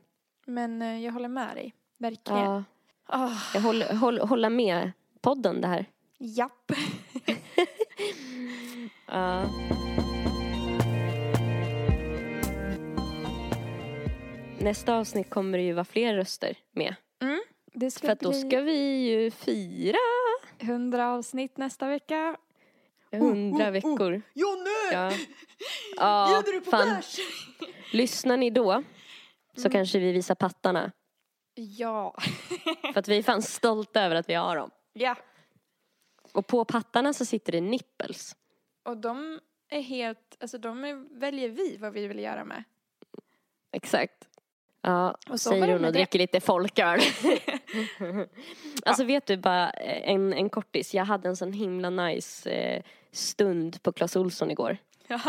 Men 0.46 0.82
eh, 0.82 1.00
jag 1.06 1.12
håller 1.12 1.28
med 1.28 1.56
dig. 1.56 1.74
Verkligen. 1.98 2.40
ja, 2.42 2.64
Ah, 3.06 3.32
jag 3.54 3.62
håller, 3.62 3.94
håll, 3.96 4.20
hålla 4.20 4.50
med 4.50 4.92
podden 5.22 5.62
det 5.62 5.68
här. 5.68 5.86
japp. 6.18 6.72
Ja. 9.14 9.50
Nästa 14.60 14.96
avsnitt 14.96 15.30
kommer 15.30 15.58
det 15.58 15.64
ju 15.64 15.74
vara 15.74 15.86
fler 15.86 16.16
röster 16.16 16.58
med. 16.72 16.96
Det 17.74 17.92
ska 17.92 18.06
För 18.08 18.14
att 18.14 18.20
då 18.20 18.34
ska 18.34 18.62
vi 18.62 19.10
ju 19.10 19.32
fira 19.32 19.98
100 20.60 21.10
avsnitt 21.14 21.58
nästa 21.58 21.88
vecka. 21.88 22.38
hundra 23.12 23.72
veckor. 23.72 24.22
Jonny! 24.34 24.92
Ja. 24.92 25.12
Ja, 25.98 26.28
Bjuder 26.44 26.60
du 26.60 26.66
på 26.66 26.72
fan. 26.72 26.88
bärs? 26.90 27.18
Lyssnar 27.94 28.38
ni 28.38 28.50
då 28.50 28.84
så 29.58 29.70
kanske 29.70 30.00
vi 30.00 30.12
visar 30.12 30.36
pattarna. 30.36 30.92
Ja. 31.56 32.16
För 32.94 33.00
att 33.00 33.08
vi 33.08 33.18
är 33.18 33.24
fan 33.24 33.42
stolta 33.42 34.02
över 34.02 34.16
att 34.16 34.30
vi 34.30 34.34
har 34.34 34.56
dem. 34.56 34.72
ja. 34.94 35.16
Och 36.32 36.48
på 36.48 36.66
pattarna 36.66 37.14
så 37.14 37.26
sitter 37.26 37.52
det 37.52 37.62
nipples. 37.62 38.36
Och 38.84 38.98
de 38.98 39.40
är 39.70 39.82
helt, 39.82 40.38
alltså 40.40 40.58
de 40.58 40.84
är, 40.84 41.20
väljer 41.20 41.50
vi 41.50 41.78
vad 41.78 41.94
vi 41.94 42.08
vill 42.08 42.20
göra 42.20 42.46
med. 42.46 42.64
Exakt. 43.72 44.28
Ja, 44.82 45.18
Och 45.30 45.40
så 45.42 45.50
säger 45.50 45.74
hon 45.74 45.86
och 45.86 45.94
dricker 45.94 46.20
lite 46.20 46.40
folköl. 46.40 47.00
alltså 48.86 49.04
vet 49.04 49.26
du 49.26 49.38
bara 49.38 49.70
eh, 49.70 50.10
en, 50.10 50.34
en 50.34 50.50
kortis. 50.50 50.94
Jag 50.94 51.06
hade 51.06 51.30
en 51.30 51.36
sån 51.36 51.54
himla 51.54 51.90
nice 51.90 52.50
eh, 52.50 52.84
stund 53.12 53.84
på 53.84 53.92
Clas 53.92 54.16
Ohlson 54.16 54.52
igår. 54.52 54.78
Ja. 55.08 55.20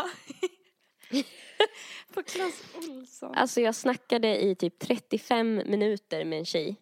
på 2.14 2.22
Clas 2.22 2.62
Ohlson. 2.76 3.34
Alltså 3.34 3.60
jag 3.60 3.74
snackade 3.74 4.42
i 4.42 4.54
typ 4.54 4.78
35 4.78 5.54
minuter 5.54 6.24
med 6.24 6.38
en 6.38 6.44
tjej. 6.44 6.76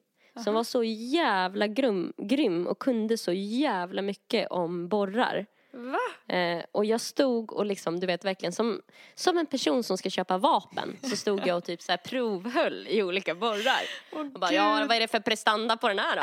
Som 0.44 0.54
var 0.54 0.64
så 0.64 0.84
jävla 0.84 1.66
grym, 1.66 2.12
grym 2.16 2.66
och 2.66 2.78
kunde 2.78 3.18
så 3.18 3.32
jävla 3.32 4.02
mycket 4.02 4.50
om 4.50 4.88
borrar. 4.88 5.46
Va? 5.72 6.34
Eh, 6.36 6.64
och 6.72 6.84
jag 6.84 7.00
stod 7.00 7.52
och 7.52 7.66
liksom, 7.66 8.00
du 8.00 8.06
vet 8.06 8.24
verkligen 8.24 8.52
som, 8.52 8.82
som 9.14 9.38
en 9.38 9.46
person 9.46 9.82
som 9.84 9.98
ska 9.98 10.10
köpa 10.10 10.38
vapen 10.38 10.96
så 11.02 11.16
stod 11.16 11.46
jag 11.46 11.56
och 11.56 11.64
typ 11.64 11.82
så 11.82 11.92
här 11.92 11.96
provhöll 11.96 12.86
i 12.90 13.02
olika 13.02 13.34
borrar. 13.34 13.82
Åh, 14.12 14.20
Och 14.20 14.26
bara, 14.26 14.52
ja 14.52 14.84
vad 14.88 14.96
är 14.96 15.00
det 15.00 15.08
för 15.08 15.20
prestanda 15.20 15.76
på 15.76 15.88
den 15.88 15.98
här 15.98 16.16
då? 16.16 16.22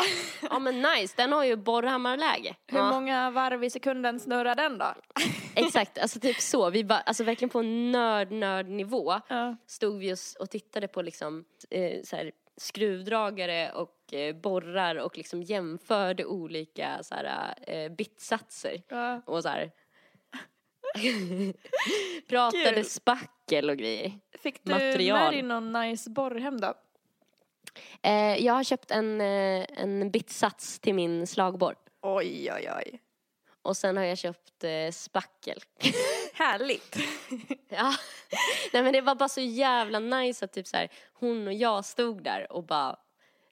ja 0.52 0.60
men 0.60 0.82
nice, 0.82 1.14
den 1.18 1.32
har 1.32 1.44
ju 1.44 1.56
borrhammarläge. 1.56 2.56
Hur 2.68 2.78
Ja, 2.80 2.92
många 2.92 3.32
varv 3.32 3.64
i 3.64 3.70
sekunden 3.70 4.20
snurrar 4.20 4.56
den 4.56 4.78
då? 4.78 4.94
exakt, 5.56 5.98
alltså 5.98 6.20
typ 6.20 6.40
så. 6.42 6.70
Vi 6.70 6.84
bara, 6.84 7.00
alltså 7.00 7.24
verkligen 7.24 7.50
på 7.50 7.62
nörd, 7.62 8.32
nörd 8.32 8.68
nivå 8.70 9.14
Ja. 9.28 9.56
stod 9.68 10.00
vi 10.00 10.14
och, 10.14 10.18
och 10.40 10.50
tittade 10.50 10.88
på 10.88 11.02
liksom 11.02 11.46
eh, 11.70 12.02
så 12.04 12.16
här, 12.16 12.32
skruvdragare 12.60 13.72
och 13.72 14.14
eh, 14.14 14.36
borrar 14.36 14.96
och 14.96 15.18
liksom 15.18 15.44
jämförde 15.44 16.26
olika 16.26 17.04
så 17.04 17.16
här, 17.16 17.56
eh, 17.68 17.92
bitsatser. 17.92 18.84
Ja. 18.88 19.22
Och 19.26 19.44
så 19.44 19.50
här. 19.50 19.72
Pratade 22.28 22.74
Kul. 22.74 22.86
spackel 22.86 23.70
och 23.70 23.78
grejer. 23.78 24.12
Fick 24.40 24.64
du 24.64 24.72
Material. 24.72 25.20
med 25.20 25.34
dig 25.34 25.42
någon 25.42 25.72
nice 25.72 26.10
borrhem 26.10 26.62
då? 26.62 26.74
Eh, 28.02 28.46
jag 28.46 28.54
har 28.54 28.64
köpt 28.64 28.92
en, 28.92 29.22
eh, 29.22 29.66
en 29.78 30.12
bitsats 30.12 30.80
till 30.80 30.96
min 30.96 31.28
slagborr. 31.28 31.76
Oj, 32.02 32.52
oj, 32.54 32.70
oj. 32.78 33.02
Och 33.62 33.78
sen 33.78 33.98
har 33.98 34.04
jag 34.04 34.18
köpt 34.18 34.64
eh, 34.64 34.92
spackel. 34.92 35.60
Härligt. 36.40 36.96
ja. 37.70 37.94
Nej 38.74 38.84
men 38.84 38.94
det 38.94 39.02
var 39.02 39.16
bara 39.16 39.30
så 39.30 39.42
jävla 39.42 40.00
nice 40.00 40.46
att 40.46 40.54
typ 40.54 40.68
så 40.68 40.78
här, 40.78 40.90
hon 41.14 41.48
och 41.48 41.54
jag 41.54 41.86
stod 41.86 42.24
där 42.24 42.52
och 42.52 42.64
bara 42.64 42.98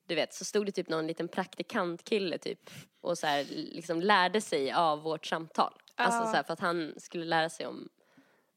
du 0.07 0.15
vet, 0.15 0.33
så 0.33 0.45
stod 0.45 0.65
det 0.65 0.71
typ 0.71 0.89
någon 0.89 1.07
liten 1.07 1.27
praktikantkille 1.27 2.37
typ 2.37 2.69
och 3.01 3.17
så 3.17 3.27
här, 3.27 3.45
liksom 3.49 4.01
lärde 4.01 4.41
sig 4.41 4.71
av 4.71 5.01
vårt 5.01 5.25
samtal. 5.25 5.73
Alltså 5.95 6.19
Ja. 6.19 6.25
så 6.25 6.35
här, 6.35 6.43
för 6.43 6.53
att 6.53 6.59
han 6.59 6.93
skulle 6.97 7.25
lära 7.25 7.49
sig 7.49 7.65
om, 7.65 7.89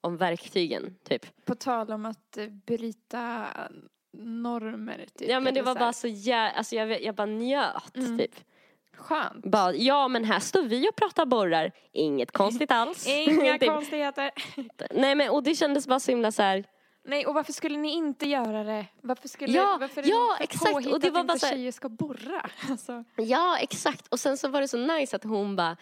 om 0.01 0.16
verktygen 0.16 0.97
typ. 1.05 1.45
På 1.45 1.55
tal 1.55 1.91
om 1.91 2.07
att 2.07 2.37
eh, 2.37 2.47
bryta 2.47 3.47
normer. 4.12 5.07
Typ, 5.18 5.28
Ja 5.28 5.41
men 5.41 5.55
det 5.55 5.62
var 5.62 5.74
bara 5.74 5.93
så 5.93 6.09
jävla, 6.09 6.59
alltså 6.59 6.76
jag, 6.76 7.03
jag 7.03 7.14
bara 7.14 7.26
njöt 7.26 7.97
Mm. 7.97 8.18
typ. 8.18 8.35
Skönt. 9.01 9.45
Bara, 9.45 9.75
ja 9.75 10.09
men 10.09 10.25
här 10.25 10.41
står 10.41 10.63
vi 10.63 10.89
och 10.89 10.97
pratar 10.97 11.27
borrar, 11.27 11.73
inget 11.93 12.31
konstigt 12.33 12.71
alls. 12.71 13.07
Inga 13.09 13.59
konstigheter. 13.75 14.31
Nej 14.91 15.15
men 15.15 15.31
och 15.31 15.43
det 15.43 15.55
kändes 15.55 15.87
bara 15.87 16.01
så 16.01 16.11
himla 16.11 16.33
så 16.33 16.43
här. 16.43 16.65
Nej, 17.05 17.27
och 17.27 17.35
varför 17.35 17.53
skulle 17.53 17.79
ni 17.79 17.93
inte 17.93 18.29
göra 18.29 18.65
det? 18.65 18.87
Varför 19.01 19.29
skulle 19.29 19.53
Ja, 19.57 19.77
varför 19.81 20.03
ja, 20.09 20.37
är 20.39 20.43
det 20.43 20.47
för 20.59 20.67
exakt. 20.67 20.75
Och 20.93 21.01
det 21.01 21.07
att 21.09 21.13
var 21.13 21.21
inte 21.21 21.33
bara 21.33 21.39
så 21.39 21.47
här- 21.47 21.53
tjejer 21.53 21.73
ska 21.73 21.89
borra? 21.89 22.51
Alltså, 22.71 23.05
Ja 23.17 23.59
exakt 23.59 24.09
och 24.09 24.21
sen 24.21 24.37
så 24.39 24.49
var 24.49 24.61
det 24.61 24.69
så 24.69 24.77
nice 24.79 25.17
att 25.17 25.25
hon 25.25 25.57
bara 25.57 25.77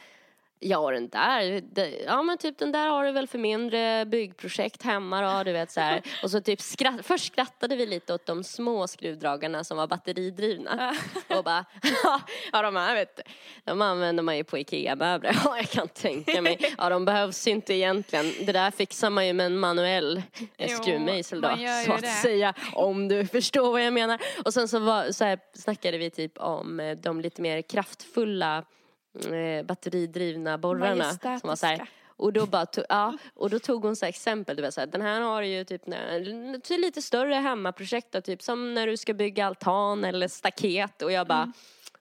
Ja, 0.60 0.90
den 0.90 1.08
där, 1.08 1.62
ja 2.06 2.22
men 2.22 2.38
typ 2.38 2.58
den 2.58 2.72
där 2.72 2.88
har 2.88 3.04
du 3.04 3.12
väl 3.12 3.26
för 3.26 3.38
mindre 3.38 4.06
byggprojekt 4.06 4.82
hemma 4.82 5.22
då, 5.22 5.44
du 5.44 5.52
vet 5.52 5.70
så 5.70 5.80
här. 5.80 6.02
Och 6.22 6.30
så 6.30 6.40
typ 6.40 6.60
skratt, 6.60 7.06
först 7.06 7.26
skrattade 7.26 7.76
vi 7.76 7.86
lite 7.86 8.14
åt 8.14 8.26
de 8.26 8.44
små 8.44 8.86
skruvdragarna 8.86 9.64
som 9.64 9.76
var 9.76 9.86
batteridrivna. 9.86 10.96
Och 11.28 11.44
bara, 11.44 11.64
ja 12.52 12.62
de 12.62 12.76
här 12.76 12.94
vet 12.94 13.16
du, 13.16 13.22
de 13.64 13.82
använder 13.82 14.22
man 14.22 14.36
ju 14.36 14.44
på 14.44 14.58
IKEA-möbler. 14.58 15.36
Ja, 15.44 15.56
jag 15.56 15.70
kan 15.70 15.88
tänka 15.88 16.42
mig. 16.42 16.74
Ja, 16.78 16.88
de 16.88 17.04
behövs 17.04 17.46
inte 17.46 17.74
egentligen. 17.74 18.32
Det 18.40 18.52
där 18.52 18.70
fixar 18.70 19.10
man 19.10 19.26
ju 19.26 19.32
med 19.32 19.46
en 19.46 19.58
manuell 19.58 20.22
eh, 20.56 20.68
skruvmejsel 20.68 21.40
då, 21.40 21.50
ju 21.58 21.84
så 21.86 21.92
att 21.92 22.00
det. 22.00 22.08
säga. 22.08 22.54
Om 22.72 23.08
du 23.08 23.26
förstår 23.26 23.72
vad 23.72 23.84
jag 23.84 23.92
menar. 23.92 24.20
Och 24.44 24.54
sen 24.54 24.68
så, 24.68 24.78
var, 24.78 25.12
så 25.12 25.24
här, 25.24 25.38
snackade 25.54 25.98
vi 25.98 26.10
typ 26.10 26.38
om 26.38 26.80
eh, 26.80 26.96
de 26.96 27.20
lite 27.20 27.42
mer 27.42 27.62
kraftfulla 27.62 28.64
eh, 29.14 29.66
batteridrivna 29.66 30.58
borrarna. 30.58 31.12
Som 31.12 31.48
var 31.48 31.56
så 31.56 31.66
här, 31.66 31.88
och 32.18 32.32
då, 32.32 32.46
bara 32.46 32.66
tog, 32.66 32.84
ja, 32.88 33.16
och 33.34 33.50
då 33.50 33.58
tog 33.58 33.84
hon 33.84 33.96
så 33.96 34.06
exempel, 34.06 34.56
du 34.56 34.62
vet, 34.62 34.74
så 34.74 34.80
här, 34.80 34.86
den 34.86 35.02
här 35.02 35.20
har 35.20 35.42
ju 35.42 35.64
typ 35.64 35.86
när, 35.86 36.78
lite 36.78 37.02
större 37.02 37.34
hemmaprojekt 37.34 38.12
då, 38.12 38.20
typ 38.20 38.42
som 38.42 38.74
när 38.74 38.86
du 38.86 38.96
ska 38.96 39.14
bygga 39.14 39.46
altan 39.46 40.04
eller 40.04 40.28
staket 40.28 41.02
och 41.02 41.12
jag 41.12 41.26
bara 41.26 41.42
Mm. 41.42 41.52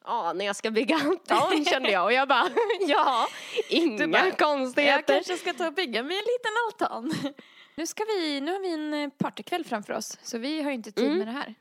Ja, 0.06 0.34
när 0.34 0.46
jag 0.46 0.56
ska 0.56 0.72
bygga 0.72 0.96
altan 0.96 1.66
kände 1.72 1.92
jag 1.92 2.04
och 2.04 2.14
jag 2.14 2.28
bara, 2.28 2.50
ja, 2.88 3.28
inga 3.70 4.08
bara, 4.08 4.32
konstigheter. 4.32 5.14
Jag 5.14 5.26
kanske 5.26 5.38
ska 5.38 5.54
ta 5.54 5.68
och 5.68 5.74
bygga 5.74 6.04
mig 6.04 6.18
en 6.18 6.24
liten 6.24 6.52
altan. 6.68 7.34
Nu, 7.76 7.88
ska 7.88 8.04
vi, 8.04 8.42
nu 8.42 8.52
har 8.52 8.60
vi 8.60 8.74
en 9.04 9.12
partykväll 9.12 9.64
framför 9.64 9.94
oss, 9.94 10.18
så 10.24 10.38
vi 10.38 10.62
har 10.62 10.70
ju 10.70 10.76
inte 10.76 10.92
tid 10.92 11.06
Mm. 11.06 11.18
med 11.18 11.28
det 11.28 11.32
här. 11.32 11.56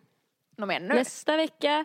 Något 0.56 0.68
mer 0.68 0.80
nu? 0.80 0.94
Nästa 0.94 1.36
vecka 1.36 1.84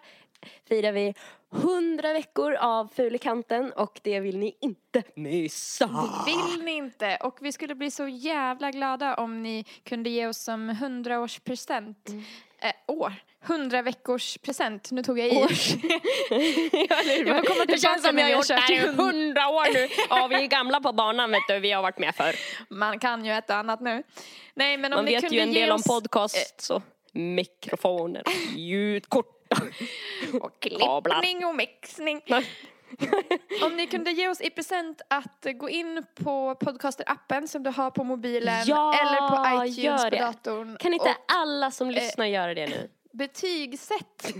firar 0.67 0.91
vi 0.91 1.13
100 1.53 2.13
veckor 2.13 2.53
av 2.53 2.87
Fulikanten 2.95 3.71
och 3.71 3.99
det 4.03 4.19
vill 4.19 4.37
ni 4.37 4.57
inte 4.61 5.03
missa. 5.15 5.89
Vill 6.25 6.65
ni 6.65 6.71
inte? 6.71 7.17
Och 7.21 7.37
vi 7.41 7.51
skulle 7.51 7.75
bli 7.75 7.91
så 7.91 8.07
jävla 8.07 8.71
glada 8.71 9.15
om 9.15 9.43
ni 9.43 9.65
kunde 9.83 10.09
ge 10.09 10.27
oss 10.27 10.43
som 10.43 10.71
100-årspresent. 10.71 12.09
Mm. 12.09 12.23
Eh, 12.61 12.73
år. 12.87 13.13
100 13.45 13.81
veckors 13.81 14.37
present. 14.37 14.91
Nu 14.91 15.03
tog 15.03 15.19
jag 15.19 15.27
i. 15.27 15.37
Års. 15.37 15.69
Jag 16.29 17.37
får 17.37 17.47
komma 17.47 17.65
det 17.65 17.77
känns 17.77 18.03
som 18.03 18.15
vi 18.15 18.21
har 18.21 18.29
gjort 18.29 18.47
det 18.47 18.53
här 18.53 18.71
i 18.71 18.77
hund. 18.77 18.99
hundra 18.99 19.47
år 19.47 19.73
nu. 19.73 19.87
Ja, 20.09 20.27
vi 20.27 20.35
är 20.35 20.47
gamla 20.47 20.79
på 20.81 20.93
banan 20.93 21.31
vet 21.31 21.41
du, 21.47 21.59
vi 21.59 21.71
har 21.71 21.81
varit 21.81 21.99
med 21.99 22.15
förr. 22.15 22.35
Man 22.69 22.99
kan 22.99 23.25
ju 23.25 23.31
ett 23.31 23.49
och 23.49 23.55
annat 23.55 23.81
nu. 23.81 24.03
Nej, 24.53 24.77
men 24.77 24.93
om 24.93 24.97
Man 24.97 25.05
ni 25.05 25.11
vet 25.11 25.21
kunde 25.21 25.35
ju 25.35 25.41
en 25.41 25.53
del 25.53 25.71
om 25.71 25.81
podcast 25.81 26.61
så. 26.61 26.81
Mikrofoner, 27.13 28.23
ljudkort. 28.55 29.40
och 30.41 30.59
klippning 30.59 31.45
och 31.45 31.55
mixning. 31.55 32.21
Om 33.63 33.75
ni 33.75 33.87
kunde 33.87 34.11
ge 34.11 34.29
oss 34.29 34.41
i 34.41 34.49
present 34.49 35.01
att 35.07 35.45
gå 35.55 35.69
in 35.69 36.05
på 36.15 36.55
podcaster-appen 36.55 37.47
som 37.47 37.63
du 37.63 37.69
har 37.69 37.91
på 37.91 38.03
mobilen 38.03 38.63
Ja, 38.65 38.93
eller 38.93 39.29
på 39.29 39.65
iTunes 39.65 40.03
på 40.03 40.09
datorn. 40.09 40.77
Kan 40.79 40.93
inte 40.93 41.09
och 41.09 41.25
alla 41.27 41.71
som 41.71 41.91
lyssnar 41.91 42.25
göra 42.25 42.53
det 42.53 42.67
nu? 42.67 42.89
betygsätt 43.13 44.33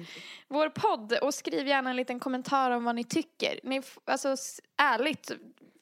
vår 0.47 0.70
podd 0.70 1.14
och 1.14 1.34
skriv 1.34 1.68
gärna 1.68 1.89
en 1.89 1.95
liten 1.95 2.20
kommentar 2.20 2.72
om 2.72 2.84
vad 2.84 2.95
ni 2.95 3.03
tycker. 3.03 3.59
Ni, 3.64 3.82
alltså 4.05 4.36
ärligt, 4.78 5.32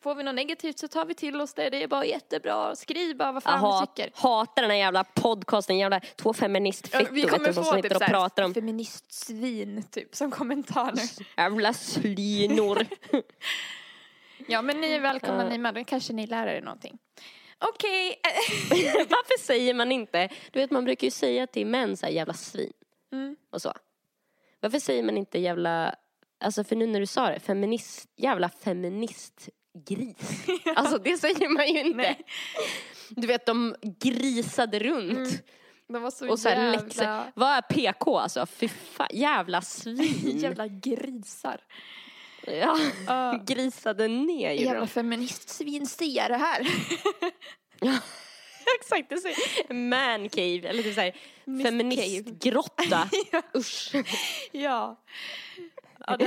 får 0.01 0.15
vi 0.15 0.23
något 0.23 0.35
negativt 0.35 0.79
så 0.79 0.87
tar 0.87 1.05
vi 1.05 1.13
till 1.13 1.41
oss 1.41 1.53
det. 1.53 1.69
Det 1.69 1.83
är 1.83 1.87
bara 1.87 2.05
jättebra. 2.05 2.75
Skriv 2.75 3.17
bara 3.17 3.31
vad 3.31 3.43
fan 3.43 3.63
Jag 3.63 3.81
ni 3.81 3.87
tycker. 3.87 4.11
hatar 4.21 4.61
den 4.61 4.71
här 4.71 4.77
jävla 4.77 5.03
podcasten, 5.03 5.77
jävla 5.77 5.99
två 5.99 6.29
Ja, 6.29 6.33
feministfittor 6.33 7.13
vet 7.15 7.45
du, 7.45 7.53
som 7.53 7.63
få 7.63 7.73
sitter 7.75 7.89
typ 7.89 8.01
och 8.01 8.07
pratar 8.07 8.43
om 8.43 8.53
feministsvin 8.53 9.83
typ 9.91 10.15
som 10.15 10.31
kommentar 10.31 10.91
nu. 10.95 11.01
jävla 11.37 11.73
slynor. 11.73 12.85
Ja 14.47 14.61
men 14.61 14.81
ni 14.81 14.91
är 14.91 14.99
välkomna 14.99 15.43
Ja. 15.43 15.49
ni 15.49 15.57
med, 15.57 15.75
då 15.75 15.83
kanske 15.83 16.13
ni 16.13 16.27
lär 16.27 16.47
er 16.47 16.61
någonting. 16.61 16.97
Okej. 17.59 18.19
Varför 19.09 19.39
säger 19.43 19.73
man 19.73 19.91
inte, 19.91 20.29
du 20.51 20.59
vet 20.59 20.71
man 20.71 20.85
brukar 20.85 21.07
ju 21.07 21.11
säga 21.11 21.47
till 21.47 21.67
män 21.67 21.97
så 21.97 22.05
här 22.05 22.13
jävla 22.13 22.33
svin 22.33 22.73
Mm. 23.11 23.35
och 23.51 23.61
så. 23.61 23.73
Varför 24.59 24.79
säger 24.79 25.03
man 25.03 25.17
inte 25.17 25.39
jävla, 25.39 25.95
alltså 26.43 26.63
för 26.63 26.75
nu 26.75 26.87
när 26.87 26.99
du 26.99 27.05
sa 27.05 27.29
det, 27.29 27.39
feminist, 27.39 28.09
jävla 28.17 28.49
feministgris. 29.73 30.47
Alltså 30.75 30.97
det 30.97 31.17
säger 31.17 31.49
man 31.49 31.67
ju 31.67 31.79
inte. 31.79 31.97
Nej. 31.97 32.21
Du 33.09 33.27
vet 33.27 33.45
de 33.45 33.75
grisade 33.81 34.79
runt. 34.79 35.43
De 35.87 36.01
var 36.01 36.11
så, 36.11 36.29
Och 36.29 36.39
så 36.39 36.49
jävla, 36.49 36.81
läxor. 36.81 37.31
Vad 37.35 37.49
är 37.49 37.61
PK 37.61 38.17
alltså? 38.17 38.45
Fy 38.45 38.67
fan, 38.67 39.07
jävla 39.13 39.61
svin. 39.61 40.37
jävla 40.39 40.67
grisar. 40.67 41.61
Ja, 42.45 42.77
Ja. 43.07 43.39
grisade 43.47 44.07
ner 44.07 44.53
ju 44.53 44.65
Jävla 44.65 44.87
feministsvin, 44.87 45.87
ser 45.87 46.29
det 46.29 46.37
här. 46.37 46.67
Exakt, 48.79 49.09
det 49.09 49.17
säger 49.17 49.73
Man 49.73 50.29
cave, 50.29 50.69
eller 50.69 50.83
typ 50.83 50.95
såhär 50.95 51.15
feministgrotta. 51.63 53.09
Usch. 53.55 53.91
ja. 54.51 54.99
Ja. 56.07 56.17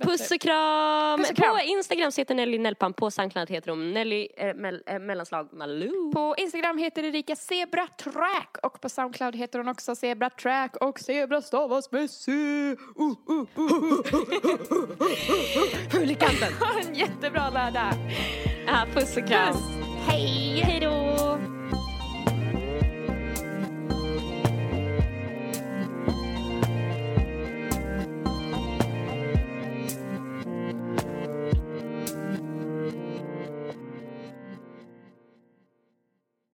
Puss 0.00 0.30
och 0.30 0.40
kram! 0.40 1.18
Puss 1.18 1.30
och 1.30 1.36
kram. 1.36 1.56
På 1.56 1.62
Instagram 1.62 2.12
heter 2.16 2.34
Nelly 2.34 2.58
Nellpam, 2.58 2.92
på 2.92 3.10
Soundcloud 3.10 3.50
heter 3.50 3.70
hon 3.70 3.92
Nelly 3.92 4.28
eh, 4.36 4.54
mell, 4.54 4.82
eh, 4.86 4.98
mellanslag 4.98 5.48
Malou. 5.52 6.12
På 6.12 6.34
Instagram 6.38 6.78
heter 6.78 7.02
Erika 7.02 7.36
Zebra 7.36 7.86
Track 7.86 8.56
och 8.62 8.80
på 8.80 8.88
Soundcloud 8.88 9.36
heter 9.36 9.58
hon 9.58 9.68
också 9.68 9.94
Zebra 9.94 10.30
Track 10.30 10.76
och 10.76 11.00
Zebra 11.00 11.42
stavas 11.42 11.92
med 11.92 12.10
C. 12.10 12.32
Uh, 12.32 12.76
uh, 13.00 13.46
uh. 13.58 13.78
Fulikanten! 15.90 16.48
En 16.88 16.94
jättebra 16.94 17.50
lördag. 17.50 17.92
Ja, 18.66 18.86
puss 18.94 19.16
och 19.16 19.28
kram. 19.28 19.52
Puss. 19.52 19.62
Hej! 20.06 20.77